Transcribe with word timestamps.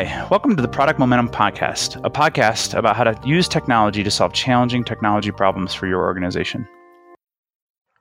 Hi, 0.00 0.26
welcome 0.30 0.56
to 0.56 0.62
the 0.62 0.68
Product 0.68 0.98
Momentum 0.98 1.28
Podcast, 1.28 2.02
a 2.06 2.08
podcast 2.08 2.72
about 2.72 2.96
how 2.96 3.04
to 3.04 3.14
use 3.28 3.46
technology 3.46 4.02
to 4.02 4.10
solve 4.10 4.32
challenging 4.32 4.82
technology 4.82 5.30
problems 5.30 5.74
for 5.74 5.86
your 5.86 6.00
organization. 6.00 6.66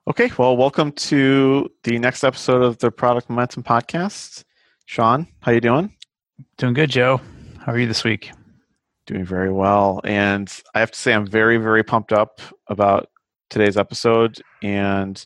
Okay, 0.07 0.31
well, 0.37 0.55
welcome 0.55 0.93
to 0.93 1.69
the 1.83 1.99
next 1.99 2.23
episode 2.23 2.61
of 2.61 2.77
the 2.77 2.89
Product 2.89 3.29
Momentum 3.29 3.63
Podcast. 3.63 4.45
Sean, 4.85 5.27
how 5.41 5.51
you 5.51 5.59
doing? 5.59 5.93
Doing 6.55 6.73
good, 6.73 6.89
Joe. 6.89 7.19
How 7.57 7.73
are 7.73 7.77
you 7.77 7.85
this 7.87 8.05
week? 8.05 8.31
Doing 9.05 9.25
very 9.25 9.51
well, 9.51 9.99
and 10.05 10.49
I 10.73 10.79
have 10.79 10.91
to 10.91 10.97
say 10.97 11.11
I'm 11.13 11.27
very, 11.27 11.57
very 11.57 11.83
pumped 11.83 12.13
up 12.13 12.39
about 12.67 13.09
today's 13.49 13.75
episode 13.75 14.41
and 14.63 15.21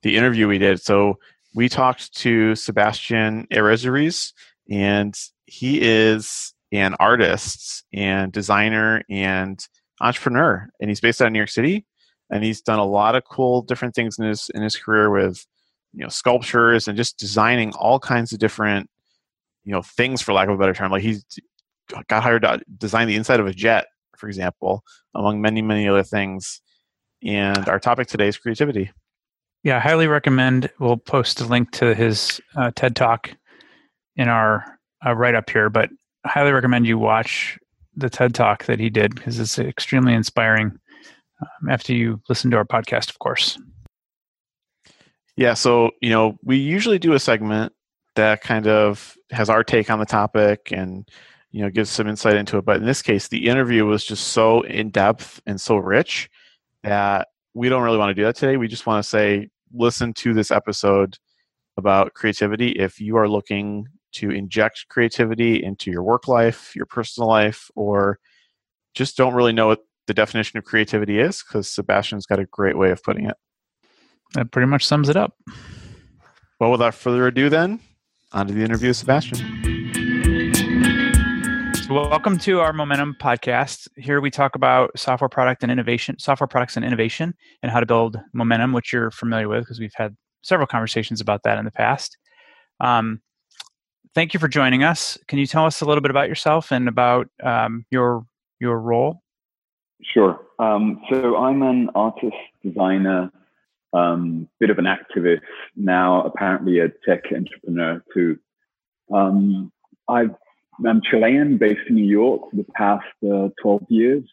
the 0.00 0.16
interview 0.16 0.48
we 0.48 0.56
did. 0.56 0.80
So 0.80 1.18
we 1.54 1.68
talked 1.68 2.14
to 2.20 2.54
Sebastian 2.54 3.46
Errázuriz, 3.52 4.32
and 4.70 5.14
he 5.46 5.80
is 5.80 6.54
an 6.72 6.94
artist 6.98 7.84
and 7.92 8.32
designer 8.32 9.02
and 9.08 9.66
entrepreneur, 10.00 10.68
and 10.80 10.90
he's 10.90 11.00
based 11.00 11.22
out 11.22 11.26
of 11.26 11.32
New 11.32 11.38
York 11.38 11.50
City. 11.50 11.86
And 12.30 12.42
he's 12.42 12.62
done 12.62 12.78
a 12.78 12.84
lot 12.84 13.14
of 13.14 13.24
cool 13.24 13.62
different 13.62 13.94
things 13.94 14.18
in 14.18 14.26
his 14.26 14.50
in 14.54 14.62
his 14.62 14.76
career 14.76 15.10
with 15.10 15.44
you 15.92 16.02
know 16.02 16.08
sculptures 16.08 16.88
and 16.88 16.96
just 16.96 17.18
designing 17.18 17.72
all 17.74 18.00
kinds 18.00 18.32
of 18.32 18.38
different 18.38 18.88
you 19.64 19.72
know 19.72 19.82
things 19.82 20.22
for 20.22 20.32
lack 20.32 20.48
of 20.48 20.54
a 20.54 20.58
better 20.58 20.74
term. 20.74 20.90
Like 20.90 21.02
he's 21.02 21.24
got 22.08 22.22
hired 22.22 22.42
to 22.42 22.60
design 22.78 23.08
the 23.08 23.16
inside 23.16 23.40
of 23.40 23.46
a 23.46 23.52
jet, 23.52 23.86
for 24.16 24.26
example, 24.28 24.82
among 25.14 25.40
many 25.40 25.62
many 25.62 25.88
other 25.88 26.02
things. 26.02 26.60
And 27.22 27.68
our 27.68 27.78
topic 27.78 28.08
today 28.08 28.28
is 28.28 28.36
creativity. 28.36 28.90
Yeah, 29.62 29.76
I 29.76 29.80
highly 29.80 30.06
recommend. 30.06 30.70
We'll 30.78 30.98
post 30.98 31.40
a 31.40 31.46
link 31.46 31.70
to 31.72 31.94
his 31.94 32.40
uh, 32.54 32.70
TED 32.74 32.96
Talk 32.96 33.30
in 34.16 34.28
our 34.28 34.73
uh, 35.06 35.14
right 35.14 35.34
up 35.34 35.50
here, 35.50 35.70
but 35.70 35.90
I 36.24 36.28
highly 36.28 36.52
recommend 36.52 36.86
you 36.86 36.98
watch 36.98 37.58
the 37.96 38.10
TED 38.10 38.34
Talk 38.34 38.64
that 38.64 38.80
he 38.80 38.90
did 38.90 39.14
because 39.14 39.38
it's 39.38 39.58
extremely 39.58 40.14
inspiring. 40.14 40.78
Um, 41.40 41.68
after 41.68 41.92
you 41.92 42.20
listen 42.28 42.50
to 42.52 42.56
our 42.56 42.64
podcast, 42.64 43.10
of 43.10 43.18
course. 43.18 43.58
Yeah, 45.36 45.54
so 45.54 45.90
you 46.00 46.10
know, 46.10 46.38
we 46.42 46.56
usually 46.56 46.98
do 46.98 47.12
a 47.12 47.18
segment 47.18 47.72
that 48.14 48.40
kind 48.42 48.66
of 48.68 49.16
has 49.30 49.50
our 49.50 49.64
take 49.64 49.90
on 49.90 49.98
the 49.98 50.06
topic 50.06 50.70
and 50.70 51.08
you 51.50 51.62
know 51.62 51.70
gives 51.70 51.90
some 51.90 52.08
insight 52.08 52.36
into 52.36 52.58
it. 52.58 52.64
But 52.64 52.76
in 52.76 52.86
this 52.86 53.02
case, 53.02 53.28
the 53.28 53.48
interview 53.48 53.84
was 53.84 54.04
just 54.04 54.28
so 54.28 54.62
in 54.62 54.90
depth 54.90 55.40
and 55.46 55.60
so 55.60 55.76
rich 55.76 56.30
that 56.82 57.28
we 57.54 57.68
don't 57.68 57.82
really 57.82 57.98
want 57.98 58.10
to 58.10 58.14
do 58.14 58.24
that 58.24 58.36
today. 58.36 58.56
We 58.56 58.68
just 58.68 58.86
want 58.86 59.02
to 59.02 59.08
say, 59.08 59.48
listen 59.72 60.12
to 60.14 60.34
this 60.34 60.50
episode 60.50 61.18
about 61.76 62.14
creativity 62.14 62.70
if 62.70 63.00
you 63.00 63.16
are 63.16 63.28
looking 63.28 63.86
to 64.14 64.30
inject 64.30 64.86
creativity 64.88 65.62
into 65.62 65.90
your 65.90 66.02
work 66.02 66.28
life, 66.28 66.74
your 66.74 66.86
personal 66.86 67.28
life, 67.28 67.70
or 67.74 68.18
just 68.94 69.16
don't 69.16 69.34
really 69.34 69.52
know 69.52 69.66
what 69.66 69.80
the 70.06 70.14
definition 70.14 70.58
of 70.58 70.64
creativity 70.64 71.18
is, 71.18 71.42
because 71.42 71.70
Sebastian's 71.70 72.26
got 72.26 72.38
a 72.38 72.46
great 72.46 72.78
way 72.78 72.90
of 72.90 73.02
putting 73.02 73.26
it. 73.26 73.36
That 74.34 74.50
pretty 74.50 74.66
much 74.66 74.86
sums 74.86 75.08
it 75.08 75.16
up. 75.16 75.36
Well, 76.60 76.70
without 76.70 76.94
further 76.94 77.26
ado, 77.26 77.48
then, 77.48 77.80
on 78.32 78.46
to 78.46 78.54
the 78.54 78.64
interview 78.64 78.88
with 78.88 78.96
Sebastian. 78.96 79.38
So 81.84 81.92
welcome 81.92 82.38
to 82.38 82.60
our 82.60 82.72
Momentum 82.72 83.14
podcast. 83.20 83.88
Here 83.96 84.20
we 84.20 84.30
talk 84.30 84.54
about 84.54 84.98
software 84.98 85.28
product 85.28 85.62
and 85.62 85.70
innovation, 85.70 86.18
software 86.18 86.48
products 86.48 86.76
and 86.76 86.84
innovation, 86.84 87.34
and 87.62 87.70
how 87.70 87.78
to 87.78 87.86
build 87.86 88.18
momentum, 88.32 88.72
which 88.72 88.92
you're 88.92 89.10
familiar 89.10 89.48
with 89.48 89.60
because 89.60 89.78
we've 89.78 89.92
had 89.94 90.16
several 90.42 90.66
conversations 90.66 91.20
about 91.20 91.42
that 91.42 91.58
in 91.58 91.64
the 91.66 91.70
past. 91.70 92.16
Um, 92.80 93.20
thank 94.14 94.34
you 94.34 94.40
for 94.40 94.48
joining 94.48 94.82
us. 94.82 95.18
Can 95.28 95.38
you 95.38 95.46
tell 95.46 95.66
us 95.66 95.80
a 95.80 95.84
little 95.84 96.00
bit 96.00 96.10
about 96.10 96.28
yourself 96.28 96.72
and 96.72 96.88
about 96.88 97.28
um, 97.42 97.84
your 97.90 98.26
your 98.60 98.78
role? 98.78 99.22
Sure. 100.02 100.40
Um, 100.58 101.00
so 101.10 101.36
I'm 101.36 101.62
an 101.62 101.90
artist, 101.94 102.36
designer, 102.62 103.30
um, 103.92 104.48
bit 104.60 104.70
of 104.70 104.78
an 104.78 104.86
activist 104.86 105.40
now, 105.76 106.22
apparently 106.22 106.78
a 106.80 106.88
tech 107.08 107.24
entrepreneur 107.34 108.02
too. 108.12 108.38
Um, 109.12 109.72
i 110.08 110.24
am 110.86 111.00
Chilean, 111.08 111.56
based 111.58 111.88
in 111.88 111.94
New 111.94 112.04
York 112.06 112.50
for 112.50 112.56
the 112.56 112.66
past 112.74 113.04
uh, 113.24 113.48
12 113.62 113.82
years. 113.88 114.24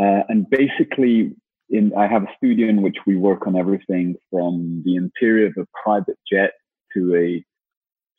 Uh, 0.00 0.22
and 0.28 0.48
basically, 0.50 1.34
in, 1.68 1.92
I 1.96 2.06
have 2.06 2.24
a 2.24 2.34
studio 2.36 2.68
in 2.68 2.82
which 2.82 2.96
we 3.06 3.16
work 3.16 3.46
on 3.46 3.56
everything 3.56 4.16
from 4.30 4.82
the 4.84 4.96
interior 4.96 5.46
of 5.46 5.54
a 5.58 5.66
private 5.84 6.18
jet 6.30 6.52
to 6.94 7.14
a 7.14 7.44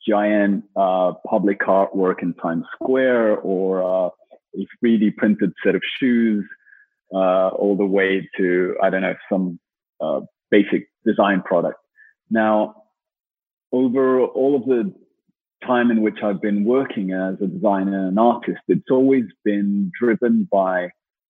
giant 0.08 0.64
uh, 0.76 1.12
public 1.28 1.60
artwork 1.60 2.22
in 2.22 2.34
Times 2.34 2.64
Square 2.74 3.38
or 3.38 3.82
uh, 3.82 4.10
a 4.54 4.66
3D 4.84 5.16
printed 5.16 5.52
set 5.64 5.74
of 5.74 5.82
shoes, 5.98 6.44
uh, 7.14 7.48
all 7.48 7.76
the 7.76 7.86
way 7.86 8.28
to, 8.36 8.76
I 8.82 8.90
don't 8.90 9.02
know, 9.02 9.14
some 9.30 9.58
uh, 10.00 10.20
basic 10.50 10.88
design 11.04 11.42
product. 11.42 11.78
Now, 12.30 12.74
over 13.72 14.22
all 14.22 14.56
of 14.56 14.64
the 14.66 14.92
time 15.66 15.90
in 15.90 16.02
which 16.02 16.18
I've 16.22 16.40
been 16.40 16.64
working 16.64 17.12
as 17.12 17.36
a 17.40 17.46
designer 17.46 18.08
and 18.08 18.18
artist, 18.18 18.60
it's 18.68 18.90
always 18.90 19.24
been 19.44 19.90
driven 19.98 20.48
by 20.50 20.88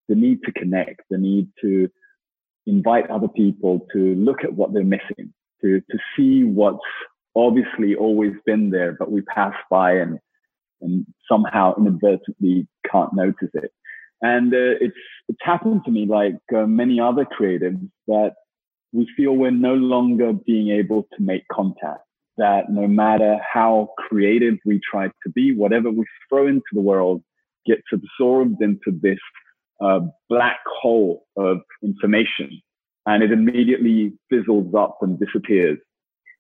the 0.09 0.15
need 0.15 0.43
to 0.45 0.53
connect, 0.53 1.03
the 1.11 1.19
need 1.19 1.49
to 1.61 1.89
invite 2.67 3.11
other 3.11 3.29
people 3.29 3.87
to 3.93 4.15
look 4.15 4.45
at 4.45 4.53
what 4.53 4.73
they're 4.73 4.85
missing, 4.85 5.33
to, 5.61 5.81
to 5.81 5.99
see 6.17 6.45
what's 6.45 6.79
obviously 7.35 7.95
always 7.95 8.33
been 8.45 8.71
there, 8.71 8.93
but 8.99 9.11
we 9.11 9.23
pass 9.23 9.55
by 9.71 9.93
and 9.95 10.19
and 10.81 11.07
somehow 11.31 11.75
inadvertently 11.79 12.67
can't 12.91 13.15
notice 13.15 13.51
it. 13.55 13.73
And 14.21 14.53
uh, 14.53 14.77
it's 14.81 14.97
it's 15.29 15.39
happened 15.43 15.83
to 15.85 15.91
me 15.91 16.07
like 16.07 16.39
uh, 16.55 16.67
many 16.67 17.01
other 17.01 17.25
creatives 17.25 17.89
that 18.09 18.35
we 18.93 19.09
feel 19.17 19.33
we're 19.33 19.51
no 19.51 19.75
longer 19.75 20.33
being 20.33 20.71
able 20.71 21.05
to 21.17 21.23
make 21.23 21.45
contact. 21.51 22.05
That 22.39 22.71
no 22.71 22.87
matter 22.87 23.39
how 23.53 23.91
creative 23.99 24.59
we 24.65 24.81
try 24.91 25.07
to 25.09 25.31
be, 25.35 25.55
whatever 25.55 25.91
we 25.91 26.05
throw 26.29 26.47
into 26.47 26.63
the 26.73 26.81
world 26.81 27.23
gets 27.67 27.83
absorbed 27.93 28.63
into 28.63 28.99
this 29.01 29.19
uh, 29.81 30.01
black 30.29 30.61
hole 30.67 31.27
of 31.37 31.59
information, 31.83 32.63
and 33.07 33.23
it 33.23 33.33
immediately 33.33 34.13
fizzles 34.31 34.75
up 34.75 34.99
and 35.03 35.19
disappears. 35.19 35.79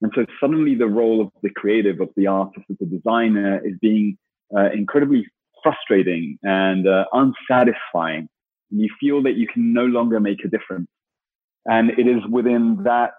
And 0.03 0.11
so 0.15 0.27
suddenly 0.41 0.75
the 0.75 0.89
role 0.89 1.21
of 1.21 1.29
the 1.43 1.51
creative, 1.51 2.01
of 2.01 2.09
the 2.17 2.27
artist, 2.27 2.67
of 2.69 2.77
the 2.79 2.87
designer 2.87 3.65
is 3.65 3.75
being 3.81 4.19
uh, 4.57 4.71
incredibly 4.73 5.27
frustrating 5.63 6.39
and 6.43 6.89
uh, 6.89 7.05
unsatisfying. 7.13 8.29
And 8.71 8.81
you 8.81 8.89
feel 9.01 9.23
that 9.23 9.37
you 9.37 9.47
can 9.47 9.73
no 9.73 9.85
longer 9.85 10.19
make 10.19 10.45
a 10.45 10.49
difference. 10.49 10.89
And 11.67 11.91
it 11.91 12.09
is 12.09 12.21
within 12.29 12.83
that 12.83 13.13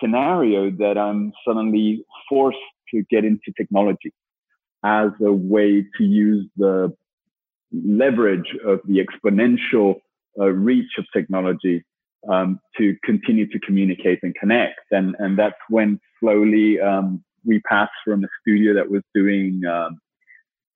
scenario 0.00 0.70
that 0.70 0.96
I'm 0.96 1.32
suddenly 1.44 2.04
forced 2.28 2.56
to 2.94 3.02
get 3.10 3.24
into 3.24 3.52
technology 3.56 4.12
as 4.84 5.10
a 5.20 5.32
way 5.32 5.84
to 5.96 6.04
use 6.04 6.48
the 6.56 6.94
leverage 7.72 8.54
of 8.64 8.80
the 8.84 9.04
exponential 9.04 9.96
uh, 10.38 10.46
reach 10.46 10.92
of 10.98 11.04
technology 11.12 11.84
um, 12.28 12.60
to 12.76 12.96
continue 13.04 13.46
to 13.48 13.58
communicate 13.60 14.20
and 14.22 14.34
connect. 14.34 14.80
And, 14.90 15.14
and 15.18 15.38
that's 15.38 15.56
when 15.68 16.00
slowly 16.20 16.80
um, 16.80 17.22
we 17.44 17.60
passed 17.60 17.92
from 18.04 18.24
a 18.24 18.28
studio 18.40 18.74
that 18.74 18.90
was 18.90 19.02
doing 19.14 19.62
um, 19.64 19.98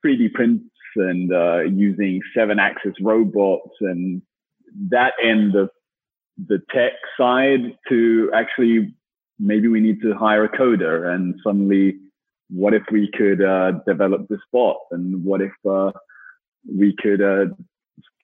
3D 0.05 0.32
prints 0.32 0.64
and 0.96 1.32
uh, 1.32 1.61
using 1.61 2.20
seven 2.37 2.58
axis 2.58 2.94
robots 3.00 3.70
and 3.81 4.22
that 4.90 5.14
end 5.22 5.55
of 5.55 5.70
the 6.46 6.61
tech 6.70 6.93
side 7.19 7.76
to 7.88 8.31
actually 8.34 8.94
maybe 9.38 9.69
we 9.69 9.81
need 9.81 10.00
to 10.02 10.14
hire 10.14 10.44
a 10.44 10.49
coder 10.49 11.14
and 11.14 11.34
suddenly 11.44 11.96
what 12.49 12.75
if 12.75 12.82
we 12.90 13.11
could 13.17 13.43
uh, 13.43 13.72
develop 13.87 14.28
this 14.28 14.40
bot 14.52 14.76
and 14.90 15.25
what 15.25 15.40
if 15.40 15.52
uh, 15.69 15.90
we 16.70 16.94
could 17.02 17.22
uh, 17.22 17.46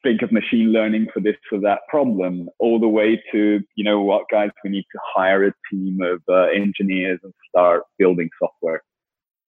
think 0.03 0.23
of 0.23 0.33
machine 0.33 0.73
learning 0.73 1.07
for 1.13 1.21
this 1.21 1.37
or 1.51 1.61
that 1.61 1.81
problem, 1.89 2.49
all 2.59 2.79
the 2.79 2.89
way 2.89 3.23
to, 3.33 3.61
you 3.75 3.85
know 3.85 4.01
what, 4.01 4.25
guys, 4.31 4.51
we 4.63 4.71
need 4.71 4.87
to 4.93 4.99
hire 5.15 5.47
a 5.47 5.53
team 5.71 6.01
of 6.03 6.23
uh, 6.29 6.47
engineers 6.55 7.19
and 7.23 7.33
start 7.49 7.83
building 7.99 8.29
software. 8.39 8.83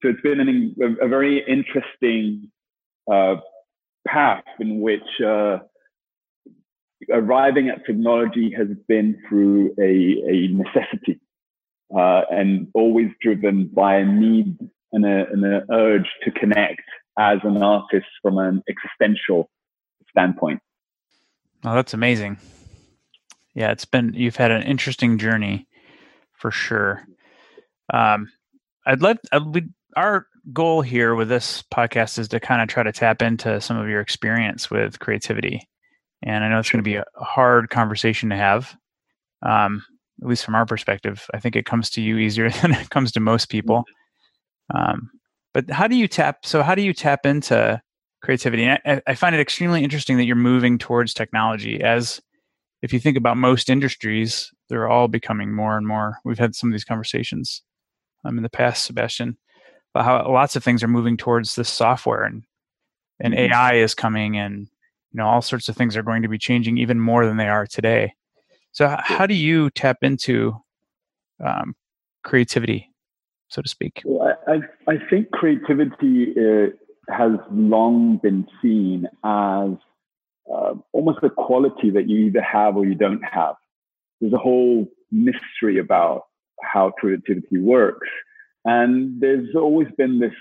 So 0.03 0.09
it's 0.09 0.21
been 0.23 0.41
an, 0.41 0.75
a, 1.01 1.09
very 1.09 1.45
interesting 1.47 2.51
uh, 3.11 3.37
path 4.07 4.45
in 4.59 4.81
which 4.81 5.03
uh, 5.25 5.59
arriving 7.13 7.69
at 7.69 7.85
technology 7.87 8.53
has 8.57 8.69
been 8.89 9.19
through 9.29 9.75
a, 9.79 10.23
a 10.27 10.49
necessity 10.49 11.21
uh, 11.95 12.23
and 12.31 12.69
always 12.75 13.09
driven 13.21 13.67
by 13.67 13.97
a 13.97 14.05
need 14.05 14.57
and, 14.93 15.05
a, 15.05 15.27
and 15.31 15.45
an 15.45 15.67
urge 15.71 16.09
to 16.25 16.31
connect 16.31 16.83
as 17.19 17.39
an 17.45 17.63
artist 17.63 18.07
from 18.23 18.39
an 18.39 18.63
existential 18.69 19.51
standpoint. 20.11 20.61
Oh, 21.65 21.75
that's 21.75 21.95
amazing. 21.95 22.39
Yeah, 23.55 23.71
it's 23.71 23.85
been 23.85 24.13
you've 24.15 24.37
had 24.37 24.51
an 24.51 24.63
interesting 24.63 25.19
journey 25.19 25.67
for 26.33 26.51
sure. 26.51 27.05
Um, 27.93 28.31
I'd 28.87 29.03
love 29.03 29.19
I'd, 29.33 29.47
we, 29.47 29.69
our 29.97 30.27
goal 30.53 30.83
here 30.83 31.15
with 31.15 31.29
this 31.29 31.63
podcast 31.73 32.19
is 32.19 32.29
to 32.29 32.41
kind 32.41 32.63
of 32.63 32.69
try 32.69 32.83
to 32.83 32.93
tap 32.93 33.23
into 33.23 33.61
some 33.61 33.77
of 33.77 33.89
your 33.89 34.01
experience 34.01 34.71
with 34.71 34.99
creativity. 34.99 35.69
And 36.23 36.45
I 36.45 36.49
know 36.49 36.59
it's 36.59 36.71
going 36.71 36.83
to 36.83 36.89
be 36.89 36.97
a 36.97 37.05
hard 37.17 37.71
conversation 37.71 38.31
to 38.31 38.37
have, 38.37 38.75
um, 39.43 39.83
at 40.23 40.29
least 40.29 40.45
from 40.45 40.55
our 40.55 40.67
perspective. 40.67 41.27
I 41.35 41.41
think 41.41 41.57
it 41.57 41.67
comes 41.67 41.91
to 41.91 42.03
you 42.03 42.19
easier 42.19 42.51
than 42.63 42.73
it 42.73 42.91
comes 42.91 43.13
to 43.13 43.21
most 43.21 43.49
people. 43.49 43.85
Um, 44.75 45.11
but 45.53 45.71
how 45.71 45.89
do 45.89 45.97
you 45.97 46.09
tap? 46.09 46.47
So 46.47 46.63
how 46.63 46.75
do 46.75 46.83
you 46.83 46.95
tap 46.95 47.27
into 47.27 47.81
creativity? 48.23 48.65
And 48.65 48.81
I, 48.85 49.03
I 49.07 49.15
find 49.15 49.35
it 49.35 49.41
extremely 49.41 49.83
interesting 49.83 50.17
that 50.17 50.25
you're 50.25 50.37
moving 50.37 50.79
towards 50.79 51.15
technology. 51.15 51.83
As 51.83 52.21
if 52.83 52.93
you 52.93 53.01
think 53.01 53.17
about 53.17 53.37
most 53.37 53.71
industries, 53.71 54.51
they're 54.69 54.89
all 54.89 55.09
becoming 55.09 55.53
more 55.53 55.77
and 55.77 55.87
more. 55.87 56.19
We've 56.25 56.39
had 56.39 56.55
some 56.55 56.71
of 56.71 56.73
these 56.73 56.85
conversations 56.85 57.63
um, 58.25 58.37
in 58.37 58.43
the 58.43 58.51
past, 58.51 58.85
Sebastian, 58.85 59.37
about 59.95 60.05
how 60.05 60.33
lots 60.33 60.57
of 60.57 60.65
things 60.65 60.83
are 60.83 60.89
moving 60.89 61.17
towards 61.17 61.55
this 61.55 61.69
software 61.69 62.25
and 62.25 62.45
and 63.23 63.35
mm-hmm. 63.35 63.53
AI 63.53 63.75
is 63.75 63.95
coming 63.95 64.39
and 64.39 64.61
you 64.61 65.19
know 65.19 65.27
all 65.27 65.43
sorts 65.43 65.69
of 65.69 65.77
things 65.77 65.97
are 65.97 66.03
going 66.03 66.23
to 66.23 66.29
be 66.29 66.39
changing 66.39 66.79
even 66.79 66.99
more 66.99 67.27
than 67.27 67.37
they 67.37 67.49
are 67.49 67.67
today. 67.67 68.15
So 68.73 68.97
how 68.99 69.27
do 69.27 69.35
you 69.35 69.71
tap 69.71 69.99
into 70.03 70.55
um, 71.45 71.75
creativity 72.23 72.91
so 73.51 73.61
to 73.61 73.69
speak? 73.69 74.01
Well, 74.05 74.37
I, 74.47 74.61
I 74.89 74.95
think 75.11 75.31
creativity 75.33 76.33
uh, 76.39 76.71
has 77.11 77.33
long 77.53 78.19
been 78.23 78.47
seen 78.63 79.07
as 79.25 79.71
uh, 80.53 80.75
almost 80.93 81.19
a 81.23 81.31
quality 81.31 81.91
that 81.91 82.09
you 82.09 82.27
either 82.27 82.43
have 82.43 82.77
or 82.77 82.85
you 82.85 82.95
don't 82.95 83.23
have. 83.23 83.55
There's 84.21 84.33
a 84.33 84.39
whole 84.39 84.87
mystery 85.11 85.79
about 85.79 86.25
how 86.63 86.93
creativity 86.99 87.59
works. 87.59 88.09
And 88.65 89.21
there's 89.21 89.55
always 89.55 89.89
been 89.97 90.19
this 90.19 90.35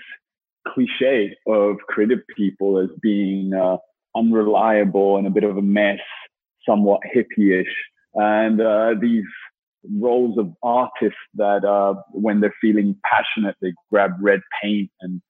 cliche 0.68 1.36
of 1.46 1.76
creative 1.88 2.20
people 2.36 2.78
as 2.78 2.90
being 3.00 3.54
uh, 3.54 3.78
unreliable 4.14 5.16
and 5.16 5.26
a 5.26 5.30
bit 5.30 5.44
of 5.44 5.56
a 5.56 5.62
mess, 5.62 6.00
somewhat 6.68 7.00
hippie-ish. 7.14 7.74
And 8.14 8.60
uh, 8.60 8.94
these 9.00 9.24
roles 9.98 10.38
of 10.38 10.52
artists 10.62 11.18
that 11.34 11.64
uh, 11.64 11.94
when 12.10 12.40
they're 12.40 12.54
feeling 12.60 12.96
passionate, 13.10 13.56
they 13.62 13.72
grab 13.90 14.12
red 14.20 14.40
paint 14.62 14.90
and 15.00 15.22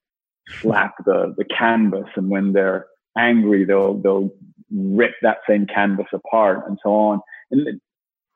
slap 0.49 0.95
the, 1.05 1.33
the 1.37 1.45
canvas. 1.45 2.07
And 2.15 2.29
when 2.29 2.53
they're 2.53 2.87
angry, 3.17 3.65
they'll, 3.65 3.95
they'll 3.95 4.31
rip 4.73 5.13
that 5.21 5.37
same 5.47 5.67
canvas 5.67 6.07
apart 6.13 6.63
and 6.67 6.77
so 6.83 6.89
on. 6.91 7.19
And 7.51 7.67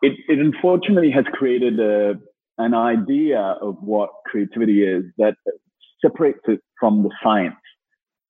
it, 0.01 0.13
it 0.27 0.39
unfortunately 0.39 1.11
has 1.11 1.25
created 1.33 1.79
a, 1.79 2.15
an 2.57 2.73
idea 2.73 3.39
of 3.39 3.77
what 3.81 4.09
creativity 4.25 4.83
is 4.83 5.03
that 5.17 5.35
separates 6.01 6.41
it 6.47 6.61
from 6.79 7.03
the 7.03 7.09
science, 7.23 7.55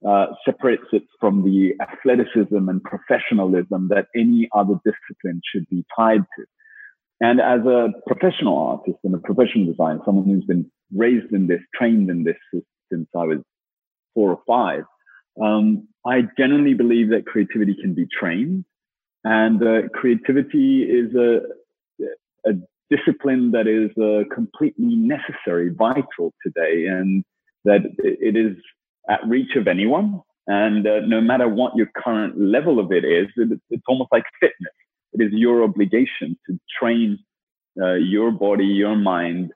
uh, 0.08 0.28
separates 0.46 0.86
it 0.94 1.04
from 1.20 1.44
the 1.44 1.74
athleticism 1.82 2.70
and 2.70 2.82
professionalism 2.84 3.90
that 3.90 4.08
any 4.16 4.48
other 4.56 4.76
discipline 4.86 5.42
should 5.52 5.68
be 5.70 5.84
tied 5.96 6.22
to. 6.38 6.46
And 7.22 7.40
as 7.40 7.62
a 7.62 7.90
professional 8.08 8.58
artist 8.58 9.00
and 9.04 9.16
a 9.16 9.20
professional 9.20 9.66
designer, 9.66 10.00
someone 10.06 10.26
who's 10.26 10.46
been 10.46 10.70
raised 10.94 11.32
in 11.32 11.48
this, 11.48 11.62
trained 11.74 12.10
in 12.10 12.24
this 12.24 12.36
since 12.92 13.08
I 13.16 13.24
was 13.24 13.40
four 14.16 14.32
or 14.32 14.40
five, 14.48 14.86
um, 15.40 15.88
I 16.06 16.24
genuinely 16.38 16.74
believe 16.74 17.10
that 17.10 17.28
creativity 17.28 17.76
can 17.80 17.94
be 17.94 18.08
trained. 18.08 18.66
And 19.24 19.62
uh, 19.62 19.90
creativity 19.94 20.84
is 20.84 21.14
a, 21.16 21.42
a 22.50 22.54
discipline 22.90 23.52
that 23.52 23.68
is 23.68 23.92
uh, 24.02 24.34
completely 24.34 24.96
necessary, 24.96 25.70
vital 25.70 26.34
today, 26.44 26.86
and 26.88 27.24
that 27.66 27.82
it 28.00 28.36
is 28.36 28.56
at 29.10 29.20
reach 29.28 29.56
of 29.56 29.68
anyone. 29.68 30.22
And 30.48 30.88
uh, 30.88 31.02
no 31.08 31.22
matter 31.22 31.48
what 31.48 31.76
your 31.76 31.90
current 32.04 32.40
level 32.40 32.80
of 32.80 32.92
it 32.92 33.04
is, 33.04 33.28
it's 33.36 33.84
almost 33.88 34.12
like 34.12 34.24
fitness 34.40 34.74
it 35.16 35.24
is 35.24 35.32
your 35.32 35.64
obligation 35.64 36.38
to 36.48 36.60
train 36.80 37.20
uh, 37.82 37.94
your 37.94 38.32
body, 38.32 38.66
your 38.66 38.96
mind 38.96 39.52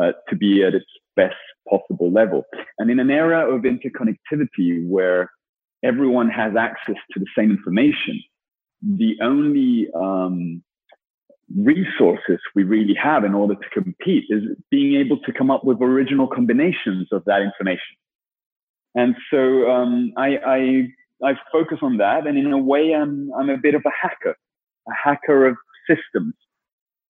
uh, 0.00 0.12
to 0.28 0.36
be 0.36 0.64
at 0.64 0.74
its 0.74 0.86
best 1.16 1.34
possible 1.68 2.10
level. 2.10 2.44
And 2.78 2.90
in 2.90 2.98
an 3.00 3.10
era 3.10 3.54
of 3.54 3.62
interconnectivity 3.62 4.86
where 4.86 5.30
everyone 5.84 6.28
has 6.28 6.54
access 6.56 6.96
to 7.12 7.20
the 7.20 7.26
same 7.36 7.50
information, 7.50 8.22
the 8.82 9.16
only 9.22 9.88
um, 9.94 10.62
resources 11.56 12.38
we 12.54 12.62
really 12.62 12.94
have 12.94 13.24
in 13.24 13.34
order 13.34 13.54
to 13.54 13.82
compete 13.82 14.24
is 14.30 14.42
being 14.70 15.00
able 15.00 15.18
to 15.20 15.32
come 15.32 15.50
up 15.50 15.64
with 15.64 15.80
original 15.80 16.26
combinations 16.26 17.08
of 17.12 17.24
that 17.26 17.42
information. 17.42 17.96
And 18.94 19.14
so 19.30 19.70
um, 19.70 20.12
I, 20.16 20.36
I, 20.46 20.88
I 21.22 21.34
focus 21.52 21.78
on 21.82 21.98
that, 21.98 22.26
and 22.26 22.36
in 22.36 22.52
a 22.52 22.58
way, 22.58 22.92
I'm 22.94 23.30
I'm 23.38 23.50
a 23.50 23.58
bit 23.58 23.74
of 23.74 23.82
a 23.84 23.90
hacker 24.00 24.34
a 24.88 24.92
hacker 24.94 25.46
of 25.46 25.56
systems, 25.88 26.34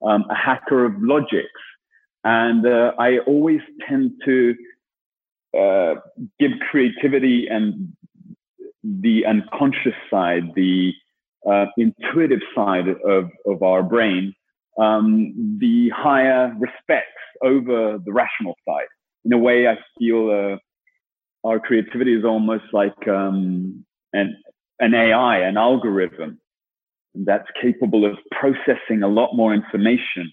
um, 0.03 0.25
a 0.31 0.35
hacker 0.35 0.85
of 0.85 0.95
logics. 0.99 1.49
And 2.25 2.67
uh, 2.67 2.93
I 2.99 3.19
always 3.21 3.61
tend 3.89 4.13
to 4.25 4.55
uh, 5.59 5.95
give 6.39 6.53
creativity 6.71 7.47
and 7.49 7.93
the 8.83 9.25
unconscious 9.27 9.95
side, 10.11 10.53
the 10.55 10.93
uh, 11.49 11.67
intuitive 11.77 12.41
side 12.55 12.89
of, 12.89 13.31
of 13.47 13.63
our 13.63 13.83
brain, 13.83 14.35
um, 14.79 15.59
the 15.61 15.91
higher 15.91 16.55
respects 16.59 17.07
over 17.43 17.99
the 18.05 18.13
rational 18.13 18.55
side. 18.69 18.87
In 19.25 19.33
a 19.33 19.39
way, 19.39 19.67
I 19.67 19.79
feel 19.99 20.31
uh, 20.31 21.49
our 21.49 21.59
creativity 21.59 22.15
is 22.15 22.25
almost 22.25 22.65
like 22.73 23.09
um, 23.09 23.85
an, 24.13 24.37
an 24.79 24.95
AI, 24.95 25.39
an 25.39 25.57
algorithm 25.57 26.39
that's 27.15 27.49
capable 27.61 28.05
of 28.05 28.19
processing 28.31 29.03
a 29.03 29.09
lot 29.09 29.35
more 29.35 29.53
information 29.53 30.33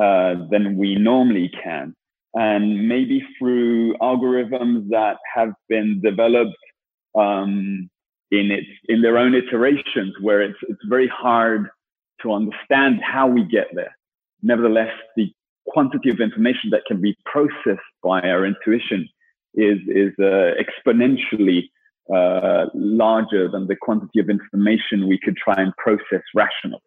uh, 0.00 0.34
than 0.50 0.76
we 0.76 0.96
normally 0.96 1.50
can. 1.62 1.94
And 2.34 2.88
maybe 2.88 3.22
through 3.38 3.94
algorithms 3.98 4.88
that 4.90 5.18
have 5.34 5.52
been 5.68 6.00
developed 6.02 6.56
um, 7.16 7.88
in 8.30 8.50
its 8.50 8.66
in 8.88 9.02
their 9.02 9.18
own 9.18 9.34
iterations, 9.34 10.14
where 10.20 10.42
it's 10.42 10.58
it's 10.68 10.84
very 10.88 11.06
hard 11.08 11.68
to 12.22 12.32
understand 12.32 13.00
how 13.02 13.28
we 13.28 13.44
get 13.44 13.68
there. 13.74 13.96
Nevertheless, 14.42 14.92
the 15.16 15.32
quantity 15.68 16.10
of 16.10 16.20
information 16.20 16.70
that 16.70 16.82
can 16.86 17.00
be 17.00 17.16
processed 17.24 17.92
by 18.02 18.20
our 18.22 18.44
intuition 18.44 19.08
is 19.54 19.78
is 19.86 20.12
uh, 20.18 20.50
exponentially 20.64 21.68
uh, 22.14 22.66
larger 22.74 23.48
than 23.48 23.66
the 23.66 23.76
quantity 23.76 24.20
of 24.20 24.28
information 24.28 25.08
we 25.08 25.18
could 25.22 25.36
try 25.36 25.54
and 25.56 25.72
process 25.76 26.22
rationally. 26.34 26.82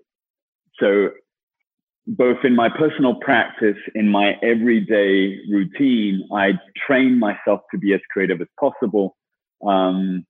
So, 0.79 1.09
both 2.07 2.37
in 2.45 2.55
my 2.55 2.69
personal 2.69 3.15
practice, 3.15 3.77
in 3.93 4.07
my 4.07 4.35
everyday 4.41 5.39
routine, 5.49 6.27
I 6.33 6.53
train 6.87 7.19
myself 7.19 7.61
to 7.71 7.77
be 7.77 7.93
as 7.93 7.99
creative 8.11 8.39
as 8.39 8.47
possible. 8.59 9.17
Um, 9.65 10.25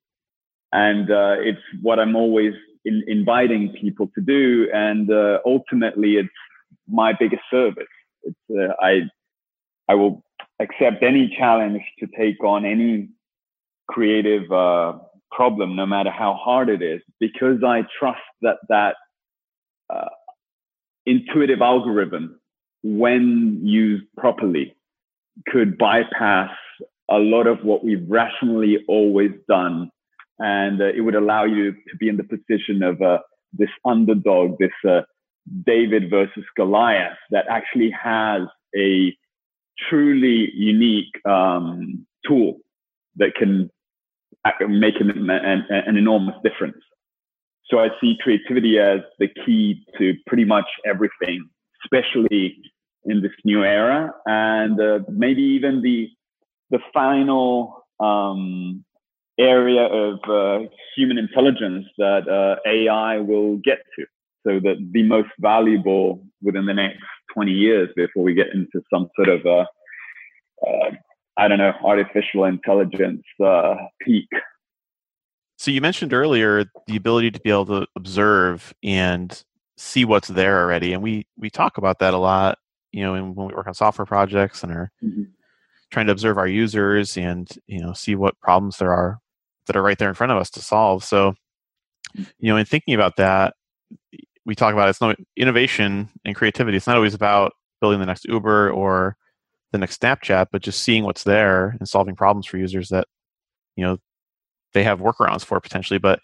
and 0.72 1.12
uh, 1.12 1.36
it's 1.40 1.62
what 1.82 2.00
I'm 2.00 2.16
always 2.16 2.54
in, 2.84 3.04
inviting 3.08 3.74
people 3.80 4.10
to 4.16 4.22
do. 4.22 4.68
And 4.74 5.12
uh, 5.12 5.40
ultimately, 5.46 6.16
it's 6.16 6.30
my 6.88 7.14
biggest 7.14 7.44
service. 7.52 7.86
It's, 8.24 8.36
uh, 8.52 8.74
I, 8.82 9.02
I 9.88 9.94
will 9.94 10.24
accept 10.60 11.04
any 11.04 11.34
challenge 11.38 11.84
to 12.00 12.08
take 12.18 12.44
on 12.44 12.66
any 12.66 13.10
creative 13.88 14.52
uh, 14.52 14.94
problem, 15.32 15.76
no 15.76 15.86
matter 15.86 16.10
how 16.10 16.34
hard 16.34 16.70
it 16.70 16.82
is, 16.82 17.02
because 17.20 17.64
I 17.64 17.84
trust 18.00 18.20
that 18.42 18.58
that 18.70 18.96
uh, 19.90 20.10
intuitive 21.08 21.62
algorithm, 21.62 22.40
when 22.84 23.60
used 23.64 24.06
properly, 24.18 24.76
could 25.48 25.78
bypass 25.78 26.52
a 27.10 27.18
lot 27.18 27.48
of 27.48 27.64
what 27.64 27.84
we've 27.84 28.06
rationally 28.08 28.78
always 28.88 29.32
done, 29.48 29.90
and 30.40 30.82
uh, 30.82 30.86
it 30.86 31.02
would 31.02 31.16
allow 31.16 31.46
you 31.46 31.72
to 31.72 31.98
be 32.00 32.10
in 32.10 32.18
the 32.18 32.24
position 32.24 32.84
of 32.84 33.02
uh, 33.02 33.20
this 33.54 33.70
underdog, 33.86 34.58
this 34.60 34.70
uh, 34.88 35.02
David 35.66 36.10
versus 36.10 36.44
Goliath, 36.56 37.18
that 37.32 37.46
actually 37.50 37.92
has 37.92 38.42
a 38.76 39.16
truly 39.90 40.52
unique 40.54 41.14
um, 41.26 42.06
tool 42.28 42.58
that 43.16 43.34
can 43.36 43.72
make 44.68 44.96
an, 45.00 45.30
an, 45.30 45.66
an 45.70 45.98
enormous 45.98 46.36
difference. 46.44 46.78
So 47.70 47.80
I 47.80 47.90
see 48.00 48.18
creativity 48.22 48.80
as 48.80 49.02
the 49.20 49.28
key 49.46 49.86
to 49.98 50.14
pretty 50.26 50.46
much 50.46 50.68
everything, 50.86 51.50
especially 51.84 52.58
in 53.06 53.22
this 53.22 53.32
new 53.44 53.64
era, 53.64 54.14
and 54.26 54.80
uh, 54.80 55.00
maybe 55.10 55.42
even 55.42 55.82
the 55.82 56.10
the 56.70 56.80
final 56.94 57.86
um, 58.00 58.84
area 59.40 59.84
of 59.84 60.20
uh, 60.30 60.68
human 60.96 61.18
intelligence 61.18 61.86
that 61.98 62.28
uh, 62.28 62.56
AI 62.70 63.20
will 63.20 63.58
get 63.58 63.80
to. 63.98 64.06
So 64.46 64.60
that 64.62 64.90
the 64.92 65.04
most 65.04 65.30
valuable 65.40 66.24
within 66.42 66.66
the 66.66 66.74
next 66.74 67.04
20 67.34 67.52
years 67.52 67.90
before 67.96 68.24
we 68.24 68.34
get 68.34 68.48
into 68.54 68.82
some 68.94 69.10
sort 69.16 69.30
of 69.30 69.46
uh, 69.46 69.66
uh 70.66 70.92
I 71.40 71.48
don't 71.48 71.60
know, 71.60 71.74
artificial 71.84 72.46
intelligence 72.46 73.24
uh, 73.44 73.76
peak. 74.02 74.28
So 75.58 75.72
you 75.72 75.82
mentioned 75.82 76.14
earlier 76.14 76.66
the 76.86 76.96
ability 76.96 77.32
to 77.32 77.40
be 77.40 77.50
able 77.50 77.66
to 77.68 77.88
observe 77.96 78.74
and 78.84 79.44
see 79.76 80.06
what's 80.06 80.28
there 80.28 80.62
already, 80.62 80.94
and 80.94 81.02
we 81.02 81.26
we 81.38 81.50
talk 81.50 81.78
about 81.78 82.00
that 82.00 82.14
a 82.14 82.18
lot. 82.18 82.60
You 82.92 83.04
know, 83.04 83.14
when 83.14 83.36
we 83.36 83.54
work 83.54 83.68
on 83.68 83.74
software 83.74 84.06
projects 84.06 84.64
and 84.64 84.72
are 84.72 84.92
mm-hmm. 85.04 85.24
trying 85.92 86.06
to 86.08 86.12
observe 86.12 86.38
our 86.38 86.48
users 86.48 87.18
and 87.18 87.50
you 87.66 87.80
know 87.80 87.94
see 87.94 88.16
what 88.16 88.40
problems 88.40 88.78
there 88.78 88.94
are 88.94 89.20
that 89.66 89.76
are 89.76 89.82
right 89.82 89.98
there 89.98 90.10
in 90.10 90.16
front 90.16 90.32
of 90.32 90.38
us 90.38 90.50
to 90.52 90.62
solve. 90.62 91.04
So, 91.04 91.34
you 92.16 92.50
know, 92.52 92.58
in 92.58 92.66
thinking 92.66 92.94
about 92.94 93.18
that, 93.18 93.56
we 94.46 94.56
talk 94.56 94.74
about 94.74 94.90
it's 94.90 95.02
not 95.02 95.18
innovation 95.36 96.10
and 96.24 96.36
creativity. 96.36 96.78
It's 96.78 96.88
not 96.88 96.96
always 96.96 97.14
about 97.14 97.54
building 97.82 98.00
the 98.00 98.06
next 98.06 98.26
Uber 98.26 98.72
or 98.72 99.18
the 99.72 99.78
next 99.78 100.02
Snapchat, 100.02 100.48
but 100.52 100.62
just 100.62 100.84
seeing 100.84 101.04
what's 101.04 101.24
there 101.24 101.76
and 101.80 101.90
solving 101.90 102.16
problems 102.16 102.46
for 102.46 102.58
users 102.58 102.90
that 102.90 103.08
you 103.76 103.84
know 103.84 103.98
they 104.74 104.84
have 104.84 105.00
workarounds 105.00 105.44
for 105.44 105.60
potentially. 105.60 106.00
But 106.00 106.22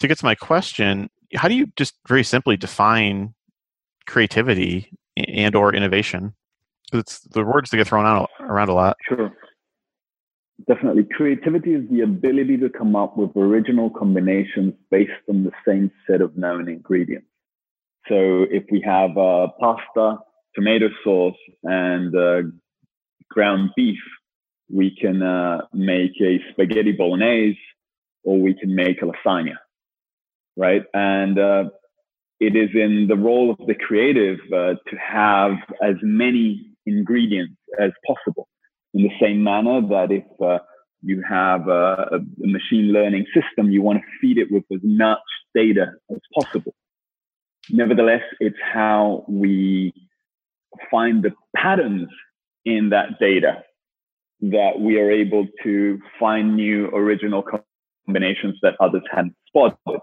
to 0.00 0.08
get 0.08 0.18
to 0.18 0.24
my 0.24 0.34
question, 0.34 1.10
how 1.34 1.48
do 1.48 1.54
you 1.54 1.68
just 1.76 1.94
very 2.06 2.24
simply 2.24 2.56
define 2.56 3.34
creativity 4.06 4.90
and 5.16 5.54
or 5.54 5.74
innovation? 5.74 6.34
It's 6.92 7.20
the 7.20 7.44
words 7.44 7.70
that 7.70 7.76
get 7.76 7.86
thrown 7.86 8.06
out 8.06 8.30
around 8.40 8.68
a 8.68 8.74
lot. 8.74 8.96
Sure. 9.08 9.32
Definitely. 10.68 11.04
Creativity 11.16 11.74
is 11.74 11.88
the 11.90 12.02
ability 12.02 12.56
to 12.58 12.68
come 12.68 12.94
up 12.94 13.16
with 13.16 13.36
original 13.36 13.90
combinations 13.90 14.74
based 14.90 15.10
on 15.28 15.44
the 15.44 15.50
same 15.66 15.90
set 16.06 16.20
of 16.20 16.36
known 16.36 16.68
ingredients. 16.68 17.26
So 18.08 18.46
if 18.50 18.64
we 18.70 18.80
have 18.84 19.16
uh, 19.16 19.48
pasta, 19.58 20.18
tomato 20.54 20.88
sauce, 21.02 21.36
and 21.64 22.14
uh, 22.14 22.42
ground 23.30 23.70
beef, 23.76 23.98
we 24.70 24.96
can 25.00 25.22
uh, 25.22 25.62
make 25.72 26.12
a 26.20 26.38
spaghetti 26.50 26.92
bolognese 26.92 27.58
or 28.24 28.40
we 28.40 28.54
can 28.54 28.74
make 28.74 29.02
a 29.02 29.06
lasagna, 29.06 29.56
right? 30.56 30.84
And 30.94 31.38
uh, 31.38 31.64
it 32.40 32.56
is 32.56 32.70
in 32.74 33.06
the 33.08 33.16
role 33.16 33.50
of 33.50 33.66
the 33.66 33.74
creative 33.74 34.38
uh, 34.52 34.74
to 34.88 34.96
have 34.96 35.52
as 35.82 35.96
many 36.02 36.66
ingredients 36.86 37.56
as 37.78 37.92
possible 38.06 38.48
in 38.94 39.04
the 39.04 39.10
same 39.20 39.42
manner 39.42 39.80
that 39.80 40.10
if 40.10 40.24
uh, 40.40 40.58
you 41.02 41.22
have 41.28 41.68
a, 41.68 42.10
a, 42.12 42.20
machine 42.38 42.92
learning 42.92 43.26
system, 43.34 43.70
you 43.70 43.82
want 43.82 43.98
to 43.98 44.04
feed 44.20 44.38
it 44.38 44.50
with 44.50 44.64
as 44.72 44.80
much 44.82 45.18
data 45.54 45.92
as 46.10 46.20
possible. 46.34 46.74
Nevertheless, 47.70 48.22
it's 48.40 48.56
how 48.72 49.24
we 49.28 49.92
find 50.90 51.22
the 51.22 51.32
patterns 51.56 52.08
in 52.64 52.90
that 52.90 53.18
data 53.18 53.62
that 54.40 54.80
we 54.80 54.98
are 54.98 55.10
able 55.10 55.46
to 55.62 56.00
find 56.18 56.56
new 56.56 56.86
original 56.88 57.42
combinations 58.06 58.58
that 58.62 58.74
others 58.80 59.02
hadn't 59.10 59.34
spotted. 59.46 60.00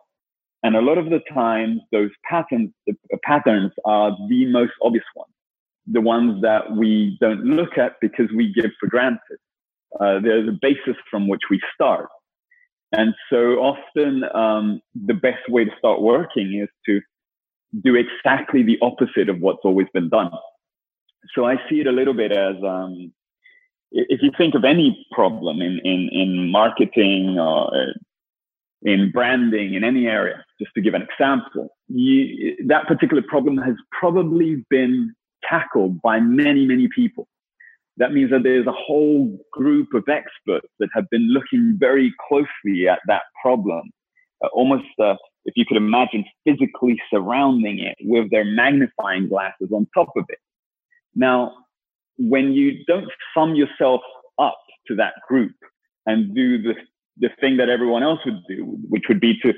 And 0.64 0.76
a 0.76 0.82
lot 0.82 0.98
of 0.98 1.06
the 1.06 1.22
times, 1.34 1.80
those 1.92 2.12
patterns, 2.30 2.72
patterns 3.24 3.72
are 3.86 4.12
the 4.28 4.46
most 4.46 4.74
obvious 4.82 5.06
ones 5.16 5.32
the 5.92 6.02
ones 6.02 6.42
that 6.42 6.72
we 6.76 7.18
don't 7.20 7.44
look 7.44 7.78
at 7.78 7.94
because 8.00 8.28
we 8.36 8.54
give 8.54 8.72
for 8.80 8.88
granted. 8.88 9.38
Uh, 10.00 10.20
they're 10.20 10.46
the 10.46 10.58
basis 10.62 10.96
from 11.10 11.28
which 11.28 11.42
we 11.50 11.60
start. 11.74 12.08
And 12.92 13.14
so 13.30 13.56
often 13.60 14.24
um, 14.34 14.82
the 14.94 15.14
best 15.14 15.50
way 15.50 15.66
to 15.66 15.72
start 15.78 16.02
working 16.02 16.60
is 16.62 16.70
to 16.86 17.02
do 17.84 17.96
exactly 17.96 18.64
the 18.64 18.78
opposite 18.82 19.30
of 19.30 19.40
what's 19.40 19.60
always 19.64 19.88
been 19.94 20.10
done. 20.10 20.32
So 21.36 21.46
I 21.46 21.56
see 21.70 21.82
it 21.82 21.88
a 21.88 21.92
little 21.92 22.14
bit 22.14 22.32
as 22.32 22.56
um, 22.66 23.12
if 23.92 24.22
you 24.22 24.32
think 24.38 24.56
of 24.56 24.64
any 24.64 25.08
problem 25.12 25.62
in, 25.62 25.80
in, 25.84 26.10
in 26.12 26.52
marketing 26.52 27.38
or 27.40 27.74
uh, 27.76 27.94
in 28.82 29.12
branding 29.12 29.74
in 29.74 29.84
any 29.84 30.08
area, 30.08 30.44
just 30.60 30.74
to 30.76 30.82
give 30.82 30.94
an 30.94 31.02
example, 31.02 31.70
you, 31.88 32.56
that 32.68 32.88
particular 32.88 33.24
problem 33.28 33.58
has 33.58 33.76
probably 33.92 34.64
been 34.70 35.14
tackled 35.44 36.02
by 36.02 36.20
many, 36.20 36.66
many 36.66 36.88
people. 36.96 37.28
That 37.98 38.14
means 38.14 38.32
that 38.32 38.44
there's 38.44 38.68
a 38.68 38.72
whole 38.72 39.38
group 39.52 39.94
of 39.94 40.08
experts 40.08 40.68
that 40.80 40.90
have 40.94 41.10
been 41.10 41.28
looking 41.34 41.76
very 41.78 42.14
closely 42.30 42.88
at 42.88 43.00
that 43.08 43.24
problem, 43.42 43.92
uh, 44.44 44.48
almost 44.54 44.86
uh, 45.02 45.16
if 45.44 45.58
you 45.58 45.66
could 45.66 45.76
imagine 45.76 46.24
physically 46.46 46.98
surrounding 47.12 47.80
it 47.80 47.98
with 48.02 48.32
their 48.32 48.46
magnifying 48.46 49.28
glasses 49.28 49.70
on 49.74 49.88
top 49.94 50.10
of 50.16 50.24
it. 50.30 50.40
Now, 51.16 51.54
when 52.20 52.52
you 52.54 52.84
don't 52.86 53.10
sum 53.34 53.56
yourself 53.56 54.02
up 54.38 54.60
to 54.88 54.96
that 54.96 55.14
group 55.28 55.56
and 56.06 56.36
do 56.36 56.62
the, 56.62 56.74
the 57.18 57.30
thing 57.40 57.58
that 57.58 57.70
everyone 57.70 58.04
else 58.04 58.20
would 58.26 58.42
do, 58.48 58.78
which 58.90 59.04
would 59.08 59.22
be 59.22 59.40
to 59.42 59.54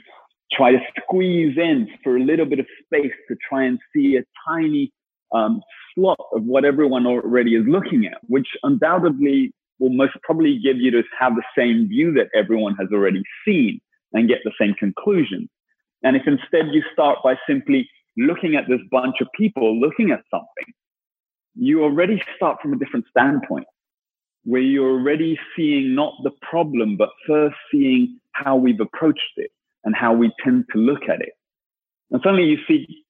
try 0.54 0.72
to 0.72 0.80
squeeze 1.02 1.58
in 1.58 1.88
for 2.04 2.18
a 2.18 2.24
little 2.24 2.46
bit 2.46 2.60
of 2.60 2.66
space 2.86 3.12
to 3.28 3.36
try 3.48 3.64
and 3.64 3.80
see 3.94 4.18
a 4.18 4.24
tiny 4.48 4.92
um, 5.34 5.62
slot 5.94 6.20
of 6.34 6.44
what 6.44 6.66
everyone 6.66 7.08
already 7.08 7.56
is 7.56 7.64
looking 7.68 8.06
at, 8.06 8.18
which 8.28 8.48
undoubtedly 8.64 9.52
will 9.80 9.90
most 9.90 10.14
probably 10.24 10.60
give 10.60 10.78
you 10.78 10.92
to 10.92 11.04
have 11.20 11.34
the 11.36 11.44
same 11.58 11.88
view 11.88 12.14
that 12.14 12.28
everyone 12.36 12.76
has 12.76 12.88
already 12.94 13.24
seen 13.46 13.80
and 14.14 14.28
get 14.28 14.40
the 14.44 14.52
same 14.60 14.76
conclusion. 14.76 15.50
And 16.04 16.16
if 16.16 16.24
instead 16.28 16.74
you 16.74 16.84
start 16.94 17.20
by 17.24 17.36
simply 17.48 17.90
looking 18.18 18.56
at 18.56 18.66
this 18.68 18.82
bunch 18.92 19.16
of 19.22 19.28
people 19.38 19.80
looking 19.80 20.12
at 20.12 20.22
something, 20.30 20.74
you 21.56 21.84
already 21.84 22.22
start 22.36 22.62
from 22.62 22.74
a 22.74 22.78
different 22.78 23.06
standpoint 23.10 23.66
where 24.44 24.62
you're 24.62 24.92
already 24.92 25.38
seeing 25.56 25.94
not 25.94 26.14
the 26.24 26.32
problem, 26.42 26.98
but 26.98 27.10
first 27.28 27.56
seeing 27.72 28.20
how 28.32 28.56
we've 28.56 28.80
approached 28.80 29.34
it 29.38 29.52
and 29.84 29.96
how 29.96 30.14
we 30.14 30.32
tend 30.44 30.66
to 30.74 30.80
look 30.80 31.04
at 31.04 31.22
it. 31.22 31.34
And 32.12 32.22
suddenly 32.24 32.46
you 32.46 32.58
see 32.68 33.04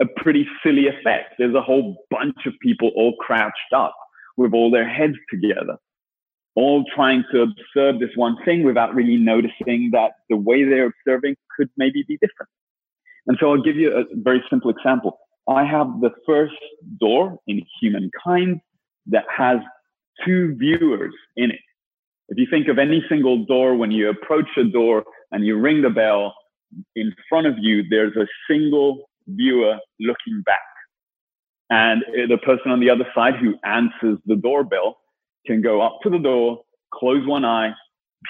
a 0.00 0.06
pretty 0.16 0.46
silly 0.62 0.86
effect. 0.88 1.34
There's 1.38 1.54
a 1.54 1.62
whole 1.62 2.04
bunch 2.10 2.46
of 2.46 2.54
people 2.60 2.90
all 2.96 3.14
crouched 3.16 3.72
up 3.74 3.94
with 4.36 4.54
all 4.54 4.70
their 4.70 4.88
heads 4.88 5.16
together, 5.30 5.76
all 6.54 6.84
trying 6.94 7.24
to 7.32 7.42
observe 7.42 8.00
this 8.00 8.10
one 8.16 8.36
thing 8.44 8.64
without 8.64 8.94
really 8.94 9.16
noticing 9.16 9.90
that 9.92 10.12
the 10.30 10.36
way 10.36 10.64
they're 10.64 10.90
observing 11.06 11.36
could 11.56 11.68
maybe 11.76 12.04
be 12.08 12.16
different. 12.16 12.48
And 13.26 13.36
so 13.40 13.50
I'll 13.50 13.62
give 13.62 13.76
you 13.76 13.92
a 13.92 14.04
very 14.14 14.42
simple 14.50 14.70
example. 14.70 15.18
I 15.48 15.64
have 15.64 16.00
the 16.00 16.10
first 16.26 16.54
door 17.00 17.38
in 17.46 17.62
humankind 17.80 18.60
that 19.06 19.24
has 19.36 19.58
two 20.24 20.54
viewers 20.54 21.14
in 21.36 21.50
it. 21.50 21.60
If 22.28 22.38
you 22.38 22.46
think 22.50 22.68
of 22.68 22.78
any 22.78 23.04
single 23.08 23.44
door, 23.44 23.76
when 23.76 23.90
you 23.90 24.08
approach 24.08 24.48
a 24.56 24.64
door 24.64 25.04
and 25.32 25.44
you 25.44 25.58
ring 25.58 25.82
the 25.82 25.90
bell, 25.90 26.34
in 26.96 27.12
front 27.28 27.46
of 27.46 27.54
you, 27.58 27.82
there's 27.90 28.16
a 28.16 28.26
single 28.48 29.10
viewer 29.26 29.78
looking 30.00 30.42
back. 30.46 30.60
And 31.68 32.02
the 32.28 32.38
person 32.38 32.70
on 32.70 32.80
the 32.80 32.90
other 32.90 33.06
side 33.14 33.34
who 33.36 33.54
answers 33.64 34.18
the 34.26 34.36
doorbell 34.36 34.96
can 35.46 35.60
go 35.60 35.82
up 35.82 35.98
to 36.02 36.10
the 36.10 36.18
door, 36.18 36.62
close 36.94 37.26
one 37.26 37.44
eye, 37.44 37.72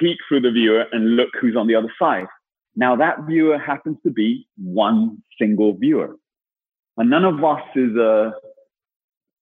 peek 0.00 0.16
through 0.28 0.40
the 0.40 0.50
viewer, 0.50 0.86
and 0.92 1.16
look 1.16 1.28
who's 1.40 1.56
on 1.56 1.66
the 1.66 1.74
other 1.74 1.92
side. 1.98 2.26
Now, 2.74 2.96
that 2.96 3.26
viewer 3.28 3.58
happens 3.58 3.98
to 4.04 4.10
be 4.10 4.46
one 4.56 5.22
single 5.38 5.74
viewer. 5.74 6.16
And 6.96 7.10
none 7.10 7.24
of 7.24 7.42
us 7.42 7.62
is 7.74 7.96
a, 7.96 8.32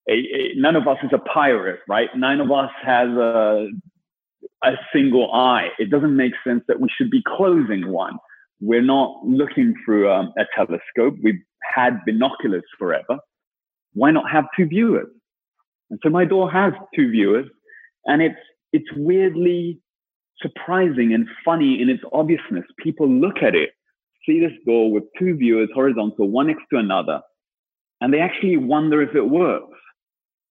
a, 0.09 0.13
a 0.13 0.53
none 0.57 0.77
of 0.77 0.87
us 0.87 0.99
is 1.03 1.11
a 1.13 1.19
pirate, 1.19 1.81
right? 1.89 2.09
None 2.17 2.41
of 2.41 2.51
us 2.51 2.71
has 2.83 3.09
a, 3.09 3.69
a 4.63 4.73
single 4.93 5.33
eye. 5.33 5.69
It 5.79 5.91
doesn't 5.91 6.17
make 6.17 6.33
sense 6.47 6.63
that 6.69 6.81
we 6.81 6.89
should 6.97 7.11
be 7.11 7.23
closing 7.27 7.89
one. 7.89 8.17
We're 8.61 8.83
not 8.83 9.25
looking 9.25 9.75
through 9.85 10.11
um, 10.11 10.33
a 10.39 10.45
telescope. 10.55 11.15
We've 11.23 11.43
had 11.75 12.05
binoculars 12.05 12.63
forever. 12.79 13.19
Why 13.95 14.11
not 14.11 14.31
have 14.31 14.45
two 14.57 14.67
viewers? 14.67 15.09
And 15.91 15.99
so 16.03 16.11
my 16.11 16.25
door 16.25 16.51
has 16.51 16.73
two 16.95 17.11
viewers, 17.11 17.47
and 18.07 18.23
it's 18.23 18.39
it's 18.73 18.89
weirdly 18.95 19.81
surprising 20.41 21.13
and 21.13 21.27
funny 21.45 21.83
in 21.83 21.89
its 21.89 22.03
obviousness. 22.13 22.65
People 22.79 23.09
look 23.09 23.43
at 23.43 23.55
it, 23.55 23.71
see 24.25 24.41
this 24.41 24.53
door 24.65 24.93
with 24.93 25.05
two 25.19 25.35
viewers 25.35 25.69
horizontal, 25.75 26.29
one 26.29 26.47
next 26.47 26.65
to 26.73 26.79
another, 26.79 27.21
and 28.01 28.13
they 28.13 28.21
actually 28.21 28.57
wonder 28.57 29.03
if 29.03 29.15
it 29.15 29.29
works. 29.29 29.79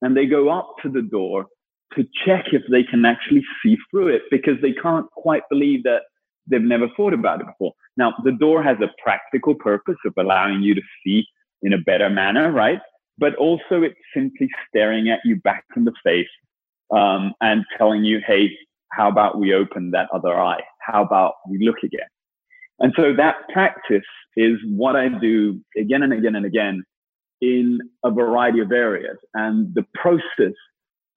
And 0.02 0.16
they 0.16 0.26
go 0.26 0.50
up 0.50 0.76
to 0.84 0.90
the 0.90 1.02
door 1.02 1.48
to 1.96 2.06
check 2.26 2.46
if 2.54 2.62
they 2.72 2.84
can 2.84 3.04
actually 3.06 3.44
see 3.62 3.78
through 3.90 4.10
it 4.10 4.22
because 4.32 4.56
they 4.62 4.72
can't 4.72 5.10
quite 5.12 5.44
believe 5.50 5.84
that 5.84 6.04
they've 6.48 6.62
never 6.62 6.88
thought 6.96 7.14
about 7.14 7.42
it 7.42 7.48
before. 7.48 7.74
Now, 7.98 8.14
the 8.24 8.32
door 8.32 8.64
has 8.64 8.78
a 8.82 8.92
practical 9.04 9.56
purpose 9.56 9.98
of 10.06 10.14
allowing 10.18 10.62
you 10.62 10.76
to 10.76 10.82
see 11.04 11.26
in 11.62 11.74
a 11.74 11.78
better 11.78 12.10
manner, 12.10 12.52
right? 12.52 12.80
But 13.18 13.36
also 13.36 13.82
it's 13.82 14.00
simply 14.14 14.50
staring 14.68 15.10
at 15.10 15.20
you 15.26 15.36
back 15.38 15.66
in 15.76 15.84
the 15.84 15.94
face 16.04 16.28
um, 16.92 17.34
and 17.42 17.66
telling 17.78 18.06
you, 18.06 18.22
hey, 18.26 18.52
how 18.92 19.10
about 19.10 19.40
we 19.40 19.54
open 19.54 19.92
that 19.92 20.08
other 20.14 20.40
eye? 20.40 20.62
How 20.80 21.04
about 21.04 21.34
we 21.50 21.64
look 21.66 21.78
again? 21.84 22.08
And 22.80 22.94
so 22.96 23.14
that 23.16 23.36
practice 23.52 24.08
is 24.38 24.58
what 24.66 24.96
I 24.96 25.10
do 25.10 25.60
again 25.78 26.02
and 26.02 26.14
again 26.14 26.36
and 26.36 26.46
again 26.46 26.84
in 27.42 27.80
a 28.04 28.12
variety 28.12 28.60
of 28.60 28.72
areas. 28.72 29.18
And 29.34 29.74
the 29.76 29.86
process 29.94 30.56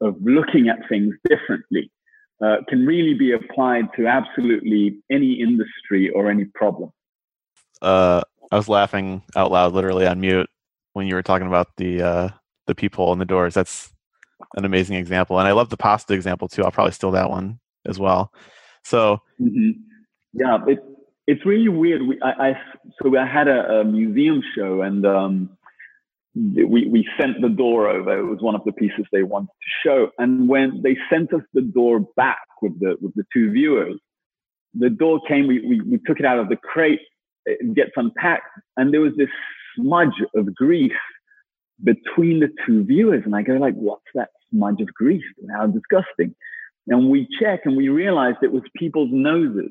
of 0.01 0.17
looking 0.21 0.69
at 0.69 0.89
things 0.89 1.15
differently 1.29 1.91
uh, 2.45 2.57
can 2.69 2.85
really 2.87 3.15
be 3.15 3.33
applied 3.33 3.87
to 3.97 4.07
absolutely 4.07 4.99
any 5.11 5.35
industry 5.35 6.11
or 6.11 6.31
any 6.31 6.45
problem. 6.45 6.91
Uh, 7.81 8.23
I 8.51 8.57
was 8.57 8.69
laughing 8.69 9.23
out 9.37 9.51
loud, 9.51 9.73
literally 9.73 10.07
on 10.07 10.21
mute, 10.21 10.51
when 10.93 11.07
you 11.07 11.15
were 11.15 11.23
talking 11.23 11.47
about 11.47 11.69
the 11.77 12.03
uh, 12.03 12.29
the 12.67 12.75
peephole 12.75 13.13
in 13.13 13.19
the 13.19 13.25
doors. 13.25 13.55
That's 13.55 13.93
an 14.57 14.65
amazing 14.65 14.97
example, 14.97 15.39
and 15.39 15.49
I 15.49 15.53
love 15.53 15.71
the 15.71 15.77
pasta 15.77 16.15
example 16.15 16.49
too. 16.49 16.65
I'll 16.65 16.71
probably 16.71 16.93
steal 16.93 17.13
that 17.13 17.31
one 17.31 17.61
as 17.87 17.99
well. 17.99 18.33
So, 18.85 19.19
mm-hmm. 19.41 19.71
yeah, 20.33 20.59
it, 20.67 20.81
it's 21.27 21.47
really 21.47 21.69
weird. 21.69 22.03
We, 22.03 22.21
I, 22.23 22.49
I 22.49 22.61
so 23.01 23.17
I 23.17 23.27
had 23.27 23.49
a, 23.49 23.81
a 23.81 23.85
museum 23.85 24.43
show, 24.55 24.83
and 24.83 25.07
um, 25.07 25.57
we, 26.35 26.87
we 26.89 27.09
sent 27.21 27.41
the 27.41 27.49
door 27.49 27.89
over. 27.89 28.19
It 28.19 28.25
was 28.25 28.41
one 28.41 28.55
of 28.55 28.65
the 28.65 28.73
pieces 28.73 29.05
they 29.13 29.23
wanted 29.23 29.49
to 29.49 29.89
show. 29.89 30.11
And 30.19 30.49
when 30.49 30.81
they 30.83 30.97
sent 31.11 31.33
us 31.35 31.43
the 31.53 31.63
door 31.63 32.01
back 32.17 32.47
with 32.63 32.79
the, 32.81 32.97
with 33.01 33.15
the 33.15 33.25
two 33.33 33.51
viewers, 33.51 33.99
the 34.75 34.91
door 34.91 35.21
came, 35.29 35.47
we, 35.47 35.61
we, 35.61 35.81
we 35.83 35.99
took 36.07 36.19
it 36.19 36.25
out 36.25 36.39
of 36.39 36.49
the 36.49 36.57
crate, 36.57 37.01
it 37.45 37.75
gets 37.75 37.91
unpacked, 37.97 38.47
and 38.77 38.93
there 38.93 39.01
was 39.01 39.13
this 39.17 39.29
smudge 39.77 40.15
of 40.35 40.55
grease 40.55 40.93
between 41.85 42.41
the 42.41 42.49
two 42.67 42.85
viewers. 42.85 43.23
And 43.25 43.35
I 43.37 43.43
go 43.43 43.55
like, 43.55 43.75
what's 43.75 44.03
that 44.15 44.31
smudge 44.51 44.81
of 44.81 44.93
grease? 44.95 45.25
How 45.55 45.67
disgusting. 45.67 46.35
And 46.87 47.11
we 47.11 47.29
check 47.41 47.61
and 47.65 47.77
we 47.77 47.89
realized 47.89 48.39
it 48.43 48.53
was 48.53 48.63
people's 48.77 49.11
noses. 49.13 49.71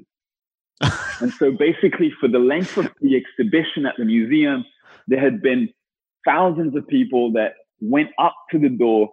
and 1.21 1.33
so 1.33 1.51
basically 1.51 2.11
for 2.19 2.27
the 2.27 2.39
length 2.39 2.77
of 2.77 2.87
the 3.01 3.15
exhibition 3.15 3.85
at 3.85 3.95
the 3.97 4.05
museum, 4.05 4.65
there 5.07 5.19
had 5.19 5.41
been 5.41 5.69
thousands 6.25 6.75
of 6.75 6.87
people 6.87 7.31
that 7.33 7.53
went 7.81 8.09
up 8.19 8.35
to 8.51 8.59
the 8.59 8.69
door, 8.69 9.09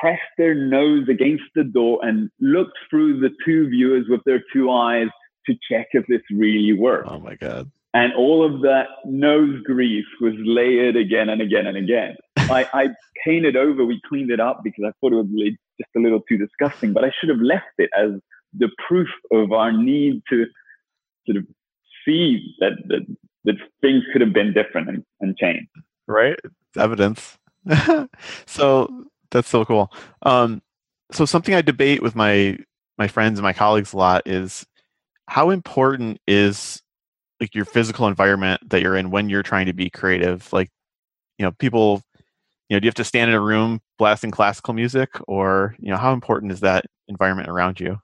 pressed 0.00 0.22
their 0.38 0.54
nose 0.54 1.08
against 1.08 1.44
the 1.54 1.64
door, 1.64 1.98
and 2.02 2.30
looked 2.40 2.78
through 2.88 3.20
the 3.20 3.30
two 3.44 3.68
viewers 3.68 4.06
with 4.08 4.20
their 4.24 4.42
two 4.52 4.70
eyes 4.70 5.08
to 5.46 5.54
check 5.70 5.88
if 5.92 6.06
this 6.06 6.22
really 6.30 6.72
worked. 6.72 7.08
Oh 7.10 7.18
my 7.18 7.34
God. 7.34 7.70
And 7.94 8.14
all 8.14 8.44
of 8.44 8.62
that 8.62 8.86
nose 9.04 9.60
grease 9.64 10.06
was 10.20 10.32
layered 10.38 10.96
again 10.96 11.28
and 11.28 11.42
again 11.42 11.66
and 11.66 11.76
again. 11.76 12.16
I, 12.38 12.66
I 12.72 12.88
painted 13.24 13.54
over, 13.54 13.84
we 13.84 14.00
cleaned 14.08 14.30
it 14.30 14.40
up 14.40 14.62
because 14.64 14.84
I 14.86 14.92
thought 15.00 15.12
it 15.12 15.16
was 15.16 15.26
just 15.78 15.90
a 15.96 16.00
little 16.00 16.20
too 16.26 16.38
disgusting, 16.38 16.94
but 16.94 17.04
I 17.04 17.12
should 17.18 17.28
have 17.28 17.40
left 17.40 17.66
it 17.78 17.90
as 17.96 18.12
the 18.56 18.70
proof 18.88 19.08
of 19.30 19.52
our 19.52 19.72
need 19.72 20.22
to 20.30 20.46
sort 21.26 21.36
of 21.36 21.46
see 22.04 22.54
that, 22.60 22.72
that, 22.88 23.16
that 23.44 23.56
things 23.82 24.04
could 24.12 24.22
have 24.22 24.32
been 24.32 24.54
different 24.54 24.88
and, 24.88 25.04
and 25.20 25.36
changed 25.36 25.68
right? 26.06 26.36
It's 26.44 26.76
evidence. 26.76 27.38
so 28.46 29.06
that's 29.30 29.48
so 29.48 29.64
cool. 29.64 29.92
Um, 30.22 30.62
so 31.10 31.24
something 31.24 31.54
I 31.54 31.62
debate 31.62 32.02
with 32.02 32.14
my 32.14 32.58
my 32.98 33.08
friends 33.08 33.38
and 33.38 33.44
my 33.44 33.52
colleagues 33.52 33.92
a 33.92 33.96
lot 33.96 34.22
is 34.26 34.66
how 35.26 35.50
important 35.50 36.20
is 36.26 36.82
like 37.40 37.54
your 37.54 37.64
physical 37.64 38.06
environment 38.06 38.60
that 38.70 38.82
you're 38.82 38.96
in 38.96 39.10
when 39.10 39.28
you're 39.28 39.42
trying 39.42 39.66
to 39.66 39.72
be 39.72 39.90
creative. 39.90 40.52
Like, 40.52 40.70
you 41.38 41.44
know, 41.44 41.52
people, 41.52 42.02
you 42.68 42.76
know, 42.76 42.80
do 42.80 42.84
you 42.84 42.88
have 42.88 42.94
to 42.94 43.04
stand 43.04 43.30
in 43.30 43.36
a 43.36 43.40
room 43.40 43.80
blasting 43.98 44.30
classical 44.30 44.74
music, 44.74 45.10
or 45.26 45.74
you 45.78 45.90
know, 45.90 45.96
how 45.96 46.12
important 46.12 46.52
is 46.52 46.60
that 46.60 46.84
environment 47.08 47.48
around 47.48 47.80
you? 47.80 47.98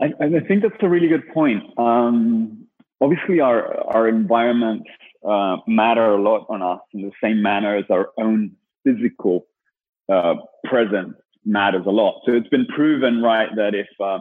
I, 0.00 0.06
I 0.20 0.40
think 0.46 0.62
that's 0.62 0.74
a 0.82 0.88
really 0.88 1.08
good 1.08 1.26
point. 1.32 1.62
Um, 1.78 2.66
obviously, 3.00 3.40
our 3.40 3.80
our 3.94 4.08
environment 4.08 4.86
uh, 5.26 5.56
matter 5.66 6.14
a 6.14 6.22
lot 6.22 6.46
on 6.48 6.62
us 6.62 6.80
in 6.92 7.02
the 7.02 7.12
same 7.22 7.42
manner 7.42 7.76
as 7.76 7.84
our 7.90 8.10
own 8.18 8.52
physical 8.84 9.46
uh, 10.12 10.34
presence 10.64 11.14
matters 11.44 11.84
a 11.86 11.90
lot. 11.90 12.20
So 12.26 12.32
it's 12.32 12.48
been 12.48 12.66
proven, 12.66 13.22
right, 13.22 13.48
that 13.56 13.74
if 13.74 13.88
uh, 14.00 14.18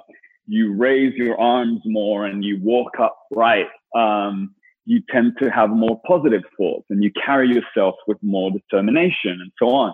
you 0.48 0.74
raise 0.74 1.14
your 1.16 1.40
arms 1.40 1.82
more 1.86 2.26
and 2.26 2.44
you 2.44 2.60
walk 2.62 2.92
upright, 3.00 3.68
um, 3.96 4.56
you 4.86 5.02
tend 5.12 5.34
to 5.42 5.50
have 5.50 5.70
more 5.70 6.00
positive 6.08 6.44
thoughts 6.58 6.86
and 6.90 7.04
you 7.04 7.12
carry 7.26 7.50
yourself 7.50 7.96
with 8.08 8.18
more 8.22 8.52
determination 8.52 9.32
and 9.42 9.52
so 9.58 9.70
on. 9.70 9.94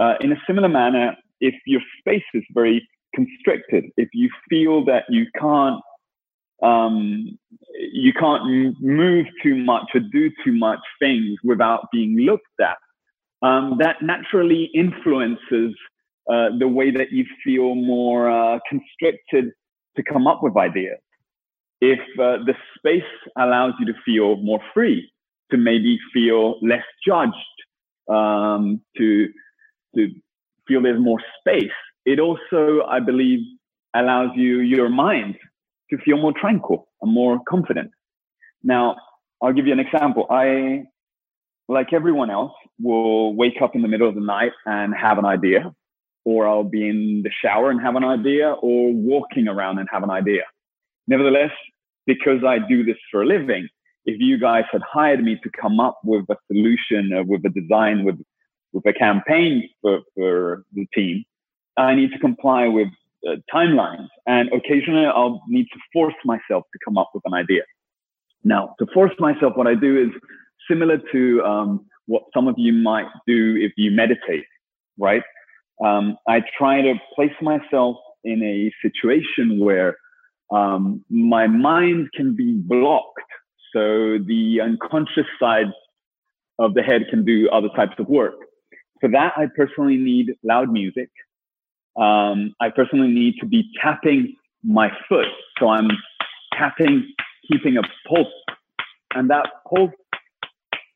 Uh, 0.00 0.14
in 0.20 0.32
a 0.32 0.36
similar 0.46 0.68
manner, 0.68 1.14
if 1.40 1.54
your 1.66 1.82
space 1.98 2.24
is 2.32 2.44
very 2.52 2.86
constricted, 3.14 3.84
if 3.96 4.08
you 4.14 4.30
feel 4.48 4.84
that 4.86 5.04
you 5.08 5.26
can't 5.38 5.82
um, 6.62 7.38
you 8.02 8.12
can't 8.12 8.42
move 8.80 9.26
too 9.44 9.54
much 9.54 9.84
or 9.94 10.00
do 10.00 10.28
too 10.44 10.52
much 10.52 10.80
things 10.98 11.38
without 11.44 11.86
being 11.92 12.16
looked 12.18 12.58
at. 12.60 12.76
Um, 13.46 13.76
that 13.78 14.02
naturally 14.02 14.70
influences 14.74 15.72
uh, 16.28 16.48
the 16.58 16.66
way 16.66 16.90
that 16.90 17.12
you 17.12 17.24
feel 17.44 17.76
more 17.76 18.28
uh, 18.28 18.58
constricted 18.68 19.52
to 19.96 20.02
come 20.02 20.26
up 20.26 20.42
with 20.42 20.56
ideas. 20.56 20.98
If 21.80 22.00
uh, 22.18 22.38
the 22.44 22.54
space 22.76 23.12
allows 23.38 23.74
you 23.78 23.86
to 23.86 23.94
feel 24.04 24.36
more 24.38 24.60
free, 24.74 25.08
to 25.52 25.56
maybe 25.56 25.96
feel 26.12 26.58
less 26.60 26.84
judged, 27.06 27.58
um, 28.08 28.80
to 28.96 29.28
to 29.94 30.08
feel 30.66 30.82
there's 30.82 31.00
more 31.00 31.22
space, 31.38 31.78
it 32.04 32.18
also, 32.18 32.82
I 32.88 32.98
believe, 32.98 33.40
allows 33.94 34.30
you 34.34 34.58
your 34.58 34.88
mind 34.88 35.36
to 35.92 35.98
feel 36.04 36.16
more 36.16 36.32
tranquil 36.32 36.88
and 37.02 37.12
more 37.12 37.38
confident. 37.48 37.90
Now, 38.62 38.96
I'll 39.42 39.52
give 39.52 39.66
you 39.66 39.72
an 39.72 39.80
example. 39.80 40.26
I, 40.30 40.84
like 41.68 41.92
everyone 41.92 42.30
else, 42.30 42.52
will 42.80 43.34
wake 43.34 43.60
up 43.62 43.74
in 43.76 43.82
the 43.82 43.88
middle 43.88 44.08
of 44.08 44.14
the 44.14 44.20
night 44.20 44.52
and 44.66 44.94
have 44.94 45.18
an 45.18 45.26
idea, 45.26 45.72
or 46.24 46.48
I'll 46.48 46.64
be 46.64 46.88
in 46.88 47.22
the 47.24 47.30
shower 47.42 47.70
and 47.70 47.80
have 47.80 47.96
an 47.96 48.04
idea, 48.04 48.52
or 48.52 48.92
walking 48.92 49.48
around 49.48 49.78
and 49.78 49.88
have 49.92 50.02
an 50.02 50.10
idea. 50.10 50.42
Nevertheless, 51.06 51.50
because 52.06 52.44
I 52.44 52.58
do 52.58 52.84
this 52.84 52.96
for 53.10 53.22
a 53.22 53.26
living, 53.26 53.68
if 54.04 54.16
you 54.18 54.38
guys 54.38 54.64
had 54.72 54.82
hired 54.82 55.22
me 55.22 55.38
to 55.42 55.50
come 55.60 55.78
up 55.78 55.98
with 56.04 56.24
a 56.30 56.36
solution, 56.48 57.12
uh, 57.12 57.22
with 57.24 57.44
a 57.44 57.50
design, 57.50 58.04
with 58.04 58.18
with 58.72 58.86
a 58.86 58.92
campaign 58.94 59.68
for, 59.82 60.00
for 60.14 60.64
the 60.72 60.86
team, 60.94 61.24
I 61.76 61.94
need 61.94 62.10
to 62.12 62.18
comply 62.18 62.68
with 62.68 62.88
uh, 63.28 63.36
timelines. 63.52 64.08
And 64.26 64.50
occasionally 64.52 65.06
I'll 65.06 65.42
need 65.48 65.66
to 65.72 65.78
force 65.92 66.14
myself 66.24 66.64
to 66.72 66.78
come 66.84 66.98
up 66.98 67.10
with 67.14 67.22
an 67.26 67.34
idea. 67.34 67.62
Now, 68.44 68.74
to 68.78 68.86
force 68.92 69.12
myself, 69.18 69.52
what 69.56 69.66
I 69.66 69.74
do 69.74 70.00
is 70.00 70.10
similar 70.68 70.98
to 71.12 71.42
um, 71.44 71.86
what 72.06 72.24
some 72.34 72.48
of 72.48 72.56
you 72.58 72.72
might 72.72 73.06
do 73.26 73.56
if 73.60 73.72
you 73.76 73.90
meditate, 73.90 74.44
right? 74.98 75.22
Um, 75.84 76.16
I 76.28 76.42
try 76.58 76.82
to 76.82 76.94
place 77.14 77.34
myself 77.40 77.96
in 78.24 78.42
a 78.42 78.72
situation 78.86 79.58
where 79.58 79.96
um, 80.52 81.04
my 81.08 81.46
mind 81.46 82.08
can 82.14 82.36
be 82.36 82.52
blocked. 82.54 83.20
So 83.74 84.18
the 84.18 84.60
unconscious 84.62 85.26
side 85.40 85.72
of 86.58 86.74
the 86.74 86.82
head 86.82 87.02
can 87.10 87.24
do 87.24 87.48
other 87.50 87.68
types 87.74 87.94
of 87.98 88.06
work. 88.08 88.34
For 89.00 89.08
that, 89.10 89.32
I 89.36 89.46
personally 89.56 89.96
need 89.96 90.34
loud 90.44 90.70
music 90.70 91.10
um, 91.96 92.54
I 92.60 92.70
personally 92.70 93.08
need 93.08 93.34
to 93.40 93.46
be 93.46 93.64
tapping 93.82 94.36
my 94.64 94.90
foot. 95.08 95.26
So 95.58 95.68
I'm 95.68 95.88
tapping, 96.56 97.12
keeping 97.50 97.76
a 97.76 97.82
pulse. 98.08 98.26
And 99.14 99.30
that 99.30 99.48
pulse 99.68 99.92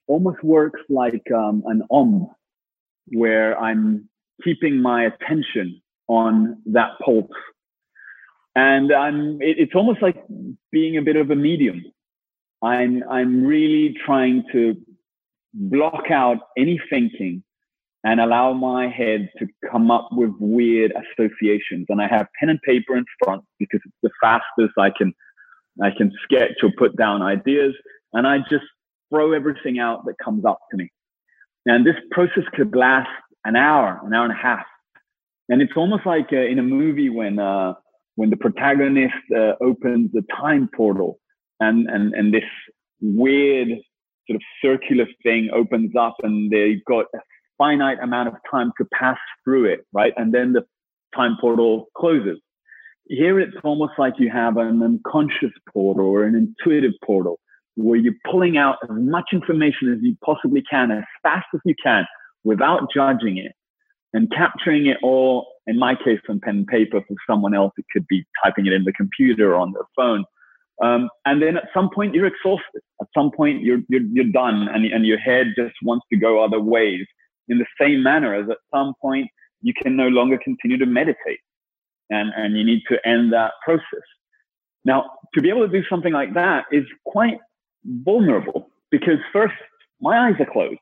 almost 0.07 0.43
works 0.43 0.81
like 0.89 1.23
um, 1.35 1.63
an 1.67 1.83
om, 1.91 2.31
where 3.09 3.59
I'm 3.59 4.09
keeping 4.43 4.81
my 4.81 5.05
attention 5.05 5.83
on 6.09 6.63
that 6.67 6.91
pulse. 7.05 7.31
And 8.55 8.93
I'm, 8.93 9.43
it, 9.43 9.59
it's 9.59 9.75
almost 9.75 10.01
like 10.01 10.17
being 10.73 10.97
a 10.97 11.03
bit 11.03 11.17
of 11.17 11.31
a 11.31 11.37
medium. 11.37 11.85
I'm, 12.63 13.03
I'm 13.11 13.45
really 13.45 13.95
trying 14.07 14.45
to 14.53 14.77
block 15.53 16.11
out 16.11 16.39
any 16.57 16.81
thinking 16.89 17.43
and 18.07 18.21
allow 18.21 18.53
my 18.53 18.89
head 18.89 19.29
to 19.37 19.47
come 19.69 19.91
up 19.91 20.09
with 20.13 20.31
weird 20.39 20.93
associations. 20.93 21.87
And 21.89 22.01
I 22.01 22.07
have 22.07 22.29
pen 22.39 22.51
and 22.51 22.63
paper 22.63 22.97
in 22.97 23.05
front 23.19 23.43
because 23.59 23.81
it's 23.85 23.97
the 24.01 24.11
fastest 24.23 24.75
I 24.79 24.91
can 24.97 25.13
I 25.83 25.91
can 25.91 26.13
sketch 26.23 26.63
or 26.63 26.71
put 26.79 26.97
down 26.97 27.21
ideas. 27.21 27.75
And 28.13 28.25
I 28.27 28.39
just 28.49 28.65
throw 29.11 29.33
everything 29.33 29.81
out 29.81 30.07
that 30.07 30.15
comes 30.25 30.45
up 30.45 30.61
to 30.71 30.77
me. 30.77 30.89
And 31.67 31.85
this 31.85 31.97
process 32.13 32.45
could 32.55 32.77
last 32.77 33.11
an 33.45 33.57
hour, 33.57 34.01
an 34.05 34.15
hour 34.15 34.23
and 34.23 34.33
a 34.33 34.41
half. 34.41 34.65
And 35.49 35.61
it's 35.61 35.73
almost 35.77 36.07
like 36.07 36.29
uh, 36.33 36.37
in 36.37 36.61
a 36.61 36.63
movie 36.63 37.11
when 37.11 37.41
uh, 37.41 37.75
when 38.15 38.31
the 38.31 38.37
protagonist 38.37 39.15
uh, 39.37 39.55
opens 39.61 40.13
the 40.13 40.23
time 40.41 40.71
portal 40.77 41.19
and, 41.59 41.89
and, 41.89 42.15
and 42.15 42.33
this 42.33 42.45
weird 43.01 43.69
sort 44.29 44.37
of 44.37 44.43
circular 44.63 45.07
thing 45.25 45.51
opens 45.53 45.91
up 45.99 46.17
and 46.23 46.53
they've 46.53 46.85
got 46.85 47.07
a 47.13 47.19
finite 47.59 47.99
amount 48.03 48.29
of 48.29 48.35
time 48.51 48.73
to 48.79 48.87
pass 48.93 49.19
through 49.45 49.67
it, 49.67 49.87
right? 49.93 50.13
And 50.17 50.33
then 50.33 50.53
the 50.53 50.65
time 51.15 51.37
portal 51.41 51.87
closes. 51.97 52.39
Here 53.09 53.39
it's 53.39 53.57
almost 53.63 53.93
like 53.99 54.15
you 54.19 54.31
have 54.31 54.57
an 54.57 54.83
unconscious 54.83 55.53
portal 55.73 56.07
or 56.07 56.25
an 56.25 56.35
intuitive 56.35 56.93
portal 57.05 57.39
where 57.77 57.99
you're 57.99 58.15
pulling 58.31 58.57
out 58.57 58.77
as 58.83 58.91
much 58.91 59.27
information 59.33 59.93
as 59.93 59.99
you 60.03 60.17
possibly 60.25 60.63
can 60.69 60.91
as 60.91 61.05
fast 61.23 61.47
as 61.55 61.61
you 61.65 61.75
can 61.83 62.05
without 62.43 62.89
judging 62.93 63.39
it 63.39 63.53
and 64.13 64.31
capturing 64.33 64.87
it 64.87 64.97
all 65.03 65.47
in 65.67 65.79
my 65.79 65.95
case, 65.95 66.21
on 66.29 66.41
pen 66.41 66.59
and 66.59 66.67
paper. 66.67 67.01
For 67.07 67.17
someone 67.29 67.55
else, 67.55 67.73
it 67.77 67.85
could 67.93 68.07
be 68.09 68.25
typing 68.43 68.67
it 68.67 68.73
in 68.73 68.85
the 68.85 68.93
computer 68.93 69.55
or 69.55 69.57
on 69.57 69.73
their 69.73 69.87
phone. 69.97 70.25
Um, 70.83 71.09
and 71.25 71.43
then 71.43 71.57
at 71.57 71.65
some 71.75 71.91
point, 71.93 72.15
you're 72.15 72.27
exhausted. 72.27 72.83
At 73.01 73.09
some 73.17 73.31
point, 73.31 73.63
you're, 73.63 73.81
you're, 73.89 74.03
you're 74.13 74.33
done 74.33 74.69
and, 74.69 74.85
and 74.85 75.07
your 75.07 75.19
head 75.19 75.49
just 75.57 75.75
wants 75.83 76.07
to 76.13 76.19
go 76.19 76.45
other 76.45 76.61
ways. 76.61 77.07
In 77.49 77.59
the 77.59 77.67
same 77.81 78.03
manner 78.03 78.35
as 78.35 78.49
at 78.51 78.59
some 78.75 78.95
point, 79.01 79.29
you 79.63 79.73
can 79.75 79.97
no 79.97 80.09
longer 80.09 80.39
continue 80.43 80.79
to 80.79 80.87
meditate 80.87 81.41
and, 82.11 82.33
and 82.37 82.57
you 82.57 82.65
need 82.65 82.83
to 82.89 82.97
end 83.07 83.33
that 83.33 83.53
process. 83.65 84.07
Now, 84.85 85.11
to 85.35 85.43
be 85.43 85.49
able 85.49 85.67
to 85.67 85.73
do 85.73 85.85
something 85.91 86.13
like 86.13 86.35
that 86.35 86.67
is 86.71 86.85
quite 87.05 87.39
vulnerable 87.85 88.71
because 88.91 89.19
first, 89.33 89.55
my 90.01 90.29
eyes 90.29 90.35
are 90.39 90.51
closed. 90.51 90.79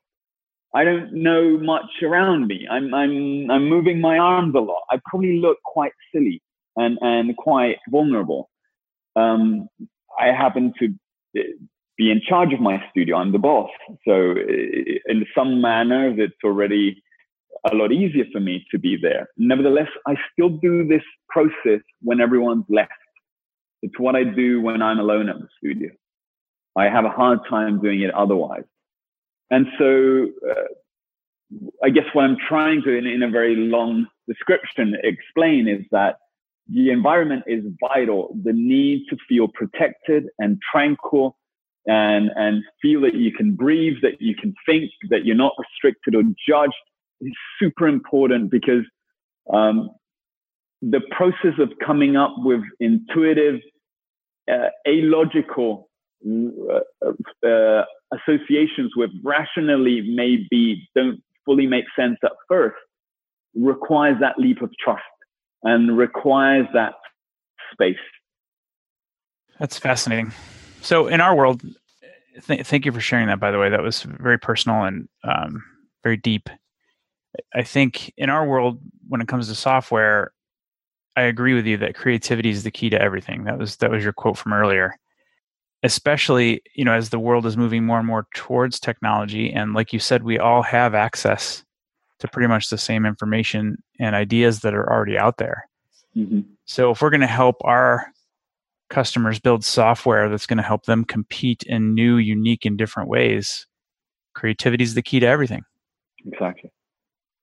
I 0.74 0.84
don't 0.84 1.12
know 1.12 1.56
much 1.56 2.02
around 2.02 2.48
me. 2.48 2.66
I'm, 2.70 2.92
I'm, 2.92 3.50
I'm 3.50 3.68
moving 3.68 4.00
my 4.00 4.18
arms 4.18 4.54
a 4.56 4.60
lot. 4.60 4.82
I 4.90 4.98
probably 5.08 5.38
look 5.38 5.58
quite 5.62 5.92
silly 6.12 6.42
and, 6.76 6.98
and 7.00 7.36
quite 7.36 7.76
vulnerable. 7.88 8.50
Um, 9.16 9.68
I 10.18 10.26
happen 10.26 10.72
to 10.80 10.88
be 11.96 12.10
in 12.10 12.20
charge 12.26 12.52
of 12.52 12.60
my 12.60 12.82
studio. 12.90 13.16
I'm 13.16 13.32
the 13.32 13.38
boss. 13.38 13.70
So 14.06 14.34
in 15.06 15.26
some 15.36 15.60
manners, 15.60 16.16
it's 16.18 16.34
already 16.44 17.02
a 17.70 17.74
lot 17.74 17.92
easier 17.92 18.24
for 18.32 18.40
me 18.40 18.66
to 18.70 18.78
be 18.78 18.96
there. 19.00 19.28
Nevertheless, 19.36 19.88
I 20.06 20.16
still 20.32 20.50
do 20.50 20.86
this 20.86 21.02
process 21.28 21.80
when 22.02 22.20
everyone's 22.20 22.64
left. 22.68 22.92
It's 23.82 23.98
what 23.98 24.16
I 24.16 24.24
do 24.24 24.60
when 24.60 24.82
I'm 24.82 24.98
alone 24.98 25.28
at 25.28 25.36
the 25.38 25.48
studio. 25.58 25.90
I 26.76 26.84
have 26.84 27.04
a 27.04 27.10
hard 27.10 27.40
time 27.48 27.80
doing 27.80 28.02
it 28.02 28.12
otherwise. 28.14 28.64
And 29.50 29.66
so 29.78 30.26
uh, 30.50 30.64
I 31.82 31.90
guess 31.90 32.06
what 32.12 32.24
I'm 32.24 32.36
trying 32.48 32.82
to, 32.82 32.96
in, 32.96 33.06
in 33.06 33.22
a 33.22 33.30
very 33.30 33.54
long 33.54 34.06
description, 34.26 34.96
explain 35.04 35.68
is 35.68 35.84
that 35.92 36.16
the 36.68 36.90
environment 36.90 37.44
is 37.46 37.62
vital. 37.80 38.36
The 38.42 38.52
need 38.52 39.04
to 39.10 39.16
feel 39.28 39.48
protected 39.48 40.24
and 40.38 40.58
tranquil 40.72 41.36
and, 41.86 42.30
and 42.36 42.62
feel 42.80 43.00
that 43.02 43.14
you 43.14 43.32
can 43.32 43.54
breathe, 43.54 43.96
that 44.02 44.20
you 44.20 44.34
can 44.34 44.54
think, 44.66 44.90
that 45.10 45.24
you're 45.24 45.36
not 45.36 45.52
restricted 45.58 46.14
or 46.14 46.22
judged 46.48 46.74
is 47.20 47.32
super 47.58 47.86
important 47.88 48.50
because 48.50 48.84
um, 49.52 49.90
the 50.82 51.00
process 51.10 51.58
of 51.58 51.70
coming 51.84 52.16
up 52.16 52.34
with 52.38 52.60
intuitive, 52.80 53.60
uh, 54.50 54.68
illogical 54.84 55.88
uh, 56.26 56.80
uh, 57.46 57.84
associations 58.12 58.92
with 58.96 59.10
rationally 59.22 60.02
maybe 60.14 60.88
don't 60.94 61.22
fully 61.44 61.66
make 61.66 61.84
sense 61.98 62.16
at 62.24 62.32
first 62.48 62.76
requires 63.54 64.16
that 64.20 64.38
leap 64.38 64.62
of 64.62 64.70
trust 64.82 65.02
and 65.62 65.96
requires 65.96 66.66
that 66.74 66.94
space. 67.72 67.96
That's 69.58 69.78
fascinating. 69.78 70.32
So, 70.84 71.06
in 71.06 71.22
our 71.22 71.34
world, 71.34 71.62
th- 72.46 72.66
thank 72.66 72.84
you 72.84 72.92
for 72.92 73.00
sharing 73.00 73.28
that. 73.28 73.40
By 73.40 73.50
the 73.50 73.58
way, 73.58 73.70
that 73.70 73.82
was 73.82 74.02
very 74.02 74.38
personal 74.38 74.82
and 74.82 75.08
um, 75.24 75.64
very 76.02 76.18
deep. 76.18 76.50
I 77.54 77.62
think 77.62 78.12
in 78.18 78.28
our 78.28 78.46
world, 78.46 78.80
when 79.08 79.22
it 79.22 79.26
comes 79.26 79.48
to 79.48 79.54
software, 79.54 80.34
I 81.16 81.22
agree 81.22 81.54
with 81.54 81.64
you 81.64 81.78
that 81.78 81.94
creativity 81.94 82.50
is 82.50 82.64
the 82.64 82.70
key 82.70 82.90
to 82.90 83.00
everything. 83.00 83.44
That 83.44 83.56
was 83.56 83.76
that 83.76 83.90
was 83.90 84.04
your 84.04 84.12
quote 84.12 84.36
from 84.36 84.52
earlier. 84.52 84.94
Especially, 85.82 86.60
you 86.74 86.84
know, 86.84 86.92
as 86.92 87.08
the 87.08 87.18
world 87.18 87.46
is 87.46 87.56
moving 87.56 87.86
more 87.86 87.98
and 87.98 88.06
more 88.06 88.26
towards 88.34 88.78
technology, 88.78 89.50
and 89.50 89.72
like 89.72 89.94
you 89.94 89.98
said, 89.98 90.22
we 90.22 90.38
all 90.38 90.62
have 90.62 90.94
access 90.94 91.64
to 92.18 92.28
pretty 92.28 92.48
much 92.48 92.68
the 92.68 92.78
same 92.78 93.06
information 93.06 93.82
and 93.98 94.14
ideas 94.14 94.60
that 94.60 94.74
are 94.74 94.90
already 94.92 95.16
out 95.16 95.38
there. 95.38 95.66
Mm-hmm. 96.14 96.40
So, 96.66 96.90
if 96.90 97.00
we're 97.00 97.10
going 97.10 97.20
to 97.22 97.26
help 97.26 97.56
our 97.62 98.12
customers 98.94 99.40
build 99.40 99.64
software 99.64 100.28
that's 100.28 100.46
going 100.46 100.56
to 100.56 100.62
help 100.62 100.84
them 100.84 101.04
compete 101.04 101.64
in 101.64 101.94
new, 101.94 102.16
unique, 102.16 102.64
and 102.64 102.78
different 102.78 103.08
ways, 103.08 103.66
creativity 104.34 104.84
is 104.84 104.94
the 104.94 105.02
key 105.02 105.18
to 105.18 105.26
everything. 105.26 105.62
Exactly. 106.24 106.70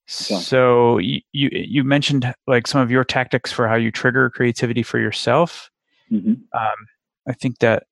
So 0.08 0.98
you, 0.98 1.22
you, 1.34 1.50
you 1.52 1.84
mentioned 1.84 2.34
like 2.48 2.68
some 2.68 2.82
of 2.82 2.90
your 2.90 3.04
tactics 3.04 3.52
for 3.52 3.68
how 3.68 3.76
you 3.76 3.92
trigger 3.92 4.30
creativity 4.30 4.82
for 4.82 4.98
yourself. 4.98 5.70
Mm-hmm. 6.12 6.34
Um, 6.58 6.76
I 7.28 7.34
think 7.34 7.60
that 7.60 7.84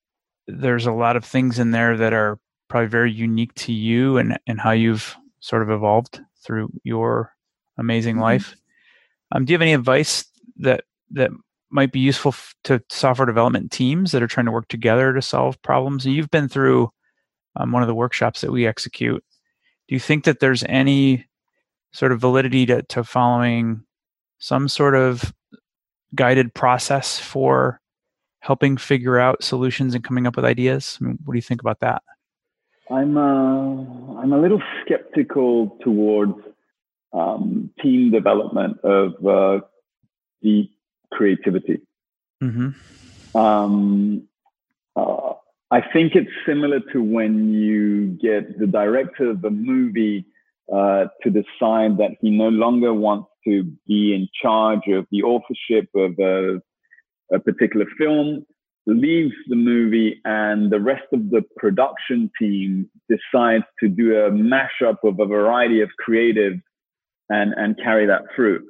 there's 0.47 0.85
a 0.85 0.91
lot 0.91 1.15
of 1.15 1.23
things 1.23 1.59
in 1.59 1.71
there 1.71 1.95
that 1.97 2.13
are 2.13 2.39
probably 2.69 2.87
very 2.87 3.11
unique 3.11 3.53
to 3.55 3.73
you 3.73 4.17
and 4.17 4.37
and 4.47 4.59
how 4.59 4.71
you've 4.71 5.15
sort 5.39 5.61
of 5.61 5.69
evolved 5.69 6.19
through 6.43 6.69
your 6.83 7.33
amazing 7.77 8.15
mm-hmm. 8.15 8.23
life. 8.23 8.55
Um, 9.31 9.45
do 9.45 9.51
you 9.51 9.55
have 9.55 9.61
any 9.61 9.73
advice 9.73 10.25
that 10.57 10.83
that 11.11 11.31
might 11.71 11.91
be 11.91 11.99
useful 11.99 12.29
f- 12.29 12.55
to 12.65 12.81
software 12.89 13.25
development 13.25 13.71
teams 13.71 14.11
that 14.11 14.23
are 14.23 14.27
trying 14.27 14.45
to 14.45 14.51
work 14.51 14.67
together 14.67 15.13
to 15.13 15.21
solve 15.21 15.61
problems? 15.61 16.05
And 16.05 16.15
you've 16.15 16.31
been 16.31 16.47
through 16.49 16.91
um, 17.55 17.71
one 17.71 17.83
of 17.83 17.87
the 17.87 17.95
workshops 17.95 18.41
that 18.41 18.51
we 18.51 18.67
execute. 18.67 19.23
Do 19.87 19.95
you 19.95 19.99
think 19.99 20.23
that 20.25 20.39
there's 20.39 20.63
any 20.63 21.25
sort 21.91 22.11
of 22.11 22.19
validity 22.19 22.65
to, 22.67 22.83
to 22.83 23.03
following 23.03 23.83
some 24.37 24.67
sort 24.67 24.95
of 24.95 25.33
guided 26.15 26.53
process 26.53 27.19
for 27.19 27.81
helping 28.39 28.77
figure 28.77 29.19
out 29.19 29.43
solutions 29.43 29.93
and 29.93 30.03
coming 30.03 30.27
up 30.27 30.35
with 30.35 30.45
ideas? 30.45 30.97
I 31.01 31.05
mean, 31.05 31.19
what 31.25 31.33
do 31.33 31.37
you 31.37 31.43
think 31.43 31.61
about 31.61 31.79
that? 31.81 32.01
I'm 32.91 33.17
uh, 33.17 34.19
I'm 34.19 34.33
a 34.33 34.41
little 34.41 34.61
skeptical 34.83 35.77
towards 35.83 36.33
um, 37.13 37.69
team 37.81 38.11
development 38.11 38.79
of 38.83 39.25
uh, 39.25 39.65
deep 40.41 40.71
creativity. 41.11 41.81
Mm-hmm. 42.41 43.37
Um, 43.37 44.27
uh, 44.95 45.33
I 45.71 45.81
think 45.81 46.15
it's 46.15 46.31
similar 46.47 46.79
to 46.93 47.01
when 47.01 47.53
you 47.53 48.07
get 48.07 48.59
the 48.59 48.67
director 48.67 49.29
of 49.29 49.43
a 49.43 49.51
movie 49.51 50.25
uh, 50.73 51.05
to 51.23 51.29
decide 51.29 51.97
that 51.97 52.11
he 52.21 52.31
no 52.31 52.49
longer 52.49 52.93
wants 52.93 53.29
to 53.45 53.63
be 53.87 54.13
in 54.13 54.27
charge 54.41 54.87
of 54.87 55.05
the 55.11 55.23
authorship 55.23 55.89
of 55.95 56.17
a, 56.19 56.61
a 57.35 57.39
particular 57.39 57.85
film, 57.97 58.45
leaves 58.87 59.33
the 59.47 59.55
movie, 59.55 60.19
and 60.25 60.71
the 60.71 60.79
rest 60.79 61.05
of 61.13 61.29
the 61.29 61.43
production 61.57 62.31
team 62.39 62.89
decides 63.07 63.63
to 63.79 63.87
do 63.87 64.15
a 64.15 64.31
mashup 64.31 64.97
of 65.03 65.19
a 65.19 65.25
variety 65.25 65.81
of 65.81 65.89
creatives 66.07 66.61
and, 67.29 67.53
and 67.57 67.77
carry 67.77 68.07
that 68.07 68.23
through. 68.35 68.65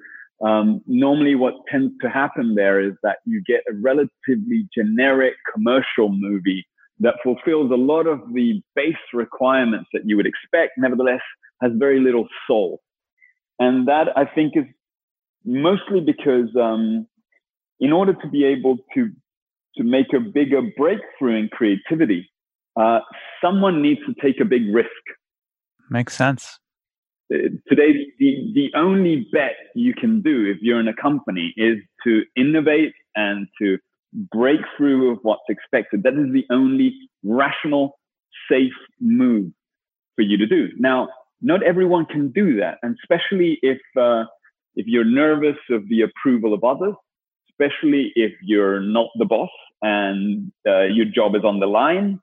Um, 0.45 0.81
normally, 0.87 1.35
what 1.35 1.55
tends 1.69 1.93
to 2.01 2.09
happen 2.09 2.55
there 2.55 2.79
is 2.79 2.93
that 3.03 3.17
you 3.25 3.43
get 3.45 3.61
a 3.69 3.73
relatively 3.73 4.67
generic 4.73 5.33
commercial 5.53 6.09
movie 6.09 6.65
that 7.01 7.15
fulfills 7.23 7.71
a 7.71 7.75
lot 7.75 8.07
of 8.07 8.21
the 8.33 8.61
base 8.75 8.95
requirements 9.13 9.89
that 9.93 10.03
you 10.05 10.15
would 10.17 10.25
expect. 10.25 10.73
Nevertheless, 10.77 11.21
has 11.61 11.71
very 11.75 11.99
little 11.99 12.27
soul. 12.47 12.81
And 13.57 13.87
that 13.87 14.07
I 14.15 14.25
think 14.25 14.53
is 14.55 14.65
mostly 15.43 15.99
because 15.99 16.49
um, 16.59 17.07
in 17.79 17.91
order 17.91 18.13
to 18.13 18.29
be 18.29 18.45
able 18.45 18.77
to, 18.95 19.09
to 19.75 19.83
make 19.83 20.13
a 20.13 20.19
bigger 20.19 20.61
breakthrough 20.77 21.37
in 21.37 21.49
creativity, 21.49 22.29
uh, 22.79 22.99
someone 23.43 23.81
needs 23.81 23.99
to 24.05 24.13
take 24.21 24.39
a 24.39 24.45
big 24.45 24.73
risk. 24.73 24.89
Makes 25.89 26.15
sense. 26.15 26.59
Today, 27.31 28.07
the, 28.17 28.51
the 28.55 28.69
only 28.75 29.27
bet 29.31 29.55
you 29.75 29.93
can 29.93 30.21
do 30.21 30.45
if 30.45 30.57
you're 30.61 30.79
in 30.79 30.87
a 30.87 30.95
company 30.95 31.53
is 31.57 31.77
to 32.03 32.23
innovate 32.35 32.93
and 33.15 33.47
to 33.61 33.77
break 34.31 34.59
through 34.75 35.11
of 35.11 35.19
what's 35.21 35.43
expected. 35.47 36.03
That 36.03 36.13
is 36.13 36.33
the 36.33 36.45
only 36.49 36.93
rational, 37.23 37.99
safe 38.51 38.73
move 38.99 39.51
for 40.15 40.23
you 40.23 40.37
to 40.37 40.47
do. 40.47 40.69
Now, 40.77 41.09
not 41.41 41.63
everyone 41.63 42.05
can 42.05 42.31
do 42.31 42.59
that, 42.59 42.79
and 42.81 42.97
especially 43.03 43.59
if 43.61 43.79
uh, 43.97 44.23
if 44.75 44.87
you're 44.87 45.05
nervous 45.05 45.57
of 45.69 45.87
the 45.87 46.01
approval 46.01 46.53
of 46.53 46.63
others, 46.63 46.95
especially 47.51 48.11
if 48.15 48.33
you're 48.41 48.79
not 48.79 49.07
the 49.17 49.25
boss 49.25 49.49
and 49.81 50.51
uh, 50.67 50.83
your 50.83 51.05
job 51.05 51.35
is 51.35 51.43
on 51.43 51.59
the 51.59 51.65
line, 51.65 52.19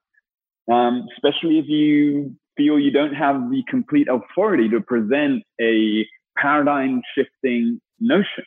um, 0.70 1.06
especially 1.16 1.58
if 1.58 1.66
you 1.68 2.34
feel 2.56 2.78
you 2.78 2.90
don't 2.90 3.14
have 3.14 3.50
the 3.50 3.62
complete 3.68 4.08
authority 4.08 4.68
to 4.68 4.80
present 4.80 5.42
a 5.60 6.06
paradigm 6.36 7.02
shifting 7.14 7.80
notion 8.00 8.44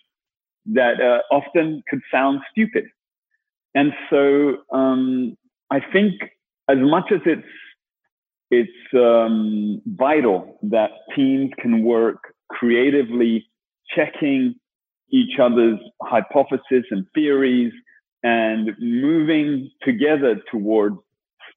that 0.65 1.01
uh, 1.01 1.21
often 1.33 1.81
could 1.89 2.01
sound 2.11 2.39
stupid. 2.51 2.85
And 3.75 3.93
so 4.09 4.57
um, 4.71 5.35
I 5.71 5.79
think 5.93 6.13
as 6.67 6.77
much 6.79 7.11
as 7.11 7.21
it's 7.25 7.47
it's 8.51 8.93
um, 8.95 9.79
vital 9.85 10.57
that 10.63 10.89
teams 11.15 11.51
can 11.59 11.83
work 11.83 12.17
creatively, 12.49 13.45
checking 13.95 14.55
each 15.11 15.39
other's 15.39 15.79
hypotheses 16.01 16.83
and 16.89 17.05
theories 17.13 17.71
and 18.23 18.71
moving 18.79 19.69
together 19.83 20.41
towards 20.51 20.97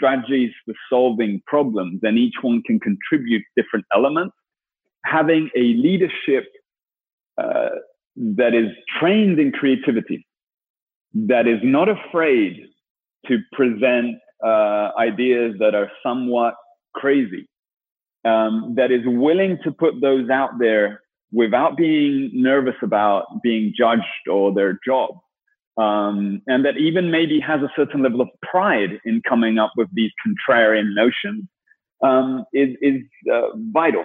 strategies 0.03 0.51
for 0.65 0.75
solving 0.91 1.41
problems. 1.47 2.01
And 2.03 2.19
each 2.19 2.35
one 2.43 2.63
can 2.63 2.81
contribute 2.81 3.43
different 3.57 3.85
elements. 3.95 4.35
Having 5.05 5.51
a 5.57 5.61
leadership 5.61 6.45
uh, 7.39 7.71
that 8.17 8.55
is 8.55 8.71
trained 8.99 9.39
in 9.39 9.53
creativity, 9.53 10.27
that 11.15 11.47
is 11.47 11.61
not 11.63 11.89
afraid 11.89 12.67
to 13.27 13.39
present 13.53 14.17
uh, 14.45 14.91
ideas 14.99 15.55
that 15.61 15.75
are 15.75 15.91
somewhat 16.03 16.55
crazy, 16.95 17.49
um, 18.25 18.75
that 18.77 18.91
is 18.91 19.03
willing 19.05 19.59
to 19.65 19.71
put 19.71 20.01
those 20.01 20.29
out 20.31 20.51
there 20.59 21.03
without 21.33 21.77
being 21.77 22.31
nervous 22.35 22.75
about 22.83 23.25
being 23.43 23.73
judged 23.77 24.29
or 24.31 24.53
their 24.53 24.79
job. 24.85 25.11
Um, 25.79 26.43
and 26.47 26.67
that 26.67 26.77
even 26.77 27.11
maybe 27.11 27.41
has 27.41 27.63
a 27.63 27.73
certain 27.75 28.03
level 28.03 28.21
of 28.21 28.29
pride 28.43 29.01
in 29.07 29.23
coming 29.27 29.59
up 29.59 29.73
with 29.77 29.89
these 29.95 30.11
contrarian 30.27 30.95
notions 30.95 31.45
um, 32.03 32.45
is, 32.53 32.77
is 32.83 33.03
uh, 33.33 33.57
vital, 33.73 34.05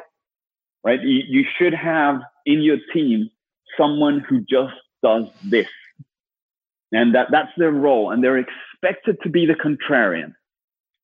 right? 0.85 1.01
You, 1.01 1.23
you 1.27 1.45
should 1.57 1.73
have 1.73 2.21
in 2.45 2.61
your 2.61 2.77
team 2.93 3.29
someone 3.77 4.19
who 4.21 4.39
just 4.49 4.75
does 5.03 5.25
this. 5.43 5.67
And 6.93 7.13
that, 7.15 7.27
that's 7.31 7.51
their 7.57 7.71
role. 7.71 8.11
And 8.11 8.23
they're 8.23 8.37
expected 8.37 9.17
to 9.23 9.29
be 9.29 9.45
the 9.45 9.55
contrarian 9.55 10.33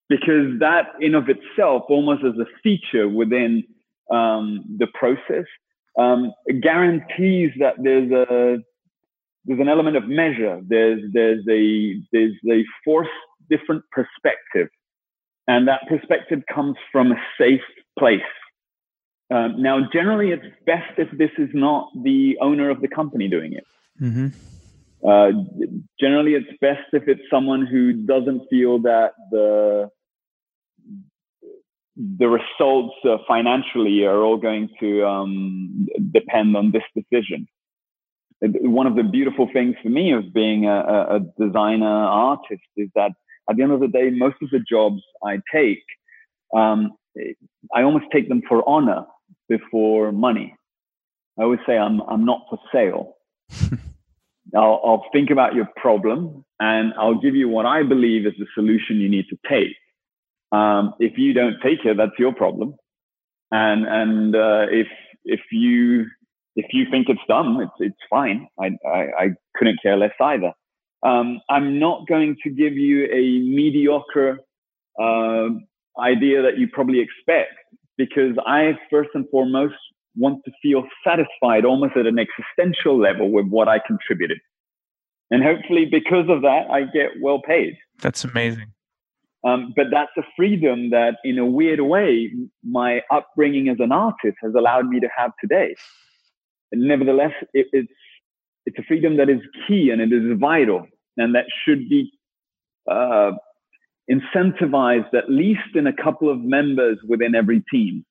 because 0.10 0.60
that 0.60 0.93
in 1.02 1.15
of 1.15 1.26
itself, 1.30 1.84
almost 1.89 2.23
as 2.23 2.34
a 2.39 2.45
feature 2.62 3.10
within 3.10 3.63
um, 4.12 4.63
the 4.78 4.88
process, 4.93 5.45
um, 5.97 6.34
guarantees 6.62 7.52
that 7.60 7.76
there's 7.82 8.12
a 8.12 8.58
there's 9.45 9.60
an 9.60 9.69
element 9.69 9.97
of 9.97 10.08
measure. 10.08 10.62
There's 10.65 11.01
there's 11.12 11.45
a 11.49 12.01
there's 12.12 12.36
a 12.49 12.63
forced 12.84 13.10
different 13.49 13.84
perspective, 13.91 14.69
and 15.47 15.67
that 15.67 15.82
perspective 15.88 16.41
comes 16.53 16.75
from 16.91 17.12
a 17.12 17.17
safe 17.38 17.62
place. 17.97 18.21
Um, 19.34 19.62
now, 19.62 19.79
generally, 19.91 20.32
it's 20.32 20.45
best 20.65 20.97
if 20.97 21.10
this 21.17 21.32
is 21.38 21.49
not 21.53 21.89
the 22.03 22.38
owner 22.41 22.69
of 22.69 22.82
the 22.82 22.88
company 22.88 23.27
doing 23.27 23.53
it. 23.53 23.65
Mm-hmm. 24.01 24.27
Uh, 25.08 25.32
generally, 25.99 26.34
it's 26.34 26.58
best 26.62 26.88
if 26.93 27.08
it's 27.08 27.21
someone 27.29 27.65
who 27.65 27.93
doesn't 27.93 28.47
feel 28.49 28.79
that 28.79 29.12
the 29.32 29.89
the 31.95 32.27
results 32.27 32.95
uh, 33.06 33.17
financially 33.27 34.03
are 34.03 34.23
all 34.23 34.38
going 34.38 34.67
to 34.79 35.06
um, 35.06 35.88
depend 36.12 36.58
on 36.58 36.71
this 36.71 36.84
decision. 36.95 37.47
One 38.43 38.88
of 38.88 38.95
the 38.95 39.03
beautiful 39.03 39.49
things 39.53 39.75
for 39.82 39.89
me 39.89 40.12
of 40.12 40.34
being 40.34 40.65
a, 40.65 40.79
a, 40.79 41.19
designer 41.39 41.88
artist 41.88 42.63
is 42.75 42.89
that 42.93 43.12
at 43.49 43.56
the 43.56 43.63
end 43.63 43.71
of 43.71 43.79
the 43.79 43.88
day, 43.88 44.10
most 44.10 44.36
of 44.41 44.49
the 44.49 44.60
jobs 44.60 45.01
I 45.23 45.38
take, 45.53 45.84
um, 46.53 46.91
I 47.73 47.84
almost 47.84 48.06
take 48.12 48.27
them 48.27 48.41
for 48.47 48.67
honor 48.67 49.06
before 49.47 50.12
money. 50.12 50.56
I 51.39 51.43
always 51.43 51.60
say 51.65 51.77
I'm 51.77 52.01
I'm 52.01 52.25
not 52.25 52.41
for 52.49 52.60
sale. 52.71 53.15
I'll, 54.56 54.82
I'll 54.86 55.06
think 55.12 55.29
about 55.29 55.56
your 55.56 55.67
problem 55.77 56.45
and 56.60 56.93
I'll 56.99 57.19
give 57.19 57.36
you 57.36 57.49
what 57.49 57.65
I 57.65 57.84
believe 57.84 58.25
is 58.27 58.34
the 58.38 58.45
solution 58.53 58.97
you 58.97 59.10
need 59.10 59.25
to 59.29 59.38
take. 59.49 59.75
Um, 60.51 60.93
if 60.99 61.17
you 61.17 61.34
don't 61.34 61.56
take 61.63 61.79
it, 61.86 61.97
that's 61.97 62.19
your 62.19 62.34
problem. 62.34 62.75
And 63.51 63.86
and 63.86 64.36
uh, 64.36 64.65
if 64.69 64.88
if 65.25 65.41
you 65.51 66.06
if 66.56 66.68
you 66.72 66.86
think 66.89 67.10
it's 67.10 67.22
dumb, 67.28 67.60
it's 67.62 67.72
it's 67.80 68.00
fine. 68.10 68.48
I 68.60 68.72
I, 68.88 69.00
I 69.24 69.30
couldn't 69.56 69.80
care 69.82 69.98
less 69.98 70.13
either. 70.22 70.54
Um, 71.04 71.42
I'm 71.50 71.80
not 71.80 72.08
going 72.08 72.38
to 72.44 72.50
give 72.50 72.74
you 72.74 73.06
a 73.06 73.39
mediocre 73.44 74.39
uh, 75.00 75.50
idea 76.00 76.42
that 76.42 76.58
you 76.58 76.68
probably 76.72 77.02
expect 77.02 77.54
because 77.98 78.36
I 78.46 78.78
first 78.89 79.10
and 79.13 79.26
foremost 79.30 79.76
want 80.16 80.44
to 80.46 80.52
feel 80.62 80.84
satisfied 81.06 81.66
almost 81.66 81.98
at 81.98 82.06
an 82.06 82.20
existential 82.20 82.98
level 83.00 83.32
with 83.32 83.48
what 83.48 83.68
I 83.68 83.80
contributed. 83.86 84.39
And 85.32 85.44
hopefully, 85.44 85.86
because 85.86 86.30
of 86.30 86.42
that, 86.44 86.70
I 86.70 86.82
get 86.82 87.10
well 87.22 87.42
paid. 87.42 87.76
That's 88.02 88.24
amazing. 88.24 88.72
Um, 89.44 89.74
but 89.76 89.88
that's 89.92 90.12
a 90.18 90.22
freedom 90.38 90.92
that, 90.92 91.16
in 91.26 91.38
a 91.38 91.46
weird 91.46 91.82
way, 91.82 92.32
my 92.63 93.02
upbringing 93.12 93.68
as 93.68 93.78
an 93.80 93.92
artist 93.92 94.38
has 94.42 94.54
allowed 94.56 94.88
me 94.88 95.00
to 95.02 95.10
have 95.18 95.32
today. 95.42 95.76
Nevertheless, 96.74 97.32
it, 97.54 97.68
it's 97.72 97.92
it's 98.66 98.78
a 98.80 98.84
freedom 98.84 99.18
that 99.18 99.30
is 99.30 99.42
key 99.68 99.90
and 99.92 100.02
it 100.02 100.14
is 100.14 100.40
vital, 100.40 100.88
and 101.18 101.36
that 101.36 101.46
should 101.66 101.90
be 101.90 102.12
uh, 102.90 103.32
incentivized 104.10 105.14
at 105.14 105.30
least 105.30 105.76
in 105.76 105.88
a 105.88 105.94
couple 105.94 106.30
of 106.30 106.40
members 106.40 106.98
within 107.08 107.36
every 107.36 107.64
team. 107.72 108.06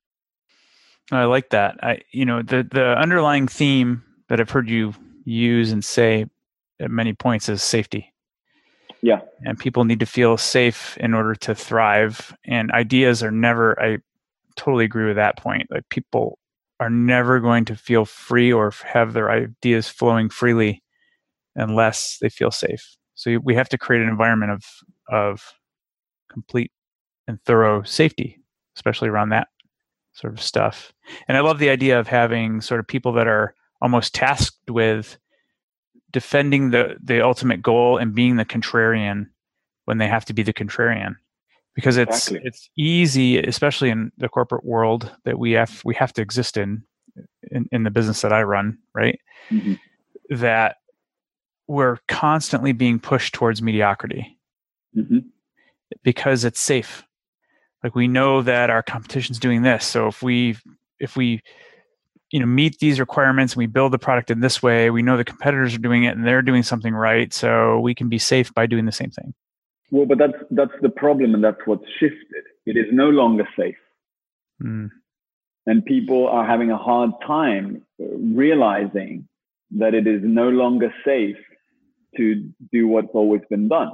I 1.11 1.25
like 1.25 1.51
that. 1.51 1.83
I 1.83 2.01
you 2.12 2.25
know 2.25 2.42
the 2.42 2.66
the 2.70 2.96
underlying 2.98 3.48
theme 3.48 4.05
that 4.29 4.40
I've 4.40 4.51
heard 4.51 4.68
you 4.68 4.94
use 5.25 5.72
and 5.72 5.85
say 5.85 6.27
at 6.81 6.90
many 6.90 7.12
points 7.12 7.48
is 7.48 7.62
safety. 7.62 8.12
Yeah. 9.03 9.20
And 9.44 9.59
people 9.59 9.85
need 9.85 10.01
to 10.01 10.07
feel 10.07 10.37
safe 10.37 10.96
in 10.98 11.12
order 11.12 11.35
to 11.35 11.55
thrive. 11.55 12.35
And 12.46 12.70
ideas 12.70 13.22
are 13.22 13.33
never, 13.33 13.81
I 13.83 13.98
totally 14.57 14.85
agree 14.85 15.07
with 15.07 15.16
that 15.16 15.37
point. 15.37 15.68
Like 15.70 15.88
people 15.88 16.38
are 16.82 16.90
never 16.90 17.38
going 17.38 17.64
to 17.64 17.76
feel 17.76 18.04
free 18.04 18.52
or 18.52 18.72
have 18.84 19.12
their 19.12 19.30
ideas 19.30 19.88
flowing 19.88 20.28
freely 20.28 20.82
unless 21.54 22.18
they 22.20 22.28
feel 22.28 22.50
safe. 22.50 22.96
So 23.14 23.38
we 23.38 23.54
have 23.54 23.68
to 23.68 23.78
create 23.78 24.02
an 24.02 24.08
environment 24.08 24.50
of, 24.50 24.64
of 25.08 25.54
complete 26.28 26.72
and 27.28 27.38
thorough 27.44 27.84
safety, 27.84 28.40
especially 28.76 29.10
around 29.10 29.28
that 29.28 29.46
sort 30.12 30.32
of 30.32 30.42
stuff. 30.42 30.92
And 31.28 31.36
I 31.36 31.40
love 31.40 31.60
the 31.60 31.70
idea 31.70 32.00
of 32.00 32.08
having 32.08 32.60
sort 32.60 32.80
of 32.80 32.88
people 32.88 33.12
that 33.12 33.28
are 33.28 33.54
almost 33.80 34.12
tasked 34.12 34.68
with 34.68 35.18
defending 36.10 36.70
the 36.70 36.96
the 37.00 37.22
ultimate 37.22 37.62
goal 37.62 37.96
and 37.96 38.12
being 38.12 38.36
the 38.36 38.44
contrarian 38.44 39.26
when 39.84 39.98
they 39.98 40.08
have 40.08 40.24
to 40.24 40.34
be 40.34 40.42
the 40.42 40.52
contrarian 40.52 41.14
because 41.74 41.96
it's 41.96 42.28
exactly. 42.28 42.40
it's 42.48 42.68
easy 42.76 43.38
especially 43.38 43.90
in 43.90 44.12
the 44.18 44.28
corporate 44.28 44.64
world 44.64 45.11
that 45.24 45.38
we 45.38 45.52
have 45.52 45.80
we 45.85 45.94
have 45.94 46.12
to 46.12 46.22
exist 46.22 46.56
in 46.56 46.82
in, 47.50 47.68
in 47.72 47.82
the 47.82 47.90
business 47.90 48.22
that 48.22 48.32
I 48.32 48.42
run 48.42 48.78
right 48.94 49.18
mm-hmm. 49.50 49.74
that 50.35 50.76
we're 51.66 51.98
constantly 52.08 52.72
being 52.72 52.98
pushed 52.98 53.35
towards 53.35 53.62
mediocrity 53.62 54.38
mm-hmm. 54.96 55.18
because 56.02 56.44
it's 56.44 56.61
safe 56.61 57.04
like 57.82 57.94
we 57.94 58.08
know 58.08 58.42
that 58.42 58.70
our 58.70 58.82
competition's 58.82 59.38
doing 59.38 59.62
this 59.62 59.85
so 59.85 60.08
if 60.08 60.22
we 60.22 60.56
if 60.98 61.16
we 61.16 61.42
you 62.30 62.40
know 62.40 62.46
meet 62.46 62.78
these 62.78 62.98
requirements 62.98 63.52
and 63.52 63.58
we 63.58 63.66
build 63.66 63.92
the 63.92 63.98
product 63.98 64.30
in 64.30 64.40
this 64.40 64.62
way 64.62 64.90
we 64.90 65.02
know 65.02 65.16
the 65.16 65.24
competitors 65.24 65.74
are 65.74 65.78
doing 65.78 66.04
it 66.04 66.16
and 66.16 66.26
they're 66.26 66.42
doing 66.42 66.62
something 66.62 66.94
right 66.94 67.32
so 67.32 67.78
we 67.80 67.94
can 67.94 68.08
be 68.08 68.18
safe 68.18 68.52
by 68.54 68.66
doing 68.66 68.87
the 68.87 68.92
same 68.92 69.11
thing 69.11 69.35
well 69.92 70.07
but 70.07 70.18
that's 70.18 70.38
that's 70.50 70.78
the 70.83 70.88
problem 70.88 71.35
and 71.35 71.44
that's 71.44 71.64
what's 71.64 71.87
shifted 72.00 72.44
it 72.66 72.76
is 72.76 72.87
no 72.92 73.09
longer 73.11 73.46
safe 73.57 73.76
mm. 74.61 74.90
and 75.66 75.85
people 75.85 76.26
are 76.28 76.44
having 76.44 76.72
a 76.72 76.76
hard 76.76 77.11
time 77.24 77.83
realizing 78.00 79.28
that 79.70 79.94
it 79.94 80.09
is 80.09 80.20
no 80.24 80.48
longer 80.48 80.92
safe 81.05 81.37
to 82.16 82.50
do 82.72 82.88
what's 82.88 83.14
always 83.14 83.42
been 83.48 83.68
done 83.68 83.92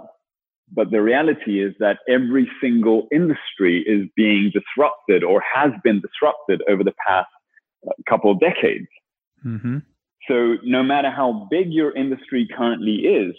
but 0.73 0.91
the 0.91 1.01
reality 1.03 1.63
is 1.63 1.75
that 1.79 1.99
every 2.09 2.51
single 2.61 3.09
industry 3.13 3.85
is 3.87 4.09
being 4.17 4.51
disrupted 4.53 5.25
or 5.25 5.43
has 5.55 5.73
been 5.83 6.01
disrupted 6.01 6.63
over 6.69 6.85
the 6.85 6.95
past 7.07 7.29
couple 8.09 8.31
of 8.31 8.41
decades. 8.41 8.87
Mm-hmm. 9.45 9.79
So 10.29 10.57
no 10.65 10.83
matter 10.83 11.11
how 11.11 11.49
big 11.51 11.73
your 11.73 11.97
industry 11.97 12.49
currently 12.55 12.97
is, 12.97 13.35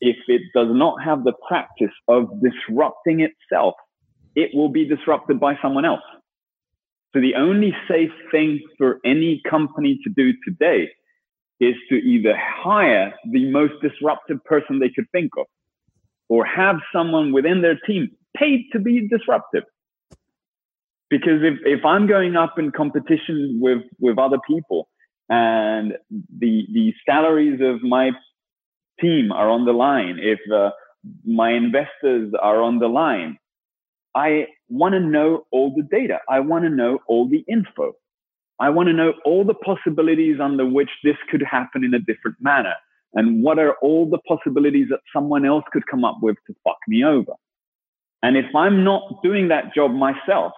if 0.00 0.16
it 0.28 0.42
does 0.54 0.68
not 0.70 1.02
have 1.02 1.24
the 1.24 1.32
practice 1.46 1.94
of 2.08 2.28
disrupting 2.42 3.20
itself, 3.20 3.74
it 4.34 4.50
will 4.54 4.68
be 4.68 4.84
disrupted 4.86 5.40
by 5.40 5.58
someone 5.62 5.84
else. 5.84 6.02
So 7.14 7.20
the 7.20 7.34
only 7.34 7.74
safe 7.88 8.10
thing 8.30 8.60
for 8.76 8.98
any 9.04 9.40
company 9.48 9.98
to 10.04 10.10
do 10.10 10.34
today 10.46 10.90
is 11.60 11.74
to 11.88 11.94
either 11.94 12.34
hire 12.36 13.14
the 13.32 13.50
most 13.50 13.74
disruptive 13.80 14.44
person 14.44 14.78
they 14.78 14.90
could 14.90 15.06
think 15.12 15.30
of 15.38 15.46
or 16.28 16.44
have 16.44 16.76
someone 16.92 17.32
within 17.32 17.62
their 17.62 17.78
team 17.86 18.10
paid 18.36 18.66
to 18.72 18.78
be 18.78 19.08
disruptive 19.08 19.62
because 21.08 21.42
if, 21.42 21.54
if 21.64 21.84
I'm 21.84 22.06
going 22.06 22.36
up 22.36 22.58
in 22.58 22.72
competition 22.72 23.58
with, 23.60 23.82
with 24.00 24.18
other 24.18 24.38
people 24.46 24.88
and 25.28 25.92
the, 26.10 26.66
the 26.72 26.92
salaries 27.08 27.60
of 27.62 27.82
my 27.82 28.10
team 29.00 29.32
are 29.32 29.48
on 29.48 29.64
the 29.64 29.72
line, 29.72 30.18
if 30.20 30.38
uh, 30.52 30.70
my 31.24 31.52
investors 31.52 32.32
are 32.40 32.62
on 32.62 32.78
the 32.78 32.88
line, 32.88 33.38
I 34.14 34.46
want 34.68 34.94
to 34.94 35.00
know 35.00 35.46
all 35.52 35.74
the 35.76 35.82
data. 35.82 36.18
I 36.28 36.40
want 36.40 36.64
to 36.64 36.70
know 36.70 36.98
all 37.06 37.28
the 37.28 37.44
info. 37.48 37.92
I 38.58 38.70
want 38.70 38.86
to 38.88 38.94
know 38.94 39.12
all 39.24 39.44
the 39.44 39.54
possibilities 39.54 40.38
under 40.42 40.66
which 40.66 40.88
this 41.04 41.16
could 41.30 41.42
happen 41.42 41.84
in 41.84 41.92
a 41.92 41.98
different 41.98 42.38
manner. 42.40 42.74
And 43.12 43.42
what 43.42 43.58
are 43.58 43.74
all 43.82 44.08
the 44.08 44.18
possibilities 44.26 44.88
that 44.90 45.00
someone 45.12 45.44
else 45.44 45.64
could 45.72 45.86
come 45.90 46.04
up 46.04 46.18
with 46.22 46.36
to 46.46 46.54
fuck 46.64 46.78
me 46.88 47.04
over? 47.04 47.32
And 48.22 48.36
if 48.36 48.46
I'm 48.54 48.82
not 48.82 49.22
doing 49.22 49.48
that 49.48 49.74
job 49.74 49.92
myself, 49.92 50.52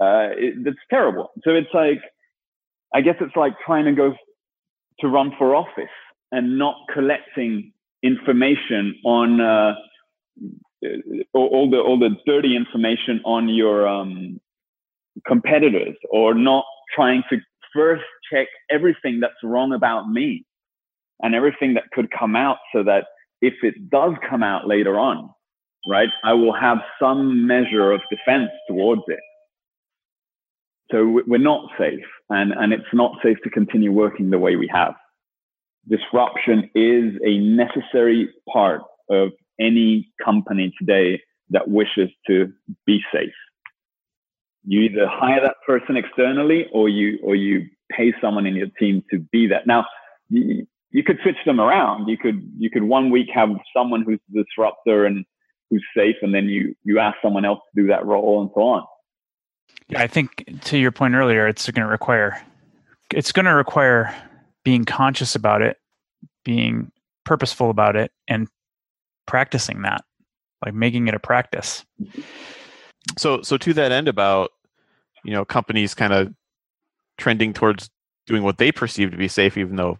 uh, 0.00 0.30
it, 0.36 0.54
it's 0.64 0.78
terrible. 0.88 1.30
So 1.44 1.50
it's 1.50 1.68
like, 1.74 2.00
I 2.94 3.00
guess 3.00 3.16
it's 3.20 3.36
like 3.36 3.54
trying 3.64 3.84
to 3.84 3.92
go 3.92 4.14
to 5.00 5.08
run 5.08 5.32
for 5.38 5.54
office 5.54 5.88
and 6.32 6.58
not 6.58 6.76
collecting 6.92 7.72
information 8.02 8.94
on 9.04 9.40
uh, 9.40 9.74
all 11.34 11.68
the 11.70 11.78
all 11.78 11.98
the 11.98 12.16
dirty 12.26 12.56
information 12.56 13.20
on 13.24 13.48
your 13.48 13.86
um, 13.86 14.40
competitors 15.26 15.96
or 16.10 16.34
not 16.34 16.64
trying 16.94 17.22
to 17.30 17.38
first 17.74 18.04
check 18.32 18.48
everything 18.70 19.20
that's 19.20 19.34
wrong 19.42 19.72
about 19.72 20.08
me 20.08 20.44
and 21.22 21.34
everything 21.34 21.74
that 21.74 21.84
could 21.92 22.10
come 22.10 22.34
out 22.34 22.58
so 22.74 22.82
that 22.82 23.04
if 23.42 23.54
it 23.62 23.90
does 23.90 24.14
come 24.28 24.42
out 24.42 24.66
later 24.66 24.98
on 24.98 25.30
right 25.88 26.08
i 26.24 26.32
will 26.32 26.52
have 26.52 26.78
some 27.00 27.46
measure 27.46 27.92
of 27.92 28.00
defense 28.10 28.50
towards 28.68 29.02
it. 29.08 29.20
So 30.90 31.22
we're 31.26 31.38
not 31.38 31.70
safe 31.78 32.04
and 32.30 32.52
and 32.52 32.72
it's 32.72 32.92
not 32.92 33.12
safe 33.22 33.38
to 33.44 33.50
continue 33.50 33.92
working 33.92 34.30
the 34.30 34.38
way 34.38 34.56
we 34.56 34.68
have 34.72 34.94
disruption 35.88 36.70
is 36.74 37.14
a 37.24 37.38
necessary 37.38 38.28
part 38.52 38.82
of 39.08 39.30
any 39.58 40.10
company 40.24 40.72
today 40.78 41.20
that 41.50 41.68
wishes 41.68 42.08
to 42.26 42.52
be 42.86 43.00
safe. 43.12 43.32
You 44.64 44.82
either 44.82 45.06
hire 45.08 45.40
that 45.40 45.56
person 45.66 45.96
externally 45.96 46.66
or 46.72 46.88
you 46.88 47.18
or 47.22 47.34
you 47.34 47.66
pay 47.90 48.12
someone 48.20 48.46
in 48.46 48.54
your 48.54 48.68
team 48.78 49.02
to 49.10 49.18
be 49.32 49.46
that. 49.48 49.66
Now, 49.66 49.86
you, 50.28 50.66
you 50.90 51.02
could 51.02 51.18
switch 51.22 51.36
them 51.46 51.60
around. 51.60 52.08
You 52.08 52.18
could 52.18 52.42
you 52.58 52.70
could 52.70 52.84
one 52.84 53.10
week 53.10 53.28
have 53.32 53.48
someone 53.74 54.02
who's 54.02 54.20
the 54.30 54.44
disruptor 54.44 55.06
and 55.06 55.24
who's 55.70 55.84
safe, 55.96 56.16
and 56.22 56.34
then 56.34 56.46
you 56.46 56.74
you 56.84 56.98
ask 56.98 57.16
someone 57.22 57.44
else 57.44 57.60
to 57.74 57.82
do 57.82 57.88
that 57.88 58.04
role 58.04 58.42
and 58.42 58.50
so 58.54 58.62
on. 58.62 58.84
Yeah, 59.88 60.02
I 60.02 60.06
think 60.06 60.60
to 60.64 60.78
your 60.78 60.92
point 60.92 61.14
earlier, 61.14 61.48
it's 61.48 61.68
going 61.70 61.84
to 61.84 61.90
require 61.90 62.40
it's 63.12 63.32
going 63.32 63.46
to 63.46 63.54
require 63.54 64.14
being 64.64 64.84
conscious 64.84 65.34
about 65.34 65.62
it, 65.62 65.78
being 66.44 66.90
purposeful 67.24 67.70
about 67.70 67.96
it, 67.96 68.10
and 68.28 68.48
practicing 69.26 69.82
that, 69.82 70.04
like 70.64 70.74
making 70.74 71.08
it 71.08 71.14
a 71.14 71.18
practice. 71.18 71.84
So, 73.18 73.42
so 73.42 73.56
to 73.56 73.72
that 73.74 73.92
end, 73.92 74.08
about 74.08 74.50
you 75.24 75.32
know 75.32 75.44
companies 75.44 75.94
kind 75.94 76.12
of 76.12 76.32
trending 77.18 77.52
towards 77.52 77.90
doing 78.26 78.42
what 78.42 78.58
they 78.58 78.72
perceive 78.72 79.10
to 79.10 79.16
be 79.16 79.28
safe, 79.28 79.56
even 79.56 79.76
though 79.76 79.98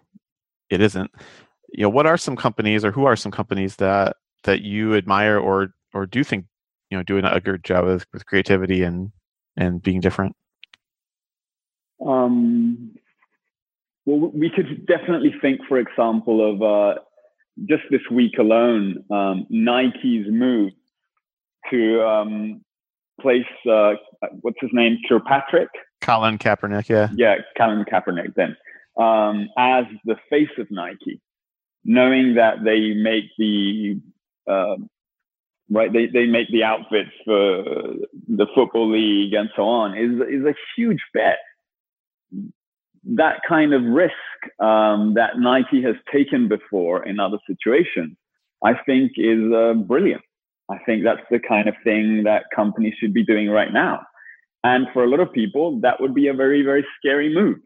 it 0.71 0.81
isn't. 0.81 1.11
You 1.73 1.83
know, 1.83 1.89
what 1.89 2.07
are 2.07 2.17
some 2.17 2.37
companies, 2.37 2.85
or 2.85 2.93
who 2.93 3.05
are 3.05 3.17
some 3.17 3.33
companies 3.33 3.77
that 3.77 4.17
that 4.45 4.63
you 4.63 4.95
admire, 4.95 5.39
or 5.39 5.75
or 5.95 6.07
do 6.07 6.25
think 6.25 6.47
you 6.91 6.97
know 6.97 7.03
doing 7.03 7.25
a 7.25 7.41
good 7.41 7.65
job 7.65 7.87
with, 7.87 8.07
with 8.13 8.27
creativity 8.27 8.83
and 8.83 9.13
and 9.57 9.83
being 9.83 10.01
different? 10.01 10.37
Um, 12.05 12.95
well, 14.11 14.31
we 14.35 14.51
could 14.51 14.87
definitely 14.87 15.35
think, 15.41 15.61
for 15.69 15.79
example, 15.79 16.55
of 16.55 16.63
uh, 16.63 17.01
just 17.69 17.83
this 17.91 18.01
week 18.11 18.39
alone, 18.39 19.05
um, 19.11 19.47
Nike's 19.51 20.27
move 20.29 20.73
to 21.71 22.03
um, 22.03 22.63
place 23.21 23.45
uh, 23.71 23.93
what's 24.41 24.59
his 24.61 24.71
name, 24.73 24.99
Kirkpatrick, 25.09 25.69
Colin 26.01 26.39
Kaepernick, 26.39 26.89
yeah, 26.89 27.09
yeah, 27.15 27.37
Colin 27.57 27.85
Kaepernick, 27.85 28.35
then. 28.35 28.57
Um, 28.99 29.49
as 29.57 29.85
the 30.05 30.17
face 30.29 30.51
of 30.59 30.67
Nike, 30.71 31.21
knowing 31.85 32.35
that 32.35 32.65
they 32.65 32.93
make 32.95 33.25
the 33.39 34.01
uh, 34.51 34.77
right, 35.71 35.93
they 35.93 36.07
they 36.07 36.27
make 36.27 36.49
the 36.51 36.65
outfits 36.65 37.11
for 37.25 37.63
the 38.29 38.47
football 38.55 38.91
league 38.91 39.33
and 39.35 39.49
so 39.55 39.63
on 39.63 39.97
is 39.97 40.21
is 40.29 40.45
a 40.45 40.55
huge 40.77 41.01
bet 41.15 41.39
that 43.05 43.41
kind 43.49 43.73
of 43.73 43.83
risk 43.83 44.13
um, 44.61 45.15
that 45.15 45.39
Nike 45.39 45.83
has 45.83 45.97
taken 46.13 46.49
before 46.49 47.07
in 47.07 47.19
other 47.19 47.39
situations, 47.47 48.17
I 48.65 48.75
think 48.87 49.13
is 49.17 49.53
uh, 49.53 49.75
brilliant. 49.75 50.23
I 50.71 50.79
think 50.87 51.03
that's 51.05 51.27
the 51.31 51.41
kind 51.41 51.69
of 51.69 51.75
thing 51.83 52.23
that 52.25 52.45
companies 52.55 52.95
should 53.01 53.13
be 53.13 53.25
doing 53.25 53.49
right 53.49 53.73
now. 53.73 54.01
And 54.63 54.87
for 54.93 55.05
a 55.05 55.09
lot 55.09 55.21
of 55.21 55.33
people, 55.33 55.81
that 55.81 56.01
would 56.01 56.15
be 56.15 56.29
a 56.29 56.35
very, 56.35 56.63
very 56.63 56.87
scary 56.99 57.35
move. 57.35 57.59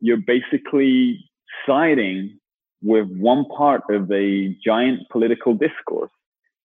You're 0.00 0.18
basically 0.26 1.24
siding 1.66 2.38
with 2.82 3.08
one 3.16 3.44
part 3.56 3.82
of 3.90 4.10
a 4.12 4.56
giant 4.64 5.00
political 5.10 5.54
discourse. 5.54 6.10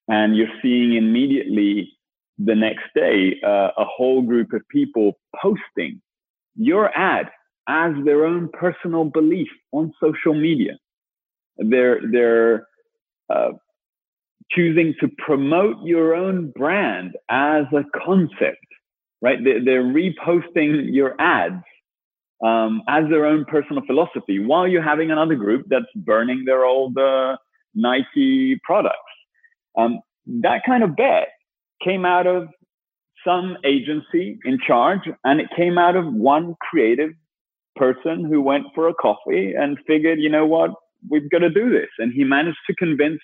And 0.07 0.35
you're 0.35 0.47
seeing 0.61 0.95
immediately 0.95 1.91
the 2.37 2.55
next 2.55 2.83
day 2.93 3.39
uh, 3.43 3.69
a 3.77 3.85
whole 3.85 4.21
group 4.21 4.53
of 4.53 4.61
people 4.69 5.13
posting 5.41 6.01
your 6.55 6.95
ad 6.95 7.29
as 7.67 7.93
their 8.03 8.25
own 8.25 8.49
personal 8.53 9.05
belief 9.05 9.49
on 9.71 9.93
social 10.01 10.33
media. 10.33 10.77
They're, 11.57 11.99
they're 12.11 12.67
uh, 13.33 13.51
choosing 14.51 14.93
to 14.99 15.09
promote 15.17 15.77
your 15.83 16.13
own 16.13 16.51
brand 16.51 17.15
as 17.29 17.65
a 17.73 17.83
concept, 18.05 18.65
right? 19.21 19.39
They're, 19.43 19.63
they're 19.63 19.83
reposting 19.83 20.93
your 20.93 21.19
ads 21.19 21.63
um, 22.43 22.83
as 22.87 23.05
their 23.09 23.25
own 23.25 23.45
personal 23.45 23.83
philosophy 23.85 24.39
while 24.39 24.67
you're 24.67 24.83
having 24.83 25.11
another 25.11 25.35
group 25.35 25.65
that's 25.69 25.85
burning 25.95 26.43
their 26.45 26.65
old 26.65 26.97
uh, 26.97 27.37
Nike 27.73 28.59
products. 28.63 28.99
Um, 29.77 29.99
that 30.41 30.61
kind 30.65 30.83
of 30.83 30.95
bet 30.95 31.29
came 31.83 32.05
out 32.05 32.27
of 32.27 32.47
some 33.25 33.57
agency 33.65 34.37
in 34.45 34.59
charge 34.65 35.01
and 35.23 35.41
it 35.41 35.47
came 35.55 35.77
out 35.77 35.95
of 35.95 36.13
one 36.13 36.55
creative 36.61 37.11
person 37.75 38.25
who 38.25 38.41
went 38.41 38.65
for 38.73 38.87
a 38.87 38.93
coffee 38.93 39.53
and 39.53 39.77
figured, 39.87 40.19
you 40.19 40.29
know 40.29 40.45
what, 40.45 40.71
we've 41.09 41.29
got 41.29 41.39
to 41.39 41.49
do 41.49 41.69
this. 41.69 41.89
And 41.99 42.11
he 42.13 42.23
managed 42.23 42.57
to 42.67 42.75
convince 42.75 43.19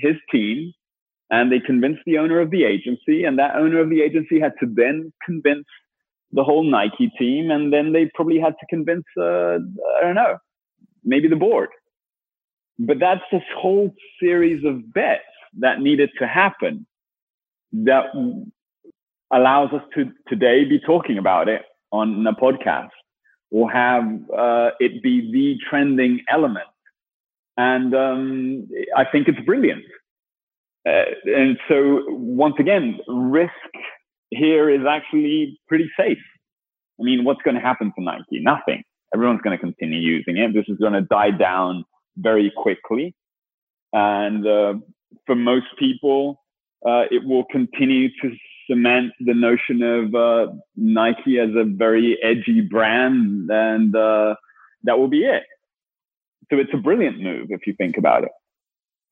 his 0.00 0.16
team 0.30 0.72
and 1.30 1.50
they 1.50 1.60
convinced 1.60 2.02
the 2.06 2.18
owner 2.18 2.40
of 2.40 2.50
the 2.50 2.64
agency 2.64 3.24
and 3.24 3.38
that 3.38 3.56
owner 3.56 3.80
of 3.80 3.90
the 3.90 4.02
agency 4.02 4.38
had 4.38 4.52
to 4.60 4.66
then 4.70 5.12
convince 5.24 5.64
the 6.32 6.44
whole 6.44 6.62
Nike 6.62 7.10
team. 7.18 7.50
And 7.50 7.72
then 7.72 7.92
they 7.92 8.10
probably 8.14 8.38
had 8.38 8.54
to 8.60 8.66
convince, 8.68 9.04
uh, 9.18 9.58
I 9.98 10.02
don't 10.02 10.14
know, 10.14 10.36
maybe 11.04 11.28
the 11.28 11.36
board. 11.36 11.70
But 12.78 12.98
that's 12.98 13.22
this 13.30 13.42
whole 13.56 13.94
series 14.20 14.64
of 14.64 14.92
bets 14.92 15.22
that 15.58 15.80
needed 15.80 16.10
to 16.18 16.26
happen 16.26 16.86
that 17.72 18.06
allows 19.32 19.72
us 19.72 19.82
to 19.94 20.10
today 20.28 20.64
be 20.64 20.78
talking 20.78 21.18
about 21.18 21.48
it 21.48 21.62
on 21.90 22.26
a 22.26 22.32
podcast 22.32 22.90
or 23.52 23.70
have 23.70 24.04
uh, 24.36 24.70
it 24.80 25.02
be 25.02 25.30
the 25.30 25.56
trending 25.68 26.20
element. 26.28 26.66
And 27.56 27.94
um, 27.94 28.68
I 28.96 29.04
think 29.04 29.28
it's 29.28 29.40
brilliant. 29.44 29.84
Uh, 30.88 31.04
and 31.26 31.58
so, 31.68 32.02
once 32.08 32.56
again, 32.58 32.98
risk 33.06 33.52
here 34.30 34.70
is 34.70 34.80
actually 34.88 35.60
pretty 35.68 35.88
safe. 35.96 36.18
I 36.98 37.04
mean, 37.04 37.24
what's 37.24 37.42
going 37.42 37.54
to 37.54 37.60
happen 37.60 37.92
to 37.96 38.04
Nike? 38.04 38.40
Nothing. 38.40 38.82
Everyone's 39.14 39.42
going 39.42 39.56
to 39.56 39.60
continue 39.60 40.00
using 40.00 40.38
it. 40.38 40.54
This 40.54 40.64
is 40.68 40.78
going 40.78 40.94
to 40.94 41.02
die 41.02 41.30
down 41.30 41.84
very 42.16 42.50
quickly. 42.56 43.14
And 43.92 44.46
uh, 44.46 44.74
for 45.26 45.34
most 45.34 45.66
people, 45.78 46.40
uh, 46.86 47.04
it 47.10 47.22
will 47.24 47.44
continue 47.52 48.08
to 48.22 48.30
cement 48.68 49.12
the 49.20 49.34
notion 49.34 49.82
of 49.82 50.14
uh, 50.14 50.52
Nike 50.76 51.38
as 51.38 51.50
a 51.56 51.64
very 51.64 52.18
edgy 52.22 52.60
brand, 52.60 53.50
and 53.50 53.94
uh, 53.94 54.34
that 54.84 54.98
will 54.98 55.08
be 55.08 55.24
it. 55.24 55.44
So 56.50 56.58
it's 56.58 56.70
a 56.74 56.78
brilliant 56.78 57.20
move 57.20 57.46
if 57.50 57.66
you 57.66 57.74
think 57.74 57.96
about 57.96 58.24
it. 58.24 58.30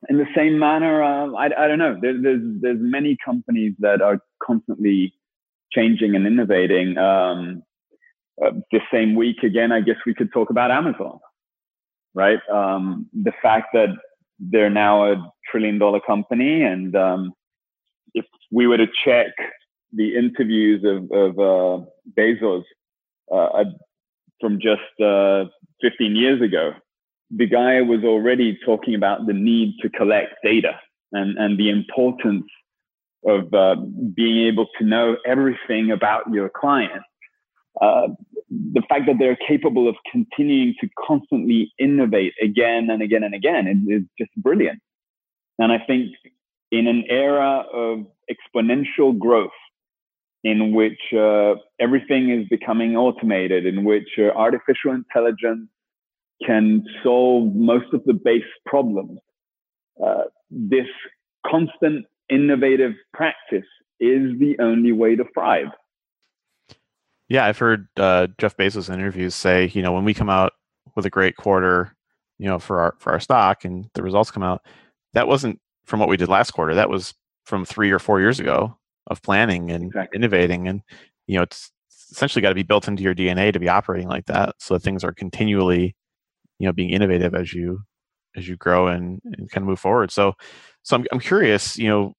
In 0.08 0.16
the 0.18 0.26
same 0.34 0.58
manner, 0.58 1.02
uh, 1.02 1.32
I, 1.32 1.46
I, 1.46 1.68
don't 1.68 1.78
know. 1.78 1.98
There, 2.00 2.20
there's 2.20 2.40
there's 2.60 2.78
many 2.80 3.16
companies 3.24 3.74
that 3.80 4.00
are 4.00 4.18
constantly 4.42 5.12
changing 5.72 6.14
and 6.14 6.26
innovating. 6.26 6.96
Um, 6.96 7.62
uh, 8.44 8.52
the 8.72 8.80
same 8.92 9.14
week, 9.14 9.42
again, 9.42 9.72
I 9.72 9.80
guess 9.80 9.96
we 10.06 10.14
could 10.14 10.32
talk 10.32 10.48
about 10.48 10.70
Amazon, 10.70 11.18
right? 12.14 12.38
Um, 12.50 13.08
the 13.12 13.32
fact 13.42 13.68
that 13.74 13.88
they're 14.38 14.70
now 14.70 15.12
a 15.12 15.32
trillion 15.50 15.78
dollar 15.78 16.00
company 16.00 16.62
and 16.62 16.96
um, 16.96 17.32
if 18.14 18.24
we 18.50 18.66
were 18.66 18.76
to 18.76 18.86
check 19.04 19.28
the 19.92 20.16
interviews 20.16 20.84
of, 20.84 21.10
of 21.10 21.38
uh, 21.38 21.84
Bezos 22.16 22.64
uh, 23.32 23.64
from 24.40 24.60
just 24.60 24.80
uh, 25.02 25.44
15 25.82 26.16
years 26.16 26.40
ago, 26.40 26.72
the 27.30 27.46
guy 27.46 27.80
was 27.80 28.02
already 28.04 28.58
talking 28.64 28.94
about 28.94 29.26
the 29.26 29.32
need 29.32 29.76
to 29.82 29.88
collect 29.88 30.34
data 30.42 30.72
and, 31.12 31.38
and 31.38 31.58
the 31.58 31.70
importance 31.70 32.46
of 33.24 33.52
uh, 33.52 33.76
being 34.14 34.46
able 34.46 34.66
to 34.78 34.84
know 34.84 35.16
everything 35.26 35.90
about 35.90 36.24
your 36.32 36.48
client. 36.48 37.02
Uh, 37.80 38.08
the 38.50 38.82
fact 38.88 39.06
that 39.06 39.16
they're 39.18 39.38
capable 39.46 39.88
of 39.88 39.94
continuing 40.10 40.74
to 40.80 40.88
constantly 41.06 41.72
innovate 41.78 42.32
again 42.42 42.88
and 42.90 43.02
again 43.02 43.22
and 43.22 43.34
again 43.34 43.68
is, 43.68 44.00
is 44.00 44.06
just 44.18 44.30
brilliant. 44.36 44.80
And 45.58 45.70
I 45.70 45.78
think 45.78 46.10
in 46.70 46.86
an 46.86 47.04
era 47.08 47.64
of 47.72 48.06
exponential 48.30 49.18
growth 49.18 49.50
in 50.42 50.72
which 50.72 50.98
uh, 51.12 51.54
everything 51.78 52.30
is 52.30 52.48
becoming 52.48 52.96
automated, 52.96 53.66
in 53.66 53.84
which 53.84 54.08
uh, 54.18 54.30
artificial 54.36 54.92
intelligence 54.92 55.68
can 56.46 56.82
solve 57.02 57.54
most 57.54 57.92
of 57.92 58.02
the 58.04 58.14
base 58.14 58.42
problems. 58.64 59.18
Uh, 60.02 60.22
this 60.50 60.86
constant 61.46 62.06
innovative 62.30 62.92
practice 63.12 63.66
is 63.98 64.38
the 64.38 64.56
only 64.60 64.92
way 64.92 65.14
to 65.14 65.24
thrive. 65.34 65.66
Yeah, 67.28 67.44
I've 67.44 67.58
heard 67.58 67.86
uh, 67.96 68.28
Jeff 68.38 68.56
Bezos 68.56 68.88
in 68.88 68.94
interviews 68.94 69.34
say, 69.34 69.70
you 69.74 69.82
know, 69.82 69.92
when 69.92 70.04
we 70.04 70.14
come 70.14 70.30
out 70.30 70.54
with 70.96 71.06
a 71.06 71.10
great 71.10 71.36
quarter, 71.36 71.94
you 72.38 72.46
know, 72.46 72.58
for 72.58 72.80
our 72.80 72.94
for 72.98 73.12
our 73.12 73.20
stock, 73.20 73.64
and 73.64 73.88
the 73.94 74.02
results 74.02 74.30
come 74.30 74.42
out, 74.42 74.62
that 75.12 75.28
wasn't 75.28 75.60
from 75.90 75.98
what 76.00 76.08
we 76.08 76.16
did 76.16 76.28
last 76.28 76.52
quarter. 76.52 76.74
That 76.74 76.88
was 76.88 77.12
from 77.44 77.64
three 77.64 77.90
or 77.90 77.98
four 77.98 78.20
years 78.20 78.38
ago 78.38 78.78
of 79.08 79.20
planning 79.22 79.70
and 79.70 79.86
exactly. 79.86 80.16
innovating, 80.16 80.68
and 80.68 80.82
you 81.26 81.36
know, 81.36 81.42
it's 81.42 81.70
essentially 82.10 82.40
got 82.40 82.50
to 82.50 82.54
be 82.54 82.62
built 82.62 82.88
into 82.88 83.02
your 83.02 83.14
DNA 83.14 83.52
to 83.52 83.58
be 83.58 83.68
operating 83.68 84.08
like 84.08 84.26
that, 84.26 84.54
so 84.58 84.74
that 84.74 84.80
things 84.80 85.02
are 85.02 85.12
continually, 85.12 85.96
you 86.58 86.66
know, 86.66 86.72
being 86.72 86.90
innovative 86.90 87.34
as 87.34 87.52
you 87.52 87.82
as 88.36 88.46
you 88.46 88.56
grow 88.56 88.86
and, 88.86 89.20
and 89.24 89.50
kind 89.50 89.64
of 89.64 89.68
move 89.68 89.80
forward. 89.80 90.12
So, 90.12 90.34
so 90.84 90.96
I'm 90.96 91.04
I'm 91.10 91.18
curious, 91.18 91.76
you 91.76 91.88
know, 91.88 92.14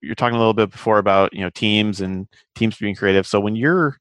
you're 0.00 0.14
talking 0.14 0.36
a 0.36 0.38
little 0.38 0.54
bit 0.54 0.70
before 0.70 0.98
about 0.98 1.34
you 1.34 1.40
know 1.40 1.50
teams 1.50 2.00
and 2.00 2.28
teams 2.54 2.76
being 2.78 2.94
creative. 2.94 3.26
So 3.26 3.40
when 3.40 3.56
you're 3.56 3.98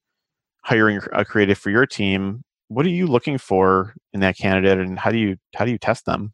hiring 0.63 0.99
a 1.11 1.25
creative 1.25 1.57
for 1.57 1.71
your 1.71 1.87
team, 1.87 2.43
what 2.67 2.85
are 2.85 2.89
you 2.89 3.07
looking 3.07 3.39
for 3.39 3.95
in 4.13 4.19
that 4.19 4.37
candidate, 4.37 4.77
and 4.77 4.99
how 4.99 5.09
do 5.09 5.17
you 5.17 5.37
how 5.55 5.65
do 5.65 5.71
you 5.71 5.79
test 5.79 6.05
them? 6.05 6.33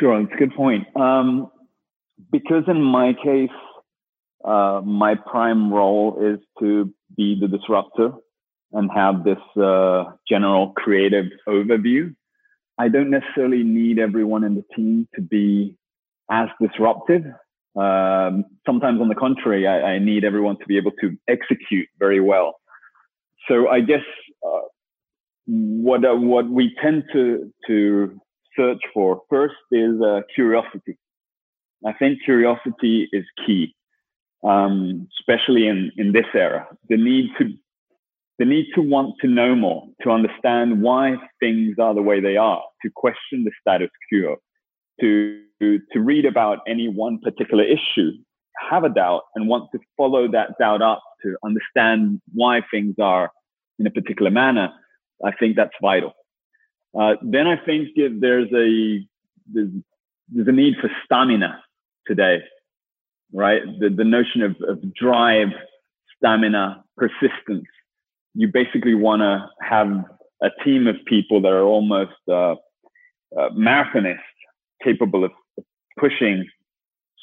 Sure, 0.00 0.20
it's 0.20 0.32
a 0.32 0.36
good 0.36 0.54
point. 0.54 0.86
Um, 0.96 1.50
because 2.34 2.64
in 2.66 2.82
my 2.82 3.12
case, 3.12 3.58
uh, 4.44 4.80
my 4.84 5.14
prime 5.14 5.72
role 5.72 6.18
is 6.20 6.40
to 6.58 6.92
be 7.16 7.38
the 7.40 7.46
disruptor 7.46 8.10
and 8.72 8.90
have 8.92 9.22
this 9.22 9.44
uh, 9.56 10.02
general 10.28 10.72
creative 10.72 11.26
overview. 11.48 12.12
I 12.76 12.88
don't 12.88 13.10
necessarily 13.10 13.62
need 13.62 14.00
everyone 14.00 14.42
in 14.42 14.56
the 14.56 14.64
team 14.74 15.06
to 15.14 15.20
be 15.22 15.76
as 16.28 16.48
disruptive. 16.60 17.22
Um, 17.76 18.44
sometimes, 18.66 19.00
on 19.00 19.08
the 19.08 19.14
contrary, 19.14 19.68
I, 19.68 19.94
I, 19.94 19.98
need 20.00 20.24
everyone 20.24 20.58
to 20.58 20.66
be 20.66 20.76
able 20.76 20.92
to 21.02 21.16
execute 21.28 21.88
very 22.00 22.20
well. 22.20 22.56
So, 23.48 23.68
I 23.68 23.80
guess 23.80 24.06
uh, 24.44 24.66
what 25.46 26.04
uh, 26.04 26.16
what 26.16 26.48
we 26.48 26.74
tend 26.82 27.04
to 27.12 27.52
to 27.68 28.20
search 28.56 28.82
for 28.92 29.22
first 29.30 29.54
is 29.70 30.00
uh, 30.02 30.22
curiosity. 30.34 30.96
I 31.86 31.92
think 31.92 32.22
curiosity 32.24 33.08
is 33.12 33.24
key, 33.46 33.74
um, 34.42 35.08
especially 35.20 35.66
in 35.66 35.92
in 35.96 36.12
this 36.12 36.26
era. 36.34 36.66
The 36.88 36.96
need 36.96 37.30
to 37.38 37.52
the 38.38 38.44
need 38.44 38.66
to 38.74 38.80
want 38.80 39.14
to 39.20 39.28
know 39.28 39.54
more, 39.54 39.86
to 40.02 40.10
understand 40.10 40.82
why 40.82 41.16
things 41.40 41.76
are 41.78 41.94
the 41.94 42.02
way 42.02 42.20
they 42.20 42.36
are, 42.36 42.62
to 42.82 42.90
question 42.94 43.44
the 43.44 43.52
status 43.60 43.90
quo, 44.08 44.36
to, 45.00 45.40
to 45.60 46.00
read 46.00 46.24
about 46.24 46.58
any 46.66 46.88
one 46.88 47.20
particular 47.20 47.64
issue, 47.64 48.10
have 48.70 48.84
a 48.84 48.88
doubt, 48.88 49.22
and 49.34 49.48
want 49.48 49.70
to 49.72 49.78
follow 49.96 50.28
that 50.28 50.58
doubt 50.58 50.82
up 50.82 51.00
to 51.22 51.36
understand 51.44 52.20
why 52.32 52.60
things 52.70 52.96
are 53.00 53.30
in 53.78 53.86
a 53.86 53.90
particular 53.90 54.30
manner, 54.30 54.70
I 55.24 55.32
think 55.32 55.56
that's 55.56 55.72
vital. 55.80 56.12
Uh, 56.98 57.14
then 57.22 57.46
I 57.46 57.56
think 57.56 57.88
if 57.96 58.20
there's 58.20 58.48
a 58.52 59.06
there's, 59.52 59.70
there's, 60.28 60.48
a 60.48 60.52
need 60.52 60.74
for 60.80 60.90
stamina 61.04 61.60
today, 62.06 62.38
right? 63.32 63.62
The, 63.80 63.90
the 63.90 64.04
notion 64.04 64.42
of, 64.42 64.56
of 64.68 64.94
drive, 64.94 65.48
stamina, 66.16 66.84
persistence. 66.96 67.66
You 68.34 68.48
basically 68.48 68.94
want 68.94 69.20
to 69.20 69.48
have 69.60 69.88
a 70.42 70.48
team 70.64 70.86
of 70.86 70.96
people 71.06 71.40
that 71.42 71.52
are 71.52 71.62
almost 71.62 72.12
uh, 72.28 72.52
uh, 72.52 73.50
marathonists 73.56 74.18
capable 74.82 75.24
of 75.24 75.30
pushing 75.98 76.46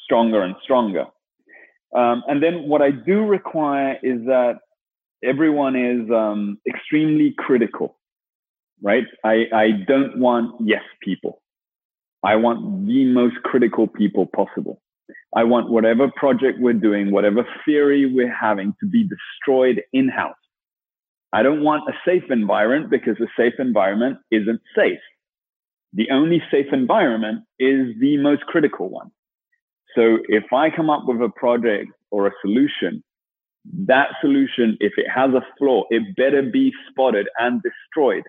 stronger 0.04 0.42
and 0.42 0.54
stronger. 0.62 1.06
Um, 1.94 2.22
and 2.26 2.42
then 2.42 2.68
what 2.68 2.80
I 2.80 2.90
do 2.90 3.26
require 3.26 3.98
is 4.02 4.24
that 4.26 4.60
everyone 5.22 5.76
is 5.76 6.10
um, 6.10 6.58
extremely 6.66 7.34
critical, 7.38 7.96
right? 8.82 9.04
I, 9.24 9.44
I 9.52 9.70
don't 9.86 10.18
want 10.18 10.54
yes 10.64 10.82
people. 11.02 11.41
I 12.24 12.36
want 12.36 12.86
the 12.86 13.04
most 13.06 13.36
critical 13.44 13.86
people 13.86 14.26
possible. 14.26 14.80
I 15.34 15.44
want 15.44 15.70
whatever 15.70 16.10
project 16.14 16.58
we're 16.60 16.74
doing, 16.74 17.10
whatever 17.10 17.46
theory 17.64 18.12
we're 18.12 18.34
having 18.34 18.74
to 18.80 18.86
be 18.86 19.08
destroyed 19.08 19.82
in 19.92 20.08
house. 20.08 20.36
I 21.32 21.42
don't 21.42 21.62
want 21.62 21.88
a 21.88 21.94
safe 22.06 22.30
environment 22.30 22.90
because 22.90 23.16
a 23.20 23.26
safe 23.36 23.54
environment 23.58 24.18
isn't 24.30 24.60
safe 24.76 24.98
the 25.92 26.10
only 26.10 26.42
safe 26.50 26.66
environment 26.72 27.44
is 27.58 27.94
the 28.00 28.16
most 28.16 28.42
critical 28.46 28.88
one. 28.88 29.10
So 29.94 30.18
if 30.28 30.52
I 30.52 30.70
come 30.70 30.88
up 30.88 31.02
with 31.06 31.20
a 31.20 31.28
project 31.28 31.90
or 32.10 32.26
a 32.26 32.32
solution, 32.40 33.02
that 33.86 34.08
solution, 34.20 34.76
if 34.80 34.94
it 34.96 35.06
has 35.14 35.30
a 35.34 35.44
flaw, 35.58 35.84
it 35.90 36.16
better 36.16 36.42
be 36.42 36.72
spotted 36.90 37.28
and 37.38 37.62
destroyed 37.62 38.24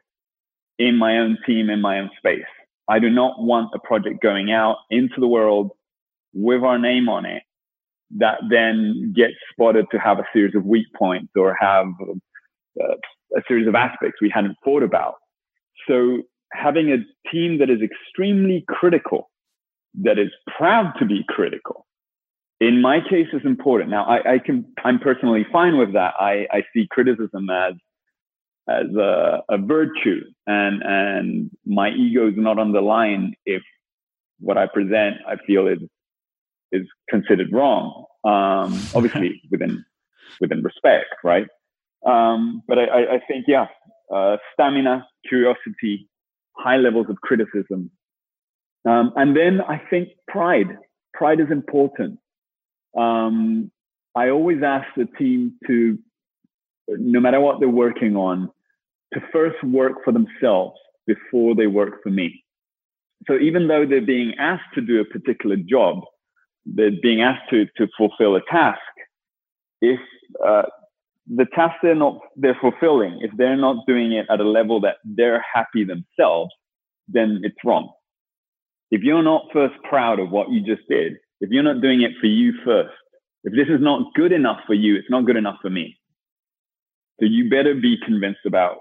in 0.78 0.98
my 0.98 1.18
own 1.18 1.38
team, 1.46 1.70
in 1.70 1.82
my 1.82 2.00
own 2.00 2.10
space. 2.18 2.44
I 2.88 3.00
do 3.00 3.10
not 3.10 3.42
want 3.42 3.72
a 3.74 3.80
project 3.80 4.22
going 4.22 4.52
out 4.52 4.78
into 4.90 5.16
the 5.20 5.28
world 5.28 5.72
with 6.34 6.64
our 6.64 6.78
name 6.78 7.10
on 7.10 7.26
it 7.26 7.44
that 8.18 8.40
then 8.50 9.14
gets 9.16 9.34
spotted 9.52 9.86
to 9.92 9.98
have 9.98 10.20
a 10.20 10.26
series 10.34 10.56
of 10.56 10.66
weak 10.66 10.88
points 10.96 11.32
or 11.36 11.56
have 11.60 11.88
uh, 12.82 12.96
a 13.36 13.42
series 13.48 13.68
of 13.68 13.76
aspects 13.76 14.22
we 14.22 14.30
hadn't 14.30 14.56
thought 14.64 14.84
about. 14.84 15.16
So 15.88 16.24
having 16.52 16.92
a 16.92 16.98
team 17.32 17.60
that 17.60 17.70
is 17.70 17.80
extremely 17.82 18.64
critical, 18.68 19.32
that 20.04 20.20
is 20.20 20.30
proud 20.58 20.94
to 21.00 21.06
be 21.06 21.24
critical, 21.28 21.86
in 22.60 22.82
my 22.82 23.00
case 23.00 23.28
is 23.34 23.42
important. 23.46 23.90
Now, 23.90 24.06
I, 24.06 24.36
I 24.36 24.40
can, 24.40 24.66
I'm 24.84 25.00
personally 25.00 25.46
fine 25.52 25.78
with 25.78 25.94
that. 25.94 26.14
I, 26.20 26.48
I 26.52 26.64
see 26.74 26.88
criticism 26.90 27.50
as, 27.50 27.74
as 28.68 28.88
a, 28.96 29.44
a 29.50 29.58
virtue 29.58 30.22
and, 30.48 30.82
and 30.84 31.52
my 31.66 31.90
ego 31.90 32.28
is 32.28 32.36
not 32.38 32.60
on 32.60 32.72
the 32.72 32.82
line 32.82 33.34
if 33.46 33.62
what 34.40 34.58
I 34.58 34.68
present, 34.68 35.18
I 35.28 35.36
feel 35.46 35.68
is, 35.68 35.80
is 36.72 36.88
considered 37.10 37.52
wrong. 37.52 38.06
Um, 38.24 38.80
obviously 38.96 39.42
within, 39.52 39.84
within 40.40 40.64
respect, 40.64 41.08
right? 41.24 41.48
Um, 42.06 42.64
but 42.68 42.78
I, 42.80 43.16
I, 43.16 43.20
think, 43.28 43.46
yeah, 43.48 43.68
uh, 44.14 44.38
stamina, 44.54 45.08
curiosity, 45.28 46.10
high 46.58 46.78
levels 46.78 47.08
of 47.10 47.18
criticism. 47.22 47.92
Um, 48.86 49.14
and 49.16 49.36
then 49.36 49.62
I 49.62 49.82
think 49.90 50.10
pride. 50.28 50.78
Pride 51.14 51.40
is 51.40 51.52
important. 51.52 52.20
Um, 52.98 53.72
I 54.16 54.30
always 54.30 54.62
ask 54.64 54.88
the 54.96 55.06
team 55.18 55.54
to, 55.68 55.98
no 56.88 57.20
matter 57.20 57.40
what 57.40 57.60
they're 57.60 57.70
working 57.70 58.16
on, 58.16 58.50
to 59.14 59.22
first 59.32 59.62
work 59.64 59.94
for 60.04 60.12
themselves 60.12 60.76
before 61.06 61.56
they 61.56 61.68
work 61.68 62.02
for 62.04 62.10
me. 62.10 62.44
So 63.28 63.38
even 63.38 63.68
though 63.68 63.86
they're 63.86 64.02
being 64.02 64.34
asked 64.38 64.74
to 64.76 64.82
do 64.82 65.00
a 65.00 65.06
particular 65.06 65.56
job, 65.56 66.02
they're 66.66 66.92
being 67.02 67.22
asked 67.22 67.50
to, 67.52 67.66
to 67.78 67.88
fulfill 67.98 68.36
a 68.36 68.42
task. 68.52 68.80
If 69.82 70.00
uh, 70.46 70.64
the 71.28 71.46
task 71.54 71.76
they're 71.82 71.96
not 71.96 72.20
they're 72.36 72.58
fulfilling, 72.60 73.20
if 73.22 73.32
they're 73.38 73.58
not 73.58 73.86
doing 73.88 74.14
it 74.14 74.26
at 74.30 74.40
a 74.40 74.48
level 74.48 74.82
that 74.82 74.98
they're 75.04 75.44
happy 75.54 75.86
themselves, 75.86 76.52
then 77.08 77.42
it's 77.44 77.56
wrong. 77.64 77.92
If 78.92 79.02
you're 79.02 79.24
not 79.24 79.48
first 79.52 79.76
proud 79.90 80.20
of 80.20 80.30
what 80.30 80.52
you 80.52 80.62
just 80.62 80.88
did, 80.90 81.14
if 81.42 81.50
you're 81.50 81.64
not 81.64 81.82
doing 81.82 82.02
it 82.02 82.12
for 82.20 82.28
you 82.28 82.54
first, 82.66 82.94
if 83.44 83.54
this 83.54 83.68
is 83.68 83.82
not 83.82 84.14
good 84.16 84.32
enough 84.32 84.60
for 84.66 84.74
you, 84.74 84.96
it's 84.96 85.10
not 85.10 85.26
good 85.26 85.36
enough 85.36 85.58
for 85.62 85.70
me. 85.70 85.98
So 87.20 87.26
you 87.26 87.50
better 87.50 87.76
be 87.76 87.98
convinced 88.04 88.46
about 88.46 88.80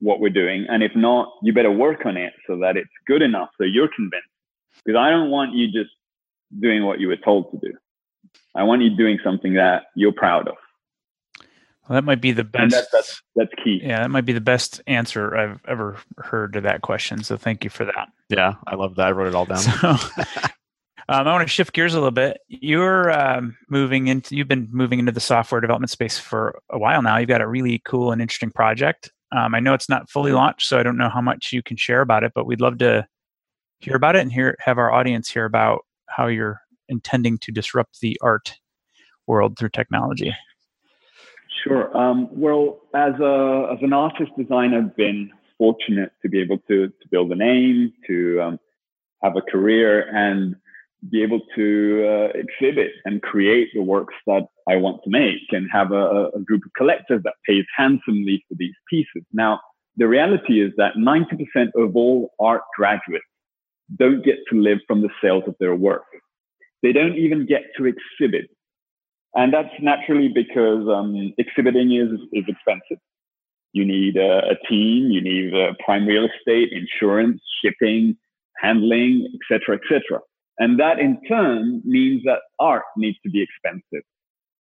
what 0.00 0.20
we're 0.20 0.30
doing. 0.30 0.66
And 0.68 0.82
if 0.82 0.92
not, 0.94 1.32
you 1.42 1.52
better 1.52 1.70
work 1.70 2.04
on 2.04 2.16
it 2.16 2.32
so 2.46 2.58
that 2.58 2.76
it's 2.76 2.90
good 3.06 3.22
enough 3.22 3.50
so 3.58 3.64
you're 3.64 3.88
convinced. 3.94 4.28
Because 4.84 4.98
I 4.98 5.10
don't 5.10 5.30
want 5.30 5.54
you 5.54 5.66
just 5.66 5.90
doing 6.60 6.84
what 6.84 7.00
you 7.00 7.08
were 7.08 7.16
told 7.16 7.50
to 7.52 7.58
do. 7.58 7.72
I 8.54 8.62
want 8.64 8.82
you 8.82 8.96
doing 8.96 9.18
something 9.24 9.54
that 9.54 9.84
you're 9.94 10.12
proud 10.12 10.48
of. 10.48 10.56
Well, 11.88 11.94
that 11.94 12.04
might 12.04 12.20
be 12.20 12.32
the 12.32 12.44
best. 12.44 12.72
That, 12.72 12.86
that's, 12.92 13.22
that's 13.36 13.52
key. 13.62 13.80
Yeah, 13.82 14.00
that 14.00 14.10
might 14.10 14.24
be 14.24 14.32
the 14.32 14.40
best 14.40 14.82
answer 14.88 15.36
I've 15.36 15.60
ever 15.68 15.96
heard 16.18 16.54
to 16.54 16.60
that 16.62 16.82
question. 16.82 17.22
So 17.22 17.36
thank 17.36 17.62
you 17.62 17.70
for 17.70 17.84
that. 17.84 18.08
Yeah, 18.28 18.54
I 18.66 18.74
love 18.74 18.96
that. 18.96 19.06
I 19.06 19.10
wrote 19.12 19.28
it 19.28 19.34
all 19.36 19.44
down. 19.44 19.58
So, 19.58 19.96
um, 21.08 21.26
I 21.26 21.32
want 21.32 21.46
to 21.46 21.52
shift 21.52 21.72
gears 21.72 21.94
a 21.94 21.98
little 21.98 22.10
bit. 22.10 22.38
You're 22.48 23.12
um, 23.12 23.56
moving 23.68 24.08
into. 24.08 24.36
You've 24.36 24.48
been 24.48 24.68
moving 24.72 24.98
into 24.98 25.12
the 25.12 25.20
software 25.20 25.60
development 25.60 25.90
space 25.90 26.18
for 26.18 26.58
a 26.70 26.78
while 26.78 27.02
now. 27.02 27.16
You've 27.18 27.28
got 27.28 27.40
a 27.40 27.48
really 27.48 27.80
cool 27.84 28.12
and 28.12 28.20
interesting 28.20 28.50
project. 28.50 29.12
Um, 29.36 29.54
I 29.54 29.60
know 29.60 29.74
it's 29.74 29.88
not 29.88 30.10
fully 30.10 30.32
launched, 30.32 30.68
so 30.68 30.78
I 30.78 30.82
don't 30.82 30.96
know 30.96 31.08
how 31.08 31.20
much 31.20 31.52
you 31.52 31.62
can 31.62 31.76
share 31.76 32.00
about 32.00 32.24
it. 32.24 32.32
But 32.34 32.46
we'd 32.46 32.60
love 32.60 32.78
to 32.78 33.06
hear 33.80 33.96
about 33.96 34.16
it 34.16 34.22
and 34.22 34.32
hear 34.32 34.56
have 34.60 34.78
our 34.78 34.92
audience 34.92 35.28
hear 35.28 35.44
about 35.44 35.84
how 36.08 36.26
you're 36.26 36.60
intending 36.88 37.38
to 37.38 37.52
disrupt 37.52 38.00
the 38.00 38.18
art 38.22 38.54
world 39.26 39.58
through 39.58 39.70
technology. 39.70 40.34
Sure. 41.64 41.96
Um, 41.96 42.28
well, 42.32 42.80
as 42.94 43.14
a 43.20 43.68
as 43.72 43.78
an 43.82 43.92
artist 43.92 44.32
designer, 44.36 44.78
I've 44.78 44.96
been 44.96 45.30
fortunate 45.58 46.12
to 46.22 46.28
be 46.28 46.40
able 46.40 46.58
to, 46.68 46.88
to 46.88 47.08
build 47.10 47.32
a 47.32 47.36
name, 47.36 47.92
to 48.06 48.40
um, 48.40 48.60
have 49.22 49.36
a 49.36 49.40
career, 49.40 50.08
and 50.14 50.56
be 51.10 51.22
able 51.22 51.40
to 51.54 52.06
uh, 52.06 52.38
exhibit 52.38 52.92
and 53.04 53.22
create 53.22 53.68
the 53.74 53.82
works 53.82 54.14
that 54.26 54.46
I 54.68 54.76
want 54.76 55.02
to 55.04 55.10
make 55.10 55.46
and 55.50 55.68
have 55.72 55.92
a, 55.92 56.30
a, 56.34 56.40
group 56.40 56.62
of 56.64 56.72
collectors 56.76 57.22
that 57.24 57.34
pays 57.48 57.64
handsomely 57.76 58.44
for 58.48 58.54
these 58.56 58.74
pieces. 58.90 59.22
Now, 59.32 59.60
the 59.96 60.08
reality 60.08 60.60
is 60.60 60.72
that 60.76 60.94
90% 60.96 61.68
of 61.76 61.96
all 61.96 62.30
art 62.40 62.62
graduates 62.76 63.24
don't 63.96 64.24
get 64.24 64.36
to 64.50 64.60
live 64.60 64.78
from 64.86 65.02
the 65.02 65.08
sales 65.22 65.44
of 65.46 65.54
their 65.60 65.74
work. 65.74 66.04
They 66.82 66.92
don't 66.92 67.16
even 67.16 67.46
get 67.46 67.62
to 67.78 67.86
exhibit. 67.86 68.50
And 69.34 69.52
that's 69.52 69.72
naturally 69.80 70.28
because 70.28 70.88
um, 70.88 71.32
exhibiting 71.38 71.92
is, 71.94 72.10
is 72.32 72.44
expensive. 72.48 72.98
You 73.72 73.84
need 73.84 74.16
a, 74.16 74.50
a 74.50 74.68
team, 74.68 75.10
you 75.10 75.20
need 75.20 75.54
a 75.54 75.74
prime 75.84 76.06
real 76.06 76.26
estate, 76.26 76.70
insurance, 76.72 77.40
shipping, 77.62 78.16
handling, 78.60 79.28
etc., 79.34 79.76
etc. 79.76 80.20
And 80.58 80.80
that 80.80 80.98
in 80.98 81.20
turn 81.28 81.82
means 81.84 82.22
that 82.24 82.40
art 82.58 82.84
needs 82.96 83.18
to 83.24 83.30
be 83.30 83.42
expensive. 83.42 84.04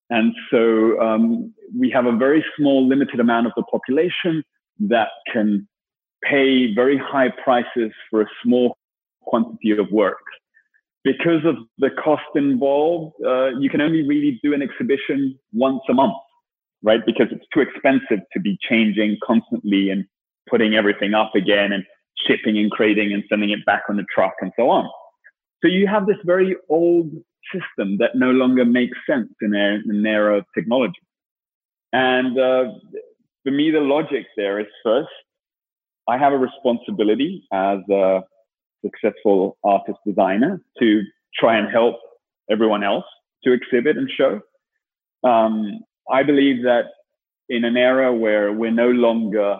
And 0.09 0.33
so 0.51 0.99
um, 1.01 1.53
we 1.77 1.89
have 1.91 2.05
a 2.05 2.15
very 2.15 2.45
small, 2.57 2.87
limited 2.87 3.19
amount 3.19 3.47
of 3.47 3.53
the 3.55 3.63
population 3.63 4.43
that 4.79 5.09
can 5.31 5.67
pay 6.23 6.73
very 6.73 6.97
high 6.97 7.29
prices 7.43 7.91
for 8.09 8.21
a 8.21 8.27
small 8.43 8.77
quantity 9.21 9.71
of 9.71 9.89
work. 9.91 10.19
Because 11.03 11.45
of 11.45 11.55
the 11.77 11.89
cost 11.91 12.23
involved, 12.35 13.13
uh, 13.25 13.49
you 13.59 13.69
can 13.69 13.81
only 13.81 14.07
really 14.07 14.39
do 14.43 14.53
an 14.53 14.61
exhibition 14.61 15.37
once 15.53 15.81
a 15.89 15.93
month, 15.93 16.15
right? 16.81 17.05
Because 17.05 17.27
it's 17.31 17.45
too 17.53 17.61
expensive 17.61 18.19
to 18.33 18.39
be 18.39 18.57
changing 18.67 19.17
constantly 19.23 19.89
and 19.89 20.05
putting 20.49 20.75
everything 20.75 21.13
up 21.13 21.33
again 21.35 21.71
and 21.71 21.83
shipping 22.25 22.57
and 22.57 22.71
crating 22.71 23.13
and 23.13 23.23
sending 23.29 23.51
it 23.51 23.63
back 23.65 23.83
on 23.89 23.97
the 23.97 24.05
truck 24.13 24.33
and 24.41 24.51
so 24.57 24.69
on. 24.69 24.89
So 25.61 25.67
you 25.67 25.87
have 25.87 26.05
this 26.05 26.17
very 26.25 26.55
old 26.69 27.11
system 27.53 27.97
that 27.99 28.15
no 28.15 28.31
longer 28.31 28.65
makes 28.65 28.97
sense 29.07 29.29
in, 29.41 29.55
an 29.55 30.05
era 30.05 30.39
of 30.39 30.45
technology. 30.53 31.01
And 31.93 32.37
uh, 32.37 32.65
for 33.43 33.51
me, 33.51 33.71
the 33.71 33.79
logic 33.79 34.25
there 34.35 34.59
is 34.59 34.67
first, 34.83 35.09
I 36.07 36.17
have 36.17 36.33
a 36.33 36.37
responsibility 36.37 37.47
as 37.51 37.79
a 37.89 38.21
successful 38.83 39.57
artist 39.63 39.97
designer 40.05 40.61
to 40.79 41.01
try 41.37 41.57
and 41.57 41.69
help 41.69 41.95
everyone 42.49 42.83
else 42.83 43.05
to 43.43 43.53
exhibit 43.53 43.97
and 43.97 44.09
show. 44.09 44.41
Um, 45.23 45.79
I 46.11 46.23
believe 46.23 46.63
that 46.63 46.85
in 47.49 47.63
an 47.63 47.77
era 47.77 48.13
where 48.13 48.51
we're 48.51 48.71
no 48.71 48.89
longer 48.89 49.57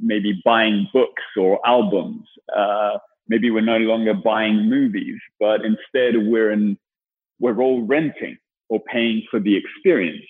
maybe 0.00 0.40
buying 0.44 0.88
books 0.92 1.22
or 1.36 1.60
albums, 1.66 2.24
uh, 2.56 2.98
maybe 3.28 3.50
we're 3.50 3.60
no 3.60 3.78
longer 3.78 4.14
buying 4.14 4.68
movies, 4.68 5.18
but 5.38 5.60
instead 5.64 6.26
we're 6.26 6.50
in, 6.50 6.78
we're 7.38 7.60
all 7.60 7.82
renting 7.82 8.36
or 8.68 8.80
paying 8.80 9.22
for 9.30 9.40
the 9.40 9.56
experience. 9.56 10.24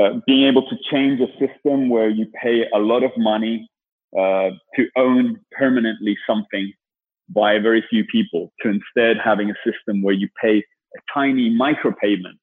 Uh, 0.00 0.20
being 0.26 0.46
able 0.46 0.62
to 0.68 0.76
change 0.90 1.20
a 1.20 1.26
system 1.38 1.88
where 1.88 2.08
you 2.08 2.26
pay 2.40 2.64
a 2.72 2.78
lot 2.78 3.02
of 3.02 3.10
money 3.16 3.68
uh, 4.16 4.50
to 4.76 4.88
own 4.96 5.38
permanently 5.52 6.16
something 6.26 6.72
by 7.28 7.58
very 7.58 7.84
few 7.90 8.04
people 8.04 8.52
to 8.62 8.68
instead 8.68 9.16
having 9.22 9.50
a 9.50 9.54
system 9.64 10.02
where 10.02 10.14
you 10.14 10.28
pay 10.40 10.58
a 10.58 11.00
tiny 11.12 11.50
micro 11.50 11.92
payment 12.00 12.38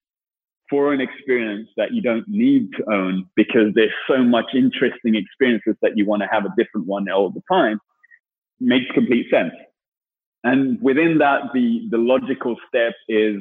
for 0.70 0.94
an 0.94 1.00
experience 1.00 1.70
that 1.78 1.94
you 1.94 2.02
don't 2.02 2.28
need 2.28 2.70
to 2.74 2.84
own 2.92 3.26
because 3.36 3.74
there's 3.74 3.94
so 4.08 4.24
much 4.24 4.46
interesting 4.54 5.16
experiences 5.16 5.76
that 5.82 5.92
you 5.96 6.06
want 6.06 6.22
to 6.22 6.28
have 6.32 6.44
a 6.46 6.54
different 6.58 6.86
one 6.88 7.10
all 7.10 7.30
the 7.30 7.42
time 7.52 7.80
makes 8.60 8.86
complete 8.94 9.28
sense. 9.32 9.54
And 10.44 10.80
within 10.82 11.18
that, 11.20 11.42
the, 11.54 11.88
the 11.90 11.98
logical 11.98 12.56
step 12.68 12.94
is 13.08 13.38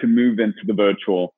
to 0.00 0.06
move 0.06 0.38
into 0.38 0.60
the 0.66 0.74
virtual, 0.74 1.34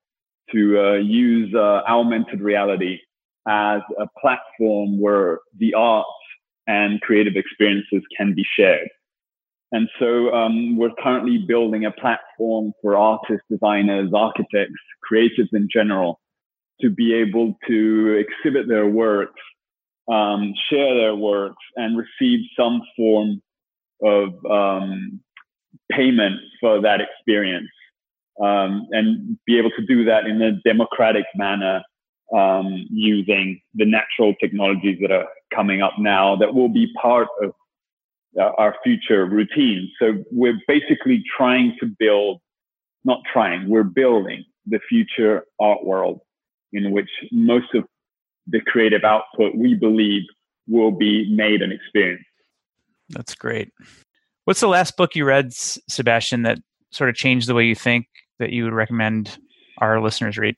to 0.52 0.80
uh, 0.80 0.92
use 0.94 1.54
uh, 1.54 1.82
augmented 1.88 2.40
reality 2.40 2.98
as 3.46 3.80
a 3.98 4.06
platform 4.20 5.00
where 5.00 5.40
the 5.58 5.74
arts 5.74 6.08
and 6.66 7.00
creative 7.02 7.34
experiences 7.36 8.02
can 8.16 8.34
be 8.34 8.44
shared. 8.58 8.88
And 9.70 9.88
so 9.98 10.32
um, 10.32 10.76
we're 10.76 10.94
currently 11.02 11.44
building 11.46 11.84
a 11.84 11.90
platform 11.90 12.72
for 12.80 12.96
artists, 12.96 13.44
designers, 13.50 14.10
architects, 14.14 14.74
creatives 15.10 15.52
in 15.52 15.68
general 15.72 16.20
to 16.80 16.90
be 16.90 17.14
able 17.14 17.56
to 17.68 18.24
exhibit 18.24 18.68
their 18.68 18.86
works 18.86 19.40
um, 20.08 20.52
share 20.70 20.94
their 20.94 21.14
works 21.14 21.62
and 21.76 21.96
receive 21.96 22.40
some 22.58 22.82
form 22.96 23.42
of 24.02 24.32
um, 24.50 25.20
payment 25.90 26.36
for 26.60 26.80
that 26.80 27.00
experience 27.00 27.68
um, 28.40 28.86
and 28.90 29.38
be 29.46 29.58
able 29.58 29.70
to 29.70 29.86
do 29.86 30.04
that 30.04 30.26
in 30.26 30.40
a 30.42 30.52
democratic 30.62 31.24
manner 31.34 31.82
um, 32.34 32.86
using 32.90 33.60
the 33.74 33.84
natural 33.84 34.34
technologies 34.40 34.98
that 35.00 35.12
are 35.12 35.26
coming 35.54 35.82
up 35.82 35.92
now 35.98 36.36
that 36.36 36.54
will 36.54 36.68
be 36.68 36.92
part 37.00 37.28
of 37.42 37.52
uh, 38.38 38.50
our 38.58 38.74
future 38.82 39.26
routine. 39.26 39.90
So 40.00 40.24
we're 40.30 40.58
basically 40.66 41.22
trying 41.36 41.76
to 41.80 41.86
build, 41.98 42.40
not 43.04 43.20
trying, 43.32 43.68
we're 43.68 43.84
building 43.84 44.44
the 44.66 44.80
future 44.88 45.44
art 45.60 45.84
world 45.84 46.20
in 46.72 46.90
which 46.90 47.10
most 47.30 47.72
of 47.74 47.84
the 48.46 48.60
creative 48.60 49.04
output 49.04 49.54
we 49.54 49.74
believe 49.74 50.22
will 50.68 50.90
be 50.90 51.28
made 51.34 51.62
and 51.62 51.72
experienced. 51.72 52.24
That's 53.10 53.34
great. 53.34 53.72
What's 54.44 54.60
the 54.60 54.68
last 54.68 54.96
book 54.96 55.14
you 55.14 55.24
read, 55.24 55.52
Sebastian, 55.52 56.42
that 56.42 56.58
sort 56.90 57.10
of 57.10 57.16
changed 57.16 57.48
the 57.48 57.54
way 57.54 57.64
you 57.64 57.74
think 57.74 58.06
that 58.38 58.50
you 58.50 58.64
would 58.64 58.72
recommend 58.72 59.38
our 59.78 60.00
listeners 60.00 60.38
read? 60.38 60.56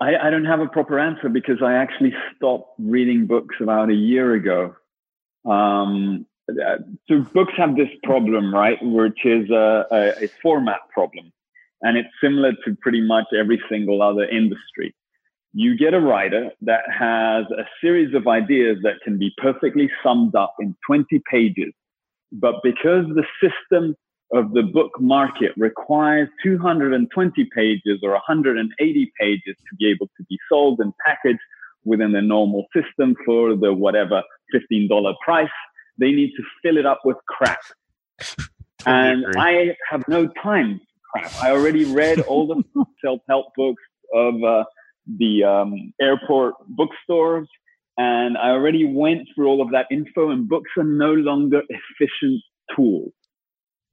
I, 0.00 0.16
I 0.16 0.30
don't 0.30 0.44
have 0.44 0.60
a 0.60 0.66
proper 0.66 0.98
answer 0.98 1.28
because 1.28 1.62
I 1.62 1.74
actually 1.74 2.14
stopped 2.36 2.74
reading 2.78 3.26
books 3.26 3.56
about 3.60 3.90
a 3.90 3.94
year 3.94 4.34
ago. 4.34 4.74
Um, 5.44 6.26
so 7.08 7.20
books 7.32 7.52
have 7.56 7.76
this 7.76 7.88
problem, 8.02 8.54
right, 8.54 8.78
which 8.82 9.24
is 9.24 9.50
a, 9.50 9.86
a, 9.90 10.24
a 10.24 10.28
format 10.42 10.80
problem, 10.92 11.32
and 11.82 11.96
it's 11.96 12.08
similar 12.22 12.52
to 12.64 12.76
pretty 12.80 13.00
much 13.00 13.26
every 13.38 13.60
single 13.68 14.02
other 14.02 14.24
industry 14.24 14.94
you 15.52 15.76
get 15.76 15.94
a 15.94 16.00
writer 16.00 16.50
that 16.62 16.82
has 16.88 17.44
a 17.50 17.64
series 17.80 18.14
of 18.14 18.28
ideas 18.28 18.78
that 18.82 19.00
can 19.02 19.18
be 19.18 19.32
perfectly 19.38 19.90
summed 20.02 20.34
up 20.34 20.54
in 20.60 20.76
20 20.86 21.22
pages. 21.30 21.72
But 22.32 22.56
because 22.62 23.06
the 23.08 23.24
system 23.42 23.96
of 24.32 24.52
the 24.52 24.62
book 24.62 24.92
market 25.00 25.52
requires 25.56 26.28
220 26.44 27.48
pages 27.54 27.98
or 28.02 28.10
180 28.12 29.12
pages 29.18 29.56
to 29.68 29.76
be 29.76 29.90
able 29.90 30.06
to 30.16 30.24
be 30.28 30.38
sold 30.48 30.78
and 30.78 30.92
packaged 31.04 31.40
within 31.84 32.12
the 32.12 32.22
normal 32.22 32.66
system 32.72 33.16
for 33.26 33.56
the 33.56 33.72
whatever 33.72 34.22
$15 34.54 35.14
price, 35.24 35.48
they 35.98 36.12
need 36.12 36.30
to 36.36 36.42
fill 36.62 36.76
it 36.76 36.86
up 36.86 37.00
with 37.04 37.16
crap. 37.26 37.60
and 38.86 39.24
I 39.36 39.76
have 39.90 40.06
no 40.06 40.28
time 40.42 40.78
for 40.78 41.20
crap. 41.20 41.42
I 41.42 41.50
already 41.50 41.84
read 41.84 42.20
all 42.20 42.46
the 42.46 42.62
self-help 43.04 43.46
books 43.56 43.82
of 44.14 44.42
uh, 44.44 44.64
the 45.06 45.44
um, 45.44 45.92
airport 46.00 46.54
bookstores. 46.68 47.48
And 47.98 48.38
I 48.38 48.50
already 48.50 48.84
went 48.84 49.28
through 49.34 49.48
all 49.48 49.60
of 49.60 49.72
that 49.72 49.86
info, 49.90 50.30
and 50.30 50.48
books 50.48 50.70
are 50.78 50.84
no 50.84 51.12
longer 51.12 51.62
efficient 51.68 52.42
tools. 52.74 53.12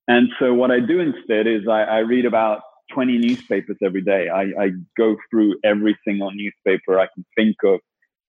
And 0.07 0.29
so, 0.39 0.53
what 0.53 0.71
I 0.71 0.79
do 0.79 0.99
instead 0.99 1.47
is 1.47 1.67
I, 1.67 1.81
I 1.81 1.97
read 1.99 2.25
about 2.25 2.61
20 2.93 3.17
newspapers 3.17 3.77
every 3.83 4.01
day. 4.01 4.29
I, 4.29 4.43
I 4.59 4.69
go 4.97 5.17
through 5.29 5.55
every 5.63 5.97
single 6.07 6.31
newspaper 6.31 6.99
I 6.99 7.07
can 7.13 7.25
think 7.35 7.57
of, 7.65 7.79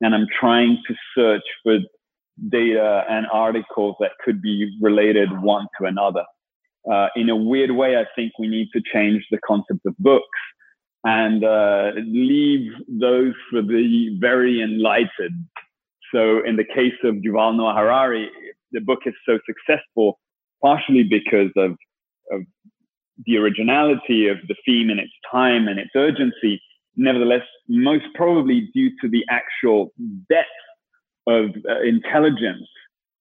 and 0.00 0.14
I'm 0.14 0.26
trying 0.40 0.82
to 0.88 0.94
search 1.14 1.44
for 1.62 1.78
data 2.48 3.04
and 3.08 3.26
articles 3.32 3.96
that 4.00 4.12
could 4.24 4.40
be 4.42 4.76
related 4.80 5.28
one 5.40 5.66
to 5.80 5.86
another. 5.86 6.24
Uh, 6.90 7.08
in 7.16 7.28
a 7.28 7.36
weird 7.36 7.70
way, 7.70 7.96
I 7.96 8.06
think 8.16 8.32
we 8.38 8.48
need 8.48 8.68
to 8.72 8.82
change 8.92 9.24
the 9.30 9.38
concept 9.46 9.80
of 9.86 9.96
books 9.98 10.24
and 11.04 11.44
uh, 11.44 11.92
leave 12.06 12.72
those 12.88 13.34
for 13.50 13.62
the 13.62 14.16
very 14.20 14.62
enlightened. 14.62 15.46
So, 16.12 16.44
in 16.44 16.56
the 16.56 16.64
case 16.64 16.98
of 17.04 17.16
Yuval 17.16 17.56
Noah 17.56 17.74
Harari, 17.74 18.30
the 18.72 18.80
book 18.80 19.00
is 19.06 19.14
so 19.26 19.38
successful 19.46 20.18
partially 20.62 21.04
because 21.04 21.50
of, 21.56 21.76
of 22.32 22.42
the 23.26 23.36
originality 23.36 24.28
of 24.28 24.38
the 24.48 24.56
theme 24.66 24.90
and 24.90 25.00
its 25.00 25.12
time 25.30 25.68
and 25.68 25.78
its 25.78 25.90
urgency. 25.94 26.60
Nevertheless, 26.96 27.42
most 27.68 28.06
probably 28.14 28.70
due 28.74 28.90
to 29.00 29.08
the 29.08 29.24
actual 29.30 29.92
depth 30.28 30.48
of 31.26 31.50
uh, 31.68 31.80
intelligence 31.82 32.66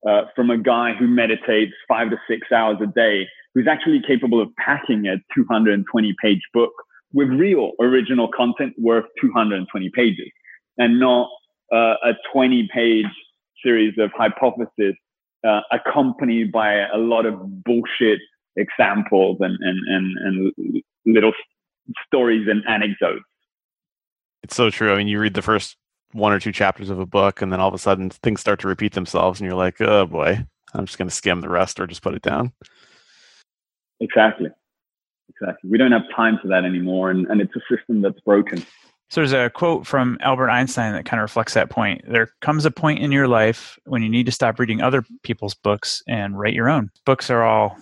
uh, 0.07 0.23
from 0.35 0.49
a 0.49 0.57
guy 0.57 0.93
who 0.97 1.07
meditates 1.07 1.73
five 1.87 2.09
to 2.09 2.17
six 2.27 2.51
hours 2.51 2.77
a 2.81 2.87
day, 2.87 3.27
who's 3.53 3.67
actually 3.67 4.01
capable 4.07 4.41
of 4.41 4.49
packing 4.57 5.07
a 5.07 5.17
220 5.35 6.15
page 6.21 6.41
book 6.53 6.71
with 7.13 7.29
real 7.29 7.71
original 7.79 8.29
content 8.35 8.73
worth 8.77 9.05
220 9.21 9.89
pages 9.95 10.29
and 10.77 10.99
not 10.99 11.29
uh, 11.73 11.95
a 12.03 12.13
20 12.33 12.69
page 12.73 13.05
series 13.63 13.93
of 13.97 14.11
hypotheses 14.15 14.95
uh, 15.47 15.61
accompanied 15.71 16.51
by 16.51 16.73
a 16.93 16.97
lot 16.97 17.25
of 17.25 17.63
bullshit 17.63 18.19
examples 18.55 19.37
and, 19.39 19.57
and, 19.61 19.79
and, 19.87 20.53
and 20.63 20.83
little 21.05 21.31
stories 22.05 22.47
and 22.49 22.63
anecdotes. 22.67 23.23
It's 24.43 24.55
so 24.55 24.69
true. 24.69 24.93
I 24.93 24.97
mean, 24.97 25.07
you 25.07 25.19
read 25.19 25.33
the 25.33 25.41
first 25.41 25.77
one 26.13 26.31
or 26.31 26.39
two 26.39 26.51
chapters 26.51 26.89
of 26.89 26.99
a 26.99 27.05
book, 27.05 27.41
and 27.41 27.51
then 27.51 27.59
all 27.59 27.67
of 27.67 27.73
a 27.73 27.79
sudden 27.79 28.09
things 28.09 28.39
start 28.39 28.59
to 28.61 28.67
repeat 28.67 28.93
themselves, 28.93 29.39
and 29.39 29.47
you're 29.47 29.57
like, 29.57 29.81
oh 29.81 30.05
boy, 30.05 30.45
I'm 30.73 30.85
just 30.85 30.97
going 30.97 31.09
to 31.09 31.15
skim 31.15 31.41
the 31.41 31.49
rest 31.49 31.79
or 31.79 31.87
just 31.87 32.01
put 32.01 32.13
it 32.13 32.21
down. 32.21 32.53
Exactly. 33.99 34.49
Exactly. 35.29 35.69
We 35.69 35.77
don't 35.77 35.91
have 35.91 36.03
time 36.15 36.39
for 36.41 36.47
that 36.47 36.65
anymore, 36.65 37.11
and, 37.11 37.27
and 37.27 37.41
it's 37.41 37.53
a 37.55 37.75
system 37.75 38.01
that's 38.01 38.19
broken. 38.21 38.65
So 39.09 39.21
there's 39.21 39.33
a 39.33 39.49
quote 39.49 39.87
from 39.87 40.17
Albert 40.21 40.49
Einstein 40.49 40.93
that 40.93 41.05
kind 41.05 41.19
of 41.21 41.23
reflects 41.23 41.53
that 41.53 41.69
point. 41.69 42.01
There 42.07 42.31
comes 42.41 42.65
a 42.65 42.71
point 42.71 42.99
in 42.99 43.11
your 43.11 43.27
life 43.27 43.79
when 43.85 44.01
you 44.03 44.09
need 44.09 44.25
to 44.25 44.31
stop 44.33 44.59
reading 44.59 44.81
other 44.81 45.05
people's 45.23 45.53
books 45.53 46.03
and 46.07 46.37
write 46.37 46.53
your 46.53 46.69
own. 46.69 46.91
Books 47.05 47.29
are 47.29 47.43
all 47.43 47.77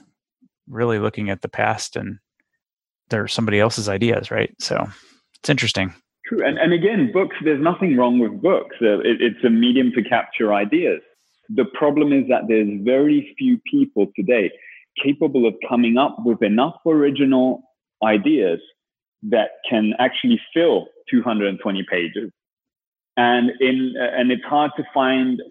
really 0.67 0.99
looking 0.99 1.29
at 1.29 1.41
the 1.41 1.47
past 1.47 1.95
and 1.95 2.19
they're 3.09 3.27
somebody 3.27 3.59
else's 3.59 3.89
ideas, 3.89 4.29
right? 4.29 4.53
So 4.59 4.87
it's 5.39 5.49
interesting. 5.49 5.93
True. 6.27 6.45
And, 6.45 6.57
and 6.57 6.73
again, 6.73 7.11
books, 7.11 7.35
there's 7.43 7.61
nothing 7.61 7.97
wrong 7.97 8.19
with 8.19 8.41
books. 8.41 8.75
Uh, 8.81 8.99
it, 8.99 9.21
it's 9.21 9.43
a 9.43 9.49
medium 9.49 9.91
to 9.93 10.03
capture 10.03 10.53
ideas. 10.53 11.01
The 11.49 11.65
problem 11.65 12.13
is 12.13 12.27
that 12.29 12.43
there's 12.47 12.69
very 12.83 13.33
few 13.37 13.59
people 13.69 14.11
today 14.15 14.51
capable 15.03 15.47
of 15.47 15.53
coming 15.67 15.97
up 15.97 16.17
with 16.25 16.41
enough 16.41 16.75
original 16.85 17.63
ideas 18.03 18.59
that 19.23 19.49
can 19.69 19.93
actually 19.99 20.39
fill 20.53 20.87
220 21.09 21.85
pages. 21.89 22.31
And 23.17 23.51
in 23.61 23.93
and 23.97 24.31
it's 24.31 24.43
hard 24.43 24.71
to 24.77 24.83
find 24.93 25.41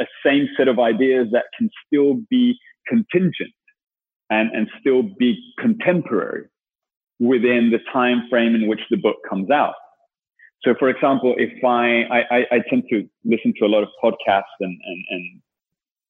a 0.00 0.06
same 0.26 0.48
set 0.56 0.66
of 0.66 0.80
ideas 0.80 1.28
that 1.32 1.44
can 1.56 1.70
still 1.86 2.14
be 2.28 2.58
contingent 2.88 3.54
and, 4.28 4.50
and 4.52 4.68
still 4.80 5.02
be 5.02 5.38
contemporary 5.58 6.46
within 7.20 7.70
the 7.70 7.78
time 7.92 8.24
frame 8.28 8.56
in 8.56 8.66
which 8.66 8.80
the 8.90 8.96
book 8.96 9.16
comes 9.28 9.50
out. 9.50 9.74
So, 10.64 10.74
for 10.78 10.88
example, 10.88 11.34
if 11.38 11.64
I, 11.64 12.04
I, 12.10 12.46
I 12.50 12.58
tend 12.68 12.84
to 12.90 13.08
listen 13.24 13.52
to 13.58 13.66
a 13.66 13.68
lot 13.68 13.82
of 13.82 13.88
podcasts 14.02 14.56
and, 14.60 14.78
and, 14.84 15.04
and 15.10 15.42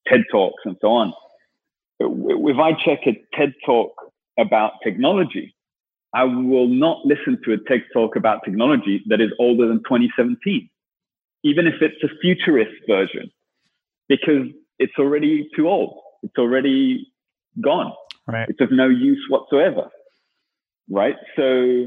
TED 0.09 0.25
Talks 0.31 0.63
and 0.65 0.77
so 0.81 0.89
on. 0.89 1.13
If 2.05 2.59
I 2.59 2.73
check 2.73 3.01
a 3.07 3.23
TED 3.37 3.55
Talk 3.65 3.93
about 4.39 4.73
technology, 4.83 5.55
I 6.15 6.25
will 6.25 6.69
not 6.69 7.05
listen 7.05 7.39
to 7.45 7.53
a 7.53 7.59
TED 7.59 7.85
Talk 7.93 8.17
about 8.17 8.45
technology 8.45 9.03
that 9.07 9.21
is 9.21 9.31
older 9.39 9.67
than 9.67 9.79
2017, 9.79 10.69
even 11.43 11.67
if 11.67 11.75
it's 11.81 12.03
a 12.03 12.09
futurist 12.21 12.73
version, 12.87 13.31
because 14.09 14.49
it's 14.79 14.93
already 14.99 15.49
too 15.57 15.69
old. 15.69 16.01
It's 16.23 16.37
already 16.39 17.13
gone. 17.61 17.93
Right. 18.27 18.49
It's 18.49 18.61
of 18.61 18.71
no 18.71 18.89
use 18.89 19.25
whatsoever. 19.29 19.89
Right. 20.91 21.17
So 21.37 21.87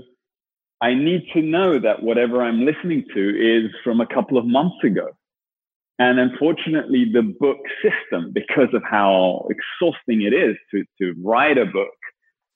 I 0.81 0.93
need 0.93 1.27
to 1.33 1.41
know 1.41 1.79
that 1.79 2.03
whatever 2.03 2.41
I'm 2.41 2.65
listening 2.65 3.05
to 3.13 3.29
is 3.29 3.71
from 3.83 4.01
a 4.01 4.07
couple 4.07 4.37
of 4.37 4.45
months 4.45 4.83
ago. 4.83 5.09
And 5.97 6.19
unfortunately, 6.19 7.05
the 7.11 7.21
book 7.21 7.59
system, 7.81 8.31
because 8.33 8.73
of 8.73 8.83
how 8.83 9.47
exhausting 9.49 10.21
it 10.21 10.33
is 10.33 10.57
to, 10.71 10.83
to 10.99 11.15
write 11.23 11.57
a 11.57 11.65
book, 11.65 11.93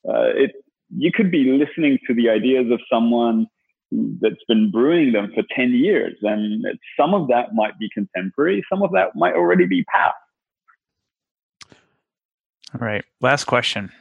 uh, 0.08 0.32
it, 0.36 0.52
you 0.96 1.12
could 1.12 1.32
be 1.32 1.46
listening 1.46 2.00
to 2.08 2.14
the 2.14 2.30
ideas 2.30 2.72
of 2.72 2.80
someone 2.92 3.48
that's 3.92 4.44
been 4.48 4.70
brewing 4.72 5.14
them 5.14 5.32
for 5.34 5.44
10 5.56 5.72
years. 5.72 6.16
And 6.22 6.66
some 7.00 7.14
of 7.14 7.28
that 7.30 7.54
might 7.54 7.80
be 7.80 7.90
contemporary, 7.94 8.64
some 8.70 8.84
of 8.84 8.92
that 8.92 9.16
might 9.16 9.36
already 9.36 9.66
be 9.66 9.84
past. 9.86 10.16
All 12.74 12.86
right. 12.86 13.04
Last 13.22 13.46
question. 13.46 13.92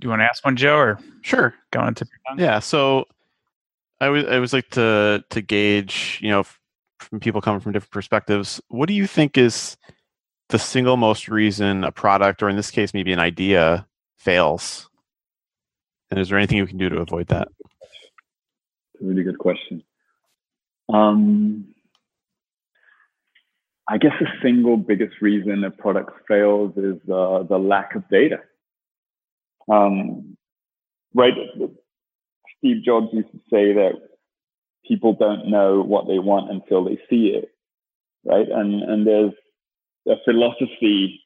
Do 0.00 0.06
you 0.06 0.08
want 0.10 0.20
to 0.20 0.24
ask 0.24 0.44
one, 0.44 0.56
Joe, 0.56 0.76
or 0.76 0.98
sure? 1.22 1.54
Go 1.70 1.80
on 1.80 1.94
to 1.94 2.06
yeah. 2.36 2.58
So 2.58 3.06
I 4.00 4.08
was 4.08 4.24
I 4.24 4.38
was 4.38 4.52
like 4.52 4.68
to 4.70 5.24
to 5.30 5.40
gauge, 5.40 6.18
you 6.20 6.30
know, 6.30 6.44
from 7.04 7.20
people 7.20 7.40
coming 7.40 7.60
from 7.60 7.72
different 7.72 7.92
perspectives. 7.92 8.60
What 8.68 8.86
do 8.86 8.94
you 8.94 9.06
think 9.06 9.38
is 9.38 9.76
the 10.48 10.58
single 10.58 10.96
most 10.96 11.28
reason 11.28 11.84
a 11.84 11.92
product, 11.92 12.42
or 12.42 12.48
in 12.48 12.56
this 12.56 12.70
case, 12.70 12.94
maybe 12.94 13.12
an 13.12 13.20
idea, 13.20 13.86
fails? 14.18 14.88
And 16.10 16.20
is 16.20 16.28
there 16.28 16.38
anything 16.38 16.58
you 16.58 16.66
can 16.66 16.78
do 16.78 16.88
to 16.88 16.98
avoid 16.98 17.28
that? 17.28 17.48
a 19.00 19.04
really 19.04 19.22
good 19.22 19.38
question. 19.38 19.82
Um, 20.92 21.74
I 23.88 23.98
guess 23.98 24.12
the 24.18 24.26
single 24.42 24.76
biggest 24.76 25.20
reason 25.20 25.64
a 25.64 25.70
product 25.70 26.26
fails 26.26 26.72
is 26.76 26.96
uh, 27.10 27.42
the 27.42 27.58
lack 27.58 27.94
of 27.94 28.08
data. 28.08 28.38
Um, 29.70 30.36
right, 31.14 31.34
Steve 32.58 32.82
Jobs 32.84 33.08
used 33.12 33.30
to 33.32 33.38
say 33.50 33.72
that 33.74 33.92
people 34.86 35.14
don't 35.14 35.48
know 35.48 35.82
what 35.82 36.06
they 36.06 36.18
want 36.18 36.50
until 36.50 36.84
they 36.84 36.98
see 37.08 37.28
it, 37.28 37.50
right? 38.24 38.48
And 38.48 38.82
and 38.82 39.06
there's 39.06 39.32
a 40.08 40.16
philosophy 40.24 41.20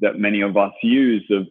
that 0.00 0.18
many 0.18 0.40
of 0.40 0.56
us 0.56 0.72
use 0.82 1.26
of 1.30 1.46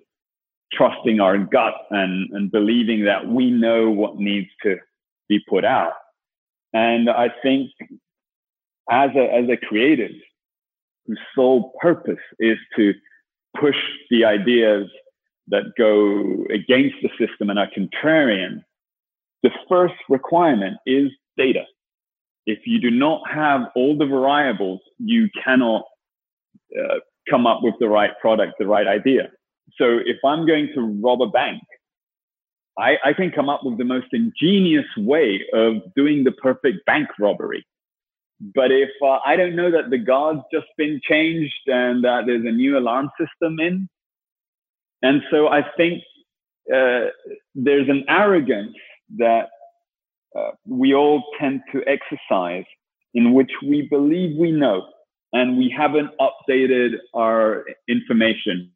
trusting 0.74 1.20
our 1.20 1.38
gut 1.38 1.74
and, 1.92 2.30
and 2.32 2.52
believing 2.52 3.06
that 3.06 3.28
we 3.28 3.52
know 3.52 3.90
what 3.90 4.18
needs 4.18 4.48
to 4.64 4.78
be 5.30 5.40
put 5.50 5.64
out. 5.66 5.94
And 6.74 7.10
I 7.10 7.30
think 7.42 7.72
as 8.90 9.10
a, 9.16 9.34
as 9.34 9.50
a 9.50 9.58
creative 9.58 10.12
whose 11.06 11.20
sole 11.36 11.74
purpose 11.82 12.24
is 12.40 12.58
to 12.76 12.94
push 13.60 13.78
the 14.10 14.26
ideas 14.26 14.88
that 15.48 15.74
go 15.78 16.46
against 16.54 16.96
the 17.02 17.10
system 17.18 17.50
and 17.50 17.58
are 17.58 17.70
contrarian, 17.78 18.64
the 19.44 19.52
first 19.70 19.96
requirement 20.10 20.78
is 20.86 21.10
data. 21.38 21.64
If 22.46 22.60
you 22.66 22.80
do 22.80 22.92
not 22.92 23.22
have 23.30 23.62
all 23.76 23.98
the 23.98 24.06
variables, 24.06 24.80
you 24.98 25.30
cannot 25.44 25.84
uh, 26.78 27.00
come 27.30 27.46
up 27.46 27.60
with 27.62 27.76
the 27.80 27.90
right 27.90 28.12
product, 28.22 28.54
the 28.60 28.68
right 28.68 28.88
idea. 28.88 29.30
So 29.78 30.00
if 30.06 30.18
I'm 30.26 30.46
going 30.46 30.70
to 30.76 31.00
rob 31.04 31.22
a 31.22 31.28
bank, 31.28 31.62
I, 32.78 32.96
I 33.04 33.14
can 33.14 33.32
come 33.32 33.50
up 33.50 33.62
with 33.64 33.78
the 33.78 33.84
most 33.84 34.08
ingenious 34.14 34.86
way 34.98 35.42
of 35.54 35.94
doing 35.96 36.24
the 36.24 36.32
perfect 36.32 36.86
bank 36.86 37.10
robbery. 37.20 37.66
But 38.54 38.72
if 38.72 38.90
uh, 39.04 39.18
I 39.26 39.36
don't 39.36 39.56
know 39.56 39.72
that 39.72 39.90
the 39.90 39.98
guard's 39.98 40.42
just 40.54 40.68
been 40.78 41.02
changed 41.04 41.68
and 41.68 42.04
that 42.04 42.24
there's 42.28 42.46
a 42.46 42.52
new 42.52 42.78
alarm 42.78 43.10
system 43.20 43.60
in, 43.60 43.90
and 45.02 45.24
so 45.32 45.48
I 45.48 45.64
think 45.76 46.04
uh, 46.74 47.10
there's 47.56 47.90
an 47.90 48.06
arrogance 48.08 48.76
that 49.18 49.50
uh, 50.36 50.52
we 50.66 50.94
all 50.94 51.24
tend 51.40 51.62
to 51.72 51.82
exercise 51.88 52.66
in 53.14 53.34
which 53.34 53.52
we 53.66 53.88
believe 53.90 54.38
we 54.38 54.52
know 54.52 54.86
and 55.34 55.58
we 55.58 55.74
haven't 55.76 56.10
updated 56.20 56.96
our 57.14 57.66
information. 57.88 58.72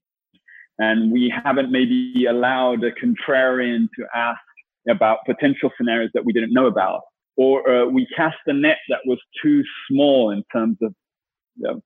And 0.79 1.11
we 1.11 1.33
haven't 1.43 1.71
maybe 1.71 2.25
allowed 2.27 2.83
a 2.83 2.91
contrarian 2.91 3.87
to 3.97 4.05
ask 4.15 4.39
about 4.89 5.19
potential 5.25 5.69
scenarios 5.77 6.09
that 6.13 6.25
we 6.25 6.33
didn't 6.33 6.53
know 6.53 6.65
about. 6.65 7.01
Or 7.37 7.69
uh, 7.69 7.85
we 7.85 8.07
cast 8.15 8.37
a 8.47 8.53
net 8.53 8.77
that 8.89 8.99
was 9.05 9.19
too 9.43 9.63
small 9.87 10.31
in 10.31 10.43
terms 10.51 10.77
of 10.81 10.95
uh, 11.67 11.79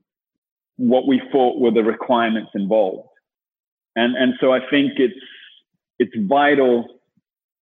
what 0.78 1.08
we 1.08 1.22
thought 1.32 1.60
were 1.60 1.72
the 1.72 1.84
requirements 1.84 2.52
involved. 2.56 3.10
And 3.96 4.16
and 4.16 4.34
so 4.42 4.54
i 4.54 4.60
think 4.70 4.94
it's 4.98 5.16
it's 6.00 6.14
vital 6.28 6.86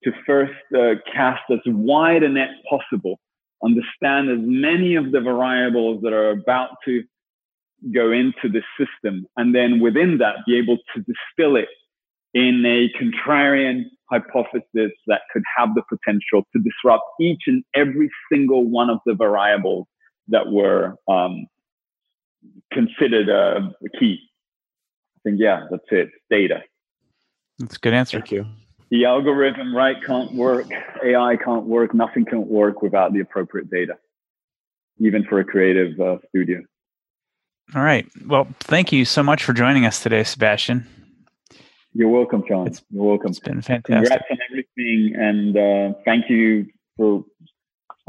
to 0.03 0.11
first 0.25 0.53
uh, 0.75 0.95
cast 1.13 1.41
as 1.51 1.59
wide 1.65 2.23
a 2.23 2.29
net 2.29 2.49
possible, 2.69 3.19
understand 3.63 4.29
as 4.29 4.39
many 4.41 4.95
of 4.95 5.11
the 5.11 5.21
variables 5.21 6.01
that 6.01 6.13
are 6.13 6.31
about 6.31 6.69
to 6.85 7.03
go 7.93 8.11
into 8.11 8.47
the 8.49 8.61
system, 8.77 9.25
and 9.37 9.55
then 9.55 9.79
within 9.79 10.17
that, 10.19 10.37
be 10.45 10.57
able 10.57 10.77
to 10.95 11.01
distill 11.01 11.55
it 11.55 11.69
in 12.33 12.63
a 12.65 12.89
contrarian 12.97 13.83
hypothesis 14.09 14.91
that 15.07 15.21
could 15.33 15.43
have 15.57 15.69
the 15.75 15.81
potential 15.89 16.45
to 16.53 16.61
disrupt 16.61 17.03
each 17.19 17.41
and 17.47 17.63
every 17.75 18.09
single 18.31 18.65
one 18.65 18.89
of 18.89 18.99
the 19.05 19.13
variables 19.13 19.87
that 20.27 20.51
were 20.51 20.95
um, 21.09 21.45
considered 22.71 23.29
uh, 23.29 23.61
key. 23.99 24.19
I 25.17 25.19
think, 25.23 25.39
yeah, 25.39 25.65
that's 25.69 25.83
it. 25.91 26.09
Data. 26.29 26.61
That's 27.59 27.75
a 27.75 27.79
good 27.79 27.93
answer. 27.93 28.19
Thank 28.19 28.31
you 28.31 28.45
the 28.91 29.05
algorithm 29.05 29.75
right 29.75 29.97
can't 30.05 30.33
work. 30.33 30.67
Ai 31.03 31.37
can't 31.37 31.65
work. 31.65 31.93
Nothing 31.95 32.25
can 32.25 32.47
work 32.47 32.81
without 32.83 33.13
the 33.13 33.21
appropriate 33.21 33.71
data 33.71 33.97
even 35.01 35.23
for 35.25 35.39
a 35.39 35.43
creative 35.43 35.99
uh, 35.99 36.17
studio. 36.29 36.61
All 37.75 37.81
right. 37.81 38.07
Well 38.25 38.47
thank 38.59 38.91
you 38.91 39.05
so 39.05 39.23
much 39.23 39.43
for 39.43 39.53
joining 39.53 39.85
us 39.85 40.03
today 40.03 40.23
sebastian. 40.23 40.85
You're 41.93 42.09
welcome 42.09 42.43
john. 42.47 42.67
It's, 42.67 42.83
you're 42.89 43.03
welcome. 43.03 43.31
it's 43.31 43.39
been 43.39 43.61
fantastic. 43.61 43.85
Congrats 43.85 44.23
on 44.29 44.37
everything 44.49 45.15
and 45.17 45.57
uh, 45.57 45.97
thank 46.05 46.29
you 46.29 46.67
for 46.97 47.25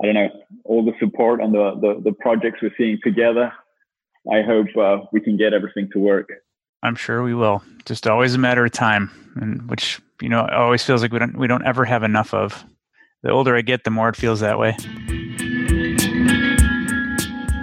i 0.03 0.07
don't 0.07 0.15
know 0.15 0.29
all 0.65 0.85
the 0.85 0.93
support 1.01 1.41
on 1.41 1.53
the, 1.53 1.75
the, 1.81 2.01
the 2.11 2.13
projects 2.13 2.61
we're 2.63 2.75
seeing 2.77 2.99
together. 3.03 3.53
I 4.33 4.43
hope 4.43 4.69
uh, 4.81 5.05
we 5.13 5.21
can 5.21 5.37
get 5.37 5.53
everything 5.53 5.89
to 5.93 5.99
work. 5.99 6.29
I'm 6.83 6.97
sure 6.97 7.23
we 7.23 7.35
will. 7.35 7.63
Just 7.85 8.07
always 8.07 8.35
a 8.35 8.39
matter 8.39 8.65
of 8.65 8.73
time, 8.73 9.11
and 9.37 9.69
which 9.71 10.01
you 10.21 10.29
know 10.29 10.47
always 10.53 10.83
feels 10.83 11.03
like 11.03 11.13
we 11.13 11.19
don't 11.19 11.37
we 11.37 11.47
don't 11.47 11.65
ever 11.65 11.85
have 11.85 12.03
enough 12.03 12.35
of. 12.35 12.65
The 13.23 13.31
older 13.31 13.57
I 13.57 13.63
get, 13.63 13.85
the 13.85 13.91
more 13.91 14.09
it 14.09 14.17
feels 14.17 14.41
that 14.41 14.59
way. 14.59 14.77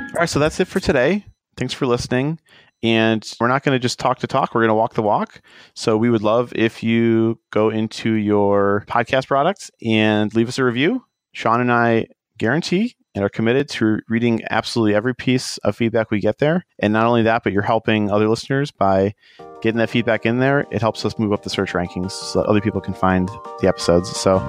All 0.09 0.21
right, 0.21 0.29
so 0.29 0.39
that's 0.39 0.59
it 0.59 0.67
for 0.67 0.79
today. 0.79 1.25
Thanks 1.57 1.73
for 1.73 1.85
listening. 1.85 2.39
And 2.81 3.29
we're 3.41 3.49
not 3.49 3.63
going 3.63 3.75
to 3.75 3.79
just 3.79 3.99
talk 3.99 4.19
to 4.19 4.27
talk, 4.27 4.55
we're 4.55 4.61
going 4.61 4.69
to 4.69 4.75
walk 4.75 4.93
the 4.93 5.01
walk. 5.01 5.41
So 5.73 5.97
we 5.97 6.09
would 6.09 6.23
love 6.23 6.53
if 6.55 6.81
you 6.81 7.39
go 7.51 7.69
into 7.69 8.13
your 8.13 8.85
podcast 8.87 9.27
products 9.27 9.69
and 9.85 10.33
leave 10.33 10.47
us 10.47 10.57
a 10.59 10.63
review. 10.63 11.03
Sean 11.33 11.59
and 11.59 11.71
I 11.71 12.07
guarantee 12.37 12.95
and 13.15 13.23
are 13.23 13.29
committed 13.29 13.67
to 13.69 13.99
reading 14.07 14.41
absolutely 14.49 14.95
every 14.95 15.15
piece 15.15 15.57
of 15.59 15.75
feedback 15.75 16.11
we 16.11 16.19
get 16.19 16.37
there. 16.37 16.65
And 16.79 16.93
not 16.93 17.05
only 17.05 17.23
that, 17.23 17.43
but 17.43 17.53
you're 17.53 17.61
helping 17.61 18.11
other 18.11 18.29
listeners 18.29 18.71
by 18.71 19.13
getting 19.61 19.79
that 19.79 19.89
feedback 19.89 20.25
in 20.25 20.39
there. 20.39 20.65
It 20.71 20.81
helps 20.81 21.03
us 21.05 21.17
move 21.17 21.33
up 21.33 21.43
the 21.43 21.49
search 21.49 21.73
rankings 21.73 22.11
so 22.11 22.41
that 22.41 22.47
other 22.47 22.61
people 22.61 22.81
can 22.81 22.93
find 22.93 23.29
the 23.61 23.67
episodes. 23.67 24.09
So 24.15 24.39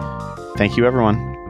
thank 0.57 0.77
you, 0.77 0.87
everyone. 0.87 1.50